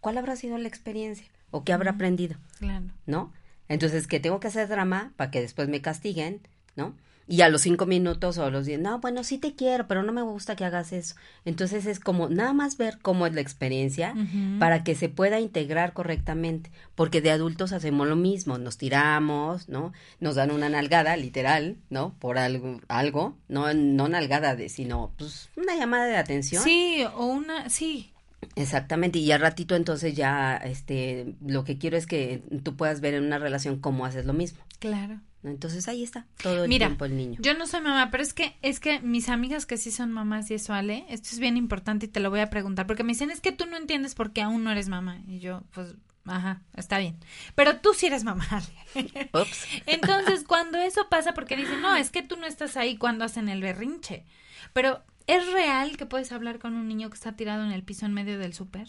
¿Cuál 0.00 0.18
habrá 0.18 0.36
sido 0.36 0.58
la 0.58 0.68
experiencia? 0.68 1.26
¿O 1.50 1.64
qué 1.64 1.72
habrá 1.72 1.92
aprendido? 1.92 2.36
Claro. 2.58 2.86
¿No? 3.06 3.32
Entonces, 3.68 4.06
que 4.06 4.20
tengo 4.20 4.40
que 4.40 4.48
hacer 4.48 4.68
drama 4.68 5.12
para 5.16 5.30
que 5.30 5.40
después 5.40 5.68
me 5.68 5.82
castiguen, 5.82 6.40
¿no? 6.76 6.94
Y 7.30 7.42
a 7.42 7.50
los 7.50 7.60
cinco 7.60 7.84
minutos 7.84 8.38
o 8.38 8.44
a 8.44 8.50
los 8.50 8.64
diez, 8.64 8.80
no, 8.80 9.00
bueno, 9.00 9.22
sí 9.22 9.36
te 9.36 9.54
quiero, 9.54 9.86
pero 9.86 10.02
no 10.02 10.12
me 10.12 10.22
gusta 10.22 10.56
que 10.56 10.64
hagas 10.64 10.94
eso. 10.94 11.14
Entonces 11.44 11.84
es 11.84 12.00
como 12.00 12.30
nada 12.30 12.54
más 12.54 12.78
ver 12.78 12.98
cómo 13.02 13.26
es 13.26 13.34
la 13.34 13.42
experiencia 13.42 14.14
para 14.58 14.82
que 14.82 14.94
se 14.94 15.10
pueda 15.10 15.38
integrar 15.38 15.92
correctamente, 15.92 16.70
porque 16.94 17.20
de 17.20 17.30
adultos 17.30 17.74
hacemos 17.74 18.08
lo 18.08 18.16
mismo, 18.16 18.56
nos 18.56 18.78
tiramos, 18.78 19.68
¿no? 19.68 19.92
Nos 20.20 20.36
dan 20.36 20.50
una 20.50 20.70
nalgada, 20.70 21.18
literal, 21.18 21.76
¿no? 21.90 22.14
Por 22.18 22.38
algo, 22.38 22.80
algo, 22.88 23.36
no, 23.48 23.74
no 23.74 24.08
nalgada 24.08 24.56
de, 24.56 24.70
sino 24.70 25.12
pues 25.18 25.50
una 25.54 25.76
llamada 25.76 26.06
de 26.06 26.16
atención. 26.16 26.64
Sí, 26.64 27.04
o 27.14 27.26
una, 27.26 27.68
sí. 27.68 28.14
Exactamente, 28.56 29.18
y 29.18 29.30
al 29.32 29.40
ratito 29.40 29.74
entonces 29.74 30.14
ya, 30.14 30.56
este, 30.56 31.34
lo 31.44 31.64
que 31.64 31.78
quiero 31.78 31.96
es 31.96 32.06
que 32.06 32.42
tú 32.62 32.76
puedas 32.76 33.00
ver 33.00 33.14
en 33.14 33.24
una 33.24 33.38
relación 33.38 33.78
cómo 33.78 34.04
haces 34.04 34.24
lo 34.24 34.32
mismo. 34.32 34.60
Claro. 34.78 35.20
Entonces 35.44 35.86
ahí 35.86 36.02
está, 36.02 36.26
todo 36.42 36.64
el 36.64 36.68
Mira, 36.68 36.86
tiempo 36.86 37.04
el 37.04 37.16
niño. 37.16 37.38
Yo 37.40 37.54
no 37.54 37.66
soy 37.66 37.80
mamá, 37.80 38.10
pero 38.10 38.22
es 38.22 38.34
que, 38.34 38.56
es 38.62 38.80
que 38.80 39.00
mis 39.00 39.28
amigas 39.28 39.66
que 39.66 39.76
sí 39.76 39.92
son 39.92 40.10
mamás 40.10 40.50
y 40.50 40.54
eso, 40.54 40.74
Ale, 40.74 41.04
esto 41.08 41.28
es 41.30 41.38
bien 41.38 41.56
importante 41.56 42.06
y 42.06 42.08
te 42.08 42.20
lo 42.20 42.30
voy 42.30 42.40
a 42.40 42.50
preguntar, 42.50 42.86
porque 42.86 43.04
me 43.04 43.12
dicen, 43.12 43.30
es 43.30 43.40
que 43.40 43.52
tú 43.52 43.66
no 43.66 43.76
entiendes 43.76 44.14
por 44.14 44.32
qué 44.32 44.42
aún 44.42 44.64
no 44.64 44.72
eres 44.72 44.88
mamá. 44.88 45.20
Y 45.28 45.38
yo, 45.38 45.62
pues, 45.72 45.94
ajá, 46.24 46.62
está 46.74 46.98
bien. 46.98 47.16
Pero 47.54 47.76
tú 47.78 47.94
sí 47.94 48.06
eres 48.06 48.24
mamá, 48.24 48.46
Ale. 48.50 49.30
Ups. 49.32 49.64
Entonces, 49.86 50.42
cuando 50.44 50.78
eso 50.78 51.08
pasa, 51.08 51.34
porque 51.34 51.56
dicen, 51.56 51.80
no, 51.80 51.94
es 51.94 52.10
que 52.10 52.22
tú 52.22 52.36
no 52.36 52.46
estás 52.46 52.76
ahí 52.76 52.96
cuando 52.96 53.24
hacen 53.24 53.48
el 53.48 53.62
berrinche. 53.62 54.24
Pero, 54.72 55.04
¿es 55.28 55.52
real 55.52 55.96
que 55.96 56.06
puedes 56.06 56.32
hablar 56.32 56.58
con 56.58 56.74
un 56.74 56.88
niño 56.88 57.08
que 57.10 57.14
está 57.14 57.36
tirado 57.36 57.64
en 57.64 57.70
el 57.70 57.84
piso 57.84 58.06
en 58.06 58.14
medio 58.14 58.38
del 58.38 58.54
súper? 58.54 58.88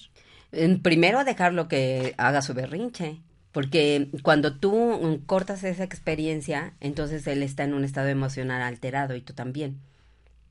Primero 0.81 1.23
dejarlo 1.23 1.67
que 1.67 2.15
haga 2.17 2.41
su 2.41 2.55
berrinche, 2.55 3.19
porque 3.51 4.09
cuando 4.23 4.55
tú 4.57 5.21
cortas 5.27 5.63
esa 5.63 5.83
experiencia, 5.83 6.73
entonces 6.79 7.27
él 7.27 7.43
está 7.43 7.65
en 7.65 7.75
un 7.75 7.83
estado 7.83 8.07
emocional 8.07 8.63
alterado 8.63 9.15
y 9.15 9.21
tú 9.21 9.33
también, 9.33 9.79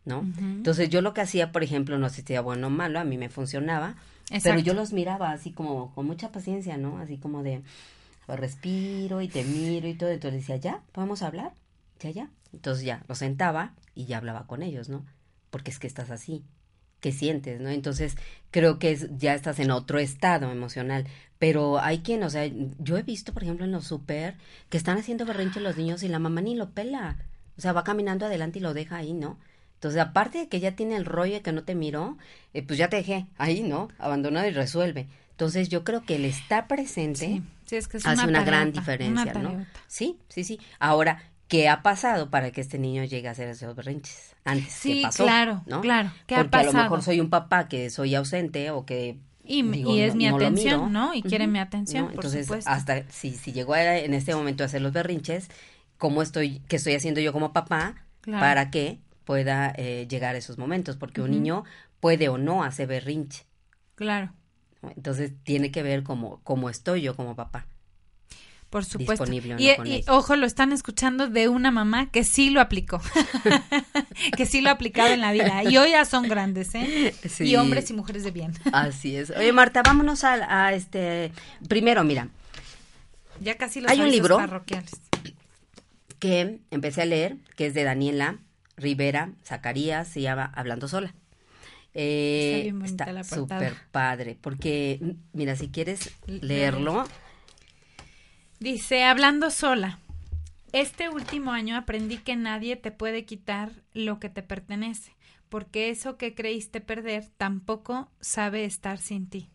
¿no? 0.04 0.20
Entonces 0.38 0.88
yo 0.90 1.00
lo 1.00 1.14
que 1.14 1.22
hacía, 1.22 1.50
por 1.50 1.64
ejemplo, 1.64 1.98
no 1.98 2.08
sé 2.10 2.22
si 2.24 2.32
era 2.32 2.42
bueno 2.42 2.68
o 2.68 2.70
malo, 2.70 3.00
a 3.00 3.04
mí 3.04 3.18
me 3.18 3.28
funcionaba, 3.28 3.96
pero 4.42 4.60
yo 4.60 4.74
los 4.74 4.92
miraba 4.92 5.32
así 5.32 5.52
como 5.52 5.92
con 5.94 6.06
mucha 6.06 6.30
paciencia, 6.30 6.76
¿no? 6.76 6.98
Así 6.98 7.16
como 7.16 7.42
de 7.42 7.62
respiro 8.28 9.22
y 9.22 9.28
te 9.28 9.42
miro 9.42 9.88
y 9.88 9.94
todo, 9.94 10.10
entonces 10.10 10.42
decía, 10.42 10.56
ya, 10.56 10.82
podemos 10.92 11.22
hablar, 11.22 11.52
ya, 11.98 12.10
ya. 12.10 12.30
Entonces 12.52 12.84
ya, 12.84 13.02
los 13.08 13.18
sentaba 13.18 13.72
y 13.94 14.04
ya 14.04 14.18
hablaba 14.18 14.46
con 14.46 14.62
ellos, 14.62 14.88
¿no? 14.88 15.04
Porque 15.50 15.70
es 15.70 15.78
que 15.78 15.86
estás 15.86 16.10
así, 16.10 16.44
¿qué 17.00 17.12
sientes, 17.12 17.60
no? 17.60 17.68
Entonces 17.68 18.16
creo 18.50 18.78
que 18.78 18.92
es, 18.92 19.08
ya 19.18 19.34
estás 19.34 19.58
en 19.60 19.70
otro 19.70 19.98
estado 19.98 20.50
emocional, 20.50 21.06
pero 21.38 21.80
hay 21.80 22.00
quien, 22.00 22.22
o 22.22 22.30
sea, 22.30 22.50
yo 22.78 22.98
he 22.98 23.02
visto, 23.02 23.32
por 23.32 23.44
ejemplo, 23.44 23.64
en 23.64 23.72
los 23.72 23.86
súper, 23.86 24.34
que 24.68 24.76
están 24.76 24.98
haciendo 24.98 25.24
berrinche 25.24 25.60
los 25.60 25.76
niños 25.76 26.02
y 26.02 26.08
la 26.08 26.18
mamá 26.18 26.40
ni 26.40 26.56
lo 26.56 26.70
pela, 26.70 27.16
o 27.56 27.60
sea, 27.60 27.72
va 27.72 27.84
caminando 27.84 28.26
adelante 28.26 28.58
y 28.58 28.62
lo 28.62 28.74
deja 28.74 28.96
ahí, 28.96 29.12
¿no? 29.12 29.38
Entonces, 29.74 30.00
aparte 30.00 30.38
de 30.38 30.48
que 30.48 30.58
ya 30.58 30.72
tiene 30.72 30.96
el 30.96 31.04
rollo 31.04 31.34
de 31.34 31.42
que 31.42 31.52
no 31.52 31.62
te 31.62 31.76
miró, 31.76 32.18
eh, 32.52 32.62
pues 32.62 32.78
ya 32.78 32.88
te 32.88 32.96
dejé 32.96 33.26
ahí, 33.36 33.62
¿no? 33.62 33.88
Abandonado 33.98 34.48
y 34.48 34.50
resuelve. 34.50 35.06
Entonces, 35.30 35.68
yo 35.68 35.84
creo 35.84 36.04
que 36.04 36.16
el 36.16 36.24
estar 36.24 36.66
presente 36.66 37.26
Sí, 37.26 37.42
sí, 37.64 37.76
es 37.76 37.86
que 37.86 37.98
es 37.98 38.06
hace 38.06 38.24
una, 38.24 38.40
una, 38.40 38.44
gran 38.44 38.72
diferencia, 38.72 39.32
una 39.36 39.42
¿no? 39.42 39.66
Sí, 39.86 40.18
sí, 40.28 40.42
sí. 40.42 40.58
Ahora, 40.80 41.22
¿qué 41.48 41.68
ha 41.68 41.82
pasado 41.82 42.30
para 42.30 42.50
que 42.50 42.60
este 42.60 42.78
niño 42.78 43.04
llegue 43.04 43.28
a 43.28 43.32
hacer 43.32 43.48
esos 43.48 43.74
berrinches? 43.74 44.34
Antes, 44.44 44.66
¿qué 44.66 44.92
Sí, 44.94 45.02
pasó? 45.02 45.24
claro, 45.24 45.62
¿no? 45.66 45.80
claro. 45.80 46.10
¿Qué 46.26 46.34
ha 46.36 46.42
Porque 46.42 46.56
a 46.56 46.60
lo 46.62 46.66
pasado? 46.66 46.84
mejor 46.84 47.02
soy 47.02 47.20
un 47.20 47.30
papá 47.30 47.68
que 47.68 47.90
soy 47.90 48.14
ausente 48.14 48.70
o 48.70 48.84
que 48.86 49.18
Y, 49.44 49.62
digo, 49.62 49.94
y 49.94 50.00
es 50.00 50.14
no- 50.14 50.18
mi 50.18 50.26
atención, 50.26 50.80
miro. 50.80 50.88
¿no? 50.90 51.14
Y 51.14 51.22
quiere 51.22 51.46
mi 51.46 51.58
atención, 51.58 52.10
Entonces, 52.12 52.46
supuesto. 52.46 52.70
hasta 52.70 53.02
si, 53.10 53.32
si 53.34 53.52
llegó 53.52 53.74
a- 53.74 53.96
en 53.98 54.14
este 54.14 54.34
momento 54.34 54.62
a 54.62 54.66
hacer 54.66 54.82
los 54.82 54.92
berrinches, 54.92 55.48
¿cómo 55.96 56.22
estoy, 56.22 56.60
qué 56.68 56.76
estoy 56.76 56.94
haciendo 56.94 57.20
yo 57.20 57.32
como 57.32 57.52
papá 57.52 57.94
Claro. 58.20 58.40
para 58.40 58.70
que 58.70 58.98
pueda 59.24 59.72
eh, 59.76 60.06
llegar 60.08 60.34
a 60.34 60.38
esos 60.38 60.58
momentos? 60.58 60.96
Porque 60.96 61.20
un 61.22 61.30
niño 61.30 61.64
puede 62.00 62.28
o 62.28 62.36
no 62.38 62.62
hacer 62.62 62.86
berrinche. 62.88 63.44
Claro. 63.94 64.32
Entonces, 64.96 65.32
tiene 65.42 65.70
que 65.72 65.82
ver 65.82 66.02
cómo, 66.04 66.40
cómo 66.44 66.70
estoy 66.70 67.00
yo 67.02 67.16
como 67.16 67.34
papá. 67.34 67.66
Por 68.70 68.84
supuesto. 68.84 69.24
Disponible 69.24 69.56
y, 69.58 69.68
no 69.68 69.76
con 69.76 69.86
y, 69.86 69.96
eso. 69.96 70.16
ojo, 70.16 70.36
lo 70.36 70.46
están 70.46 70.72
escuchando 70.72 71.28
de 71.28 71.48
una 71.48 71.70
mamá 71.70 72.10
que 72.10 72.24
sí 72.24 72.50
lo 72.50 72.60
aplicó. 72.60 73.00
que 74.36 74.46
sí 74.46 74.60
lo 74.60 74.68
ha 74.68 74.72
aplicado 74.72 75.08
en 75.08 75.20
la 75.20 75.32
vida. 75.32 75.64
Y 75.64 75.76
hoy 75.78 75.90
ya 75.92 76.04
son 76.04 76.28
grandes, 76.28 76.74
¿eh? 76.74 77.14
Sí. 77.28 77.44
Y 77.44 77.56
hombres 77.56 77.90
y 77.90 77.94
mujeres 77.94 78.24
de 78.24 78.30
bien. 78.30 78.52
Así 78.72 79.16
es. 79.16 79.30
Oye, 79.30 79.52
Marta, 79.52 79.82
vámonos 79.82 80.24
a, 80.24 80.66
a 80.66 80.74
este. 80.74 81.32
Primero, 81.68 82.04
mira, 82.04 82.28
ya 83.40 83.56
casi 83.56 83.80
los 83.80 83.90
Hay 83.90 84.00
un 84.00 84.10
libro. 84.10 84.36
parroquiales. 84.36 84.92
que 86.18 86.58
empecé 86.70 87.02
a 87.02 87.06
leer, 87.06 87.36
que 87.56 87.66
es 87.66 87.74
de 87.74 87.84
Daniela 87.84 88.38
Rivera 88.76 89.32
Zacarías, 89.44 90.08
se 90.08 90.20
llama 90.20 90.52
Hablando 90.54 90.88
Sola. 90.88 91.14
Eh, 91.94 92.72
Está 92.84 93.24
súper 93.24 93.74
padre, 93.90 94.36
porque, 94.40 95.00
mira, 95.32 95.56
si 95.56 95.68
quieres 95.68 96.12
leerlo, 96.26 97.04
Dice, 98.60 99.04
hablando 99.04 99.50
sola. 99.50 100.00
Este 100.72 101.08
último 101.08 101.52
año 101.52 101.76
aprendí 101.76 102.18
que 102.18 102.34
nadie 102.34 102.74
te 102.74 102.90
puede 102.90 103.24
quitar 103.24 103.70
lo 103.94 104.18
que 104.18 104.28
te 104.28 104.42
pertenece, 104.42 105.16
porque 105.48 105.90
eso 105.90 106.16
que 106.16 106.34
creíste 106.34 106.80
perder 106.80 107.28
tampoco 107.36 108.10
sabe 108.20 108.64
estar 108.64 108.98
sin 108.98 109.28
ti. 109.28 109.48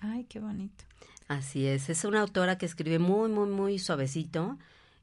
Ay, 0.00 0.24
qué 0.24 0.40
bonito. 0.40 0.84
así 1.28 1.66
es, 1.66 1.90
es 1.90 2.04
una 2.04 2.22
autora 2.22 2.56
que 2.56 2.64
escribe 2.64 2.98
muy, 2.98 3.28
muy, 3.28 3.50
muy 3.50 3.78
suavecito. 3.78 4.58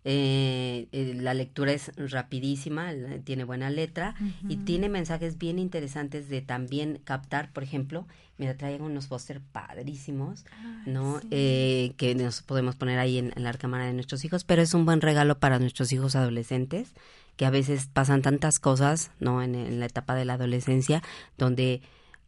Eh, 0.07 0.87
eh, 0.91 1.13
la 1.15 1.33
lectura 1.33 1.71
es 1.71 1.91
rapidísima, 1.97 2.91
tiene 3.23 3.43
buena 3.43 3.71
letra 3.71 4.13
y 4.47 4.57
tiene 4.57 4.87
mensajes 4.87 5.39
bien 5.39 5.57
interesantes 5.57 6.29
de 6.29 6.43
también 6.43 7.01
captar, 7.03 7.51
por 7.51 7.63
ejemplo, 7.63 8.05
mira, 8.37 8.55
trae 8.55 8.79
unos 8.79 9.07
póster 9.07 9.41
padrísimos, 9.41 10.45
¿no? 10.85 11.19
Eh, 11.31 11.93
que 11.97 12.13
nos 12.13 12.43
podemos 12.43 12.75
poner 12.75 12.99
ahí 12.99 13.17
en, 13.17 13.33
en 13.35 13.43
la 13.43 13.51
recámara 13.51 13.85
de 13.85 13.93
nuestros 13.93 14.23
hijos, 14.25 14.43
pero 14.43 14.61
es 14.61 14.75
un 14.75 14.85
buen 14.85 15.01
regalo 15.01 15.39
para 15.39 15.57
nuestros 15.57 15.91
hijos 15.91 16.15
adolescentes, 16.15 16.93
que 17.35 17.47
a 17.47 17.49
veces 17.49 17.87
pasan 17.91 18.21
tantas 18.21 18.59
cosas, 18.59 19.09
¿no? 19.19 19.41
En, 19.41 19.55
en 19.55 19.79
la 19.79 19.87
etapa 19.87 20.13
de 20.13 20.25
la 20.25 20.33
adolescencia, 20.33 21.01
donde 21.39 21.81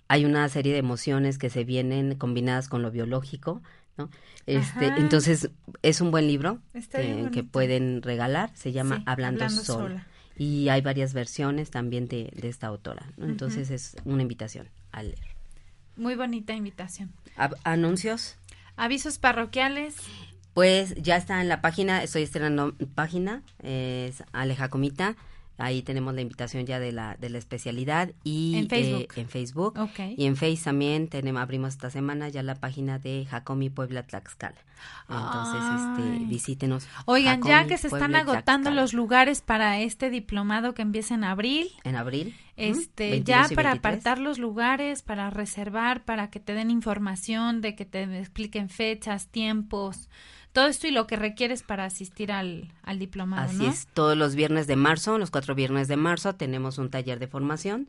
hay 0.08 0.26
una 0.26 0.50
serie 0.50 0.74
de 0.74 0.80
emociones 0.80 1.38
que 1.38 1.52
se 1.52 1.64
vienen 1.64 2.16
combinadas 2.16 2.70
con 2.70 2.82
lo 2.82 2.90
biológico, 2.90 3.62
¿no? 3.98 4.10
Este, 4.46 4.88
Ajá. 4.88 4.98
entonces 4.98 5.50
es 5.82 6.02
un 6.02 6.12
buen 6.12 6.28
libro 6.28 6.60
que, 6.92 7.44
pueden 7.44 8.02
regalar, 8.02 8.52
se 8.56 8.72
llama 8.72 8.98
Sí, 8.98 9.04
Hablando, 9.06 9.44
Hablando 9.44 9.64
Sola. 9.64 9.90
Sola. 9.90 10.08
Y 10.38 10.70
hay 10.70 10.82
varias 10.82 11.14
versiones 11.14 11.72
también 11.72 12.08
de, 12.08 12.32
de 12.36 12.48
esta 12.48 12.68
autora, 12.68 13.12
¿no? 13.18 13.26
Entonces 13.26 13.72
es 13.72 13.98
una 14.06 14.22
invitación 14.22 14.70
a 14.92 15.04
leer. 15.04 15.18
Muy 15.96 16.16
bonita 16.16 16.54
invitación. 16.54 17.12
Anuncios. 17.64 18.38
Avisos 18.76 19.18
parroquiales. 19.18 19.96
Pues 20.54 20.96
ya 20.96 21.18
está 21.18 21.42
en 21.42 21.50
la 21.50 21.62
página, 21.62 22.04
estoy 22.04 22.24
estrenando 22.24 22.76
página, 22.96 23.44
es 23.62 24.24
Aleja 24.32 24.70
Comita. 24.70 25.16
Ahí 25.60 25.82
tenemos 25.82 26.14
la 26.14 26.22
invitación 26.22 26.66
ya 26.66 26.80
de 26.80 26.92
la, 26.92 27.16
de 27.18 27.30
la 27.30 27.38
especialidad 27.40 28.12
y 28.24 28.56
En 28.58 28.70
Facebook. 28.70 29.08
eh, 29.16 29.22
en 29.22 29.28
Facebook. 29.30 29.74
Ok. 29.80 30.00
Y 30.16 30.26
en 30.26 30.36
Face 30.36 30.60
también 30.64 31.08
tenemos, 31.08 31.42
abrimos 31.42 31.70
esta 31.74 31.90
semana 31.90 32.30
ya 32.30 32.44
la 32.44 32.56
página 32.56 33.00
de 33.00 33.26
Jacomi 33.30 33.70
Puebla 33.72 34.04
Tlaxcala. 34.04 34.58
Entonces, 35.10 35.62
Ay. 35.64 35.78
este, 36.16 36.26
visítenos. 36.26 36.88
Oigan, 37.06 37.42
ya 37.42 37.66
que 37.66 37.78
se 37.78 37.88
están 37.88 38.00
Puebla, 38.12 38.20
agotando 38.20 38.66
Tlaxcala. 38.70 38.82
los 38.82 38.94
lugares 38.94 39.42
para 39.42 39.80
este 39.80 40.10
diplomado 40.12 40.74
que 40.76 40.84
empieza 40.84 41.16
en 41.16 41.24
abril, 41.24 41.72
En 41.84 41.96
abril. 41.96 42.36
este, 42.56 43.10
22 43.12 43.26
ya 43.26 43.56
para 43.56 43.72
23. 43.72 43.78
apartar 43.80 44.20
los 44.20 44.38
lugares, 44.38 45.02
para 45.02 45.30
reservar, 45.32 46.06
para 46.06 46.30
que 46.30 46.40
te 46.40 46.54
den 46.54 46.70
información, 46.70 47.62
de 47.62 47.76
que 47.76 47.86
te 47.86 48.04
expliquen 48.20 48.70
fechas, 48.70 49.28
tiempos, 49.30 50.10
todo 50.54 50.68
esto 50.68 50.88
y 50.88 50.92
lo 50.92 51.06
que 51.08 51.16
requieres 51.16 51.62
para 51.64 51.86
asistir 51.86 52.32
al, 52.32 52.72
al 52.84 53.00
diplomado, 53.00 53.50
Así 53.50 53.58
¿no? 53.58 53.70
es, 53.70 53.88
todos 53.94 54.18
los 54.18 54.36
viernes 54.36 54.66
de 54.68 54.76
marzo, 54.76 55.18
los 55.18 55.30
cuatro 55.32 55.54
viernes 55.56 55.88
de 55.88 55.98
marzo, 55.98 56.34
tenemos 56.36 56.78
un 56.78 56.90
taller 56.90 57.20
de 57.20 57.28
formación. 57.28 57.88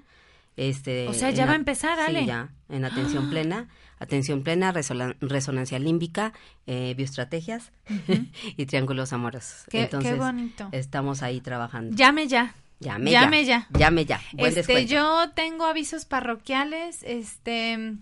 Este, 0.57 1.07
O 1.09 1.15
sea, 1.15 1.31
ya 1.31 1.47
va 1.47 1.53
a 1.53 1.57
empezar, 1.57 1.99
sí, 1.99 2.05
Ale. 2.09 2.27
ya, 2.27 2.49
en 2.69 2.85
atención 2.85 3.31
plena, 3.31 3.69
atención 4.01 4.43
plena, 4.43 4.73
resola- 4.73 5.15
resonancia 5.21 5.79
límbica, 5.79 6.33
eh, 6.67 6.95
bioestrategias 6.97 7.71
y 8.57 8.67
triángulos 8.67 9.13
amorosos. 9.13 9.63
Qué- 9.67 9.79
qué 9.79 9.83
Entonces, 9.85 10.19
bonito. 10.19 10.69
estamos 10.73 11.23
ahí 11.23 11.41
trabajando. 11.41 11.95
Llame 11.97 12.27
ya. 12.27 12.55
llame, 12.81 13.11
llame 13.13 13.45
ya. 13.45 13.69
ya. 13.71 13.79
Llame 13.79 14.05
ya. 14.05 14.21
Buen 14.33 14.49
este, 14.49 14.61
descuento. 14.63 14.93
yo 14.93 15.31
tengo 15.35 15.65
avisos 15.65 16.05
parroquiales, 16.07 17.03
este 17.05 17.95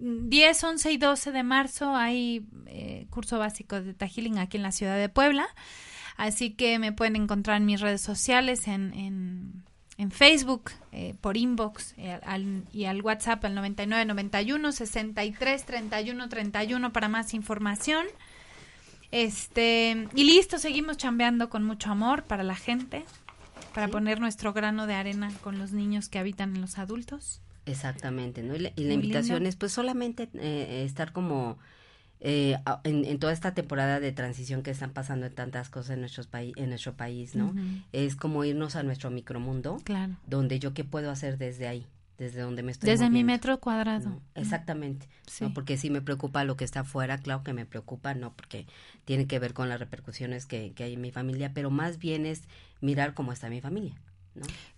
10, 0.00 0.64
11 0.64 0.92
y 0.92 0.96
12 0.96 1.30
de 1.32 1.42
marzo 1.42 1.94
hay 1.94 2.46
eh, 2.66 3.06
curso 3.10 3.38
básico 3.38 3.80
de 3.80 3.94
Tajiling 3.94 4.38
aquí 4.38 4.56
en 4.56 4.62
la 4.62 4.72
ciudad 4.72 4.96
de 4.98 5.08
Puebla. 5.08 5.46
Así 6.16 6.50
que 6.50 6.78
me 6.78 6.92
pueden 6.92 7.16
encontrar 7.16 7.56
en 7.58 7.66
mis 7.66 7.80
redes 7.80 8.00
sociales, 8.00 8.66
en, 8.68 8.92
en, 8.94 9.62
en 9.96 10.10
Facebook, 10.10 10.70
eh, 10.92 11.14
por 11.20 11.36
inbox 11.36 11.94
eh, 11.96 12.18
al- 12.24 12.64
y 12.72 12.84
al 12.86 13.00
WhatsApp 13.02 13.44
al 13.44 13.54
99 13.54 14.04
91 14.04 14.72
63 14.72 15.64
31 15.64 16.28
31 16.28 16.92
para 16.92 17.08
más 17.08 17.32
información. 17.34 18.06
Este, 19.12 20.08
y 20.14 20.24
listo, 20.24 20.58
seguimos 20.58 20.96
chambeando 20.96 21.48
con 21.50 21.64
mucho 21.64 21.90
amor 21.90 22.24
para 22.24 22.42
la 22.44 22.54
gente, 22.54 23.04
para 23.74 23.88
poner 23.88 24.20
nuestro 24.20 24.52
grano 24.52 24.86
de 24.86 24.94
arena 24.94 25.32
con 25.42 25.58
los 25.58 25.72
niños 25.72 26.08
que 26.08 26.18
habitan 26.18 26.54
en 26.54 26.60
los 26.60 26.78
adultos. 26.78 27.40
Exactamente, 27.70 28.42
¿no? 28.42 28.54
Y 28.56 28.58
la, 28.58 28.72
y 28.76 28.84
la 28.84 28.94
invitación 28.94 29.38
lindo. 29.38 29.48
es 29.48 29.56
pues 29.56 29.72
solamente 29.72 30.28
eh, 30.34 30.82
estar 30.84 31.12
como 31.12 31.58
eh, 32.20 32.56
en, 32.84 33.04
en 33.06 33.18
toda 33.18 33.32
esta 33.32 33.54
temporada 33.54 33.98
de 34.00 34.12
transición 34.12 34.62
que 34.62 34.70
están 34.70 34.92
pasando 34.92 35.26
en 35.26 35.34
tantas 35.34 35.70
cosas 35.70 35.92
en, 35.94 36.00
nuestros 36.00 36.26
paí- 36.26 36.52
en 36.56 36.68
nuestro 36.68 36.94
país, 36.94 37.34
¿no? 37.34 37.54
Es 37.92 38.14
como 38.16 38.44
irnos 38.44 38.76
a 38.76 38.82
nuestro 38.82 39.10
micromundo, 39.10 39.78
Claro. 39.84 40.16
donde 40.26 40.58
yo 40.58 40.74
qué 40.74 40.84
puedo 40.84 41.10
hacer 41.10 41.38
desde 41.38 41.66
ahí, 41.66 41.86
desde 42.18 42.42
donde 42.42 42.62
me 42.62 42.72
estoy 42.72 42.90
Desde 42.90 43.08
mi 43.08 43.24
metro 43.24 43.58
cuadrado. 43.58 44.10
¿no? 44.10 44.22
Exactamente, 44.34 45.08
Sí. 45.26 45.44
¿no? 45.44 45.54
Porque 45.54 45.78
si 45.78 45.88
me 45.88 46.02
preocupa 46.02 46.44
lo 46.44 46.56
que 46.58 46.64
está 46.64 46.80
afuera, 46.80 47.16
claro 47.18 47.42
que 47.42 47.54
me 47.54 47.64
preocupa, 47.64 48.12
¿no? 48.14 48.34
Porque 48.34 48.66
tiene 49.06 49.26
que 49.26 49.38
ver 49.38 49.54
con 49.54 49.70
las 49.70 49.80
repercusiones 49.80 50.44
que, 50.44 50.72
que 50.74 50.84
hay 50.84 50.94
en 50.94 51.00
mi 51.00 51.12
familia, 51.12 51.52
pero 51.54 51.70
más 51.70 51.98
bien 51.98 52.26
es 52.26 52.42
mirar 52.82 53.14
cómo 53.14 53.32
está 53.32 53.48
mi 53.48 53.62
familia. 53.62 53.94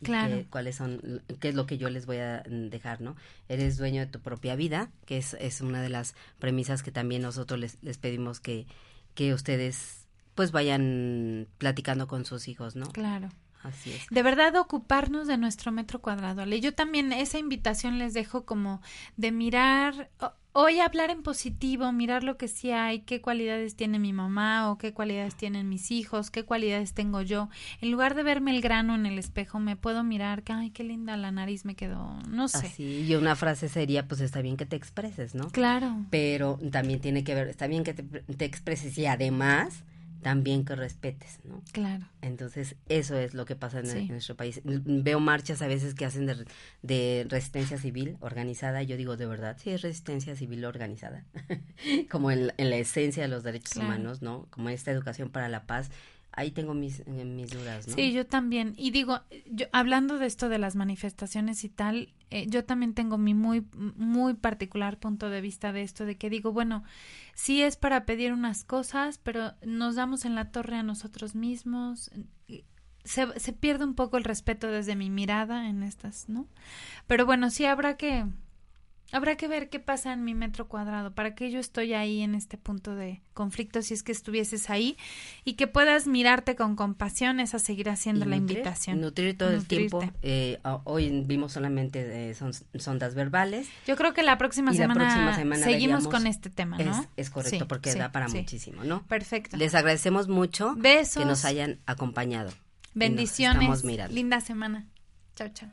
Claro. 0.03 0.37
qué- 0.39 0.47
cuáles 0.51 0.77
son, 0.77 1.23
qué 1.41 1.51
es 1.51 1.55
lo 1.55 1.67
que 1.67 1.79
yo 1.79 1.91
les 1.91 2.07
voy 2.07 2.17
a 2.19 2.43
dejar, 2.47 3.01
¿no? 3.01 3.17
Eres 3.49 3.77
dueño 3.77 4.01
de 4.01 4.07
tu 4.07 4.21
propia 4.21 4.57
vida, 4.57 4.91
que 5.07 5.19
es, 5.19 5.35
es 5.35 5.61
una 5.61 5.83
de 5.83 5.89
las 5.91 6.15
premisas 6.39 6.83
que 6.83 6.91
también 6.91 7.23
nosotros 7.23 7.61
les, 7.61 7.79
les 7.83 7.99
pedimos 7.99 8.41
que, 8.41 8.67
que 9.15 9.35
ustedes 9.35 10.07
pues 10.35 10.51
vayan 10.53 11.47
platicando 11.59 12.07
con 12.09 12.25
sus 12.25 12.49
hijos, 12.49 12.75
¿no? 12.77 12.91
Claro. 12.93 13.29
Así 13.63 13.91
es. 13.91 14.07
De 14.11 14.23
verdad 14.23 14.57
ocuparnos 14.57 15.27
de 15.27 15.39
nuestro 15.39 15.73
metro 15.73 16.01
cuadrado. 16.01 16.45
Yo 16.45 16.75
también 16.75 17.13
esa 17.13 17.39
invitación 17.39 17.99
les 17.99 18.15
dejo 18.15 18.45
como 18.45 18.83
de 19.17 19.33
mirar, 19.33 20.11
hoy 20.53 20.81
hablar 20.81 21.11
en 21.11 21.23
positivo, 21.23 21.93
mirar 21.93 22.25
lo 22.25 22.37
que 22.37 22.49
sí 22.49 22.71
hay, 22.71 23.01
qué 23.01 23.21
cualidades 23.21 23.77
tiene 23.77 23.99
mi 23.99 24.13
mamá 24.13 24.71
o 24.71 24.79
qué 24.79 24.93
cualidades 24.93 25.35
tienen 25.35 25.69
mis 25.69 25.91
hijos, 25.91 26.31
qué 26.31 26.45
cualidades 26.45 26.93
tengo 26.93 27.23
yo. 27.23 27.49
En 27.81 27.91
lugar 27.91 28.15
de 28.15 28.23
verme 28.23 28.55
el 28.55 28.61
grano 28.61 28.95
en 28.95 29.07
el 29.07 29.19
espejo, 29.19 29.59
me 29.59 29.77
puedo 29.77 30.05
mirar, 30.05 30.43
que, 30.43 30.53
ay, 30.53 30.71
qué 30.71 30.85
linda 30.85 31.17
la 31.17 31.31
nariz 31.31 31.65
me 31.65 31.75
quedó, 31.75 32.19
no 32.29 32.49
sé. 32.49 32.67
Así, 32.67 33.05
y 33.07 33.15
una 33.15 33.37
frase 33.37 33.69
sería, 33.69 34.07
pues 34.07 34.21
está 34.21 34.43
bien 34.43 34.57
que 34.57 34.67
te 34.67 34.77
expreses, 34.77 35.35
¿no? 35.35 35.49
Claro. 35.51 36.05
Pero 36.11 36.59
también 36.71 37.01
tiene 37.01 37.25
que 37.25 37.35
ver, 37.35 37.49
está 37.49 37.67
bien 37.67 37.85
que 37.85 37.95
te, 37.95 38.03
te 38.03 38.45
expreses 38.45 38.97
y 38.99 39.07
además 39.07 39.85
también 40.23 40.65
que 40.65 40.75
respetes, 40.77 41.41
¿no? 41.45 41.63
Claro. 41.73 42.07
Entonces, 42.23 42.77
eso 42.89 43.17
es 43.19 43.35
lo 43.35 43.45
que 43.45 43.57
pasa 43.57 43.81
en, 43.81 43.87
Sí. 43.87 43.99
en 43.99 44.09
nuestro 44.09 44.37
país. 44.37 44.61
Veo 44.65 45.21
marchas 45.21 45.61
a 45.63 45.67
veces 45.67 45.95
que 45.95 46.05
hacen 46.05 46.27
de, 46.27 46.45
de 46.83 47.27
resistencia 47.29 47.77
civil 47.79 48.17
organizada. 48.21 48.83
Yo 48.83 48.97
digo, 48.97 49.17
de 49.17 49.27
verdad, 49.27 49.57
sí 49.61 49.71
es 49.71 49.83
resistencia 49.83 50.37
civil 50.37 50.65
organizada. 50.65 51.25
Como 52.11 52.31
en, 52.31 52.53
en 52.57 52.71
la 52.71 52.77
esencia 52.77 53.23
de 53.25 53.29
los 53.29 53.43
derechos 53.43 53.73
Claro. 53.75 53.89
humanos, 53.89 54.23
¿no? 54.23 54.47
Como 54.51 54.69
esta 54.69 54.91
educación 54.91 55.31
para 55.31 55.49
la 55.49 55.67
paz. 55.67 55.91
Ahí 56.35 56.51
tengo 56.51 56.73
mis, 56.73 57.01
eh, 57.01 57.25
mis 57.25 57.51
dudas, 57.51 57.87
¿no? 57.87 57.95
Sí, 57.95 58.13
yo 58.13 58.27
también. 58.27 58.75
Y 58.79 58.91
digo, 58.91 59.21
yo, 59.51 59.67
hablando 59.73 60.19
de 60.19 60.27
esto 60.27 60.49
de 60.49 60.59
las 60.59 60.77
manifestaciones 60.77 61.63
y 61.65 61.69
tal, 61.69 62.15
eh, 62.31 62.47
yo 62.49 62.65
también 62.65 62.95
tengo 62.95 63.19
mi 63.19 63.35
muy, 63.35 63.67
muy 63.75 64.33
particular 64.33 64.99
punto 64.99 65.29
de 65.29 65.43
vista 65.43 65.73
de 65.73 65.83
esto, 65.83 66.07
de 66.07 66.17
que 66.17 66.31
digo, 66.31 66.51
bueno, 66.53 66.85
sí 67.35 67.63
es 67.63 67.77
para 67.77 68.07
pedir 68.07 68.33
unas 68.33 68.65
cosas, 68.65 69.19
pero 69.19 69.53
nos 69.63 69.97
damos 69.97 70.25
en 70.25 70.35
la 70.35 70.51
torre 70.51 70.77
a 70.77 70.83
nosotros 70.83 71.35
mismos. 71.35 72.11
Se, 73.05 73.39
se 73.39 73.53
pierde 73.53 73.85
un 73.85 73.95
poco 73.95 74.17
el 74.17 74.25
respeto 74.25 74.69
desde 74.69 74.97
mi 74.97 75.11
mirada 75.11 75.69
en 75.69 75.83
estas, 75.83 76.31
¿no? 76.31 76.49
Pero 77.07 77.27
bueno, 77.27 77.51
sí 77.51 77.67
habrá 77.67 77.99
que, 77.99 78.25
habrá 79.13 79.37
que 79.37 79.47
ver 79.49 79.69
qué 79.69 79.79
pasa 79.79 80.13
en 80.13 80.25
mi 80.25 80.35
metro 80.35 80.69
cuadrado, 80.69 81.15
para 81.15 81.35
que 81.35 81.51
yo 81.51 81.61
estoy 81.61 81.93
ahí 81.95 82.23
en 82.23 82.35
este 82.35 82.57
punto 82.59 82.95
de 82.95 83.21
conflicto, 83.35 83.81
si 83.83 83.95
es 83.95 84.03
que 84.03 84.13
estuvieses 84.13 84.69
ahí, 84.71 84.97
y 85.45 85.55
que 85.55 85.67
puedas 85.67 86.07
mirarte 86.07 86.57
con 86.57 86.77
compasión, 86.77 87.39
esa 87.41 87.59
seguirá 87.59 87.97
siendo 87.97 88.25
Y 88.27 88.29
la 88.29 88.37
nutrir- 88.37 88.41
invitación. 88.41 89.01
Nutrir 89.01 89.37
todo 89.39 89.51
el 89.51 89.67
tiempo. 89.67 90.03
Eh, 90.23 90.59
a- 90.65 90.81
hoy 90.85 91.23
vimos 91.25 91.53
solamente 91.53 92.31
eh, 92.31 92.35
son, 92.35 92.53
sondas 92.79 93.15
verbales. 93.15 93.69
Yo 93.87 93.97
creo 93.97 94.13
que 94.15 94.23
la 94.23 94.37
próxima, 94.39 94.73
Y 94.73 94.77
la 94.77 94.83
semana, 94.85 95.01
próxima 95.05 95.35
semana 95.37 95.65
seguimos 95.65 96.09
con 96.09 96.27
este 96.27 96.51
tema, 96.51 96.79
¿no? 96.79 97.01
Es, 97.03 97.09
es 97.17 97.31
correcto, 97.31 97.59
Sí, 97.59 97.65
porque 97.69 97.93
sí, 97.93 97.99
da 97.99 98.13
para 98.13 98.29
sí. 98.29 98.39
muchísimo, 98.39 98.85
¿no? 98.85 99.03
Perfecto. 99.07 99.57
Les 99.57 99.75
agradecemos 99.75 100.29
mucho 100.29 100.75
Besos. 100.77 101.23
que 101.23 101.27
nos 101.27 101.45
hayan 101.45 101.79
acompañado. 101.87 102.51
Bendiciones. 102.95 103.83
Linda 104.11 104.41
semana. 104.41 104.87
Chao, 105.35 105.49
chao. 105.49 105.69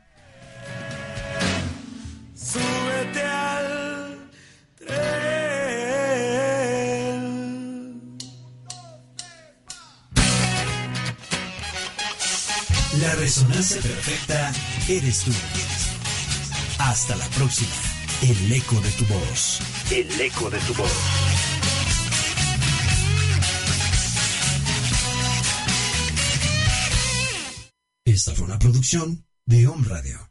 Súbete 2.42 3.22
al 3.22 4.32
tren. 4.78 5.40
La 13.02 13.16
resonancia 13.16 13.82
perfecta 13.82 14.54
eres 14.88 15.24
tú. 15.26 15.32
Hasta 16.80 17.16
la 17.18 17.26
próxima. 17.30 17.70
El 18.22 18.52
eco 18.52 18.80
de 18.82 18.92
tu 18.92 19.06
voz. 19.06 19.60
El 19.92 20.22
eco 20.22 20.50
de 20.50 20.60
tu 20.60 20.74
voz. 20.76 20.92
Esta 28.06 28.34
fue 28.34 28.46
una 28.46 28.58
producción 28.58 29.26
de 29.46 29.68
Home 29.68 29.88
Radio. 29.88 30.30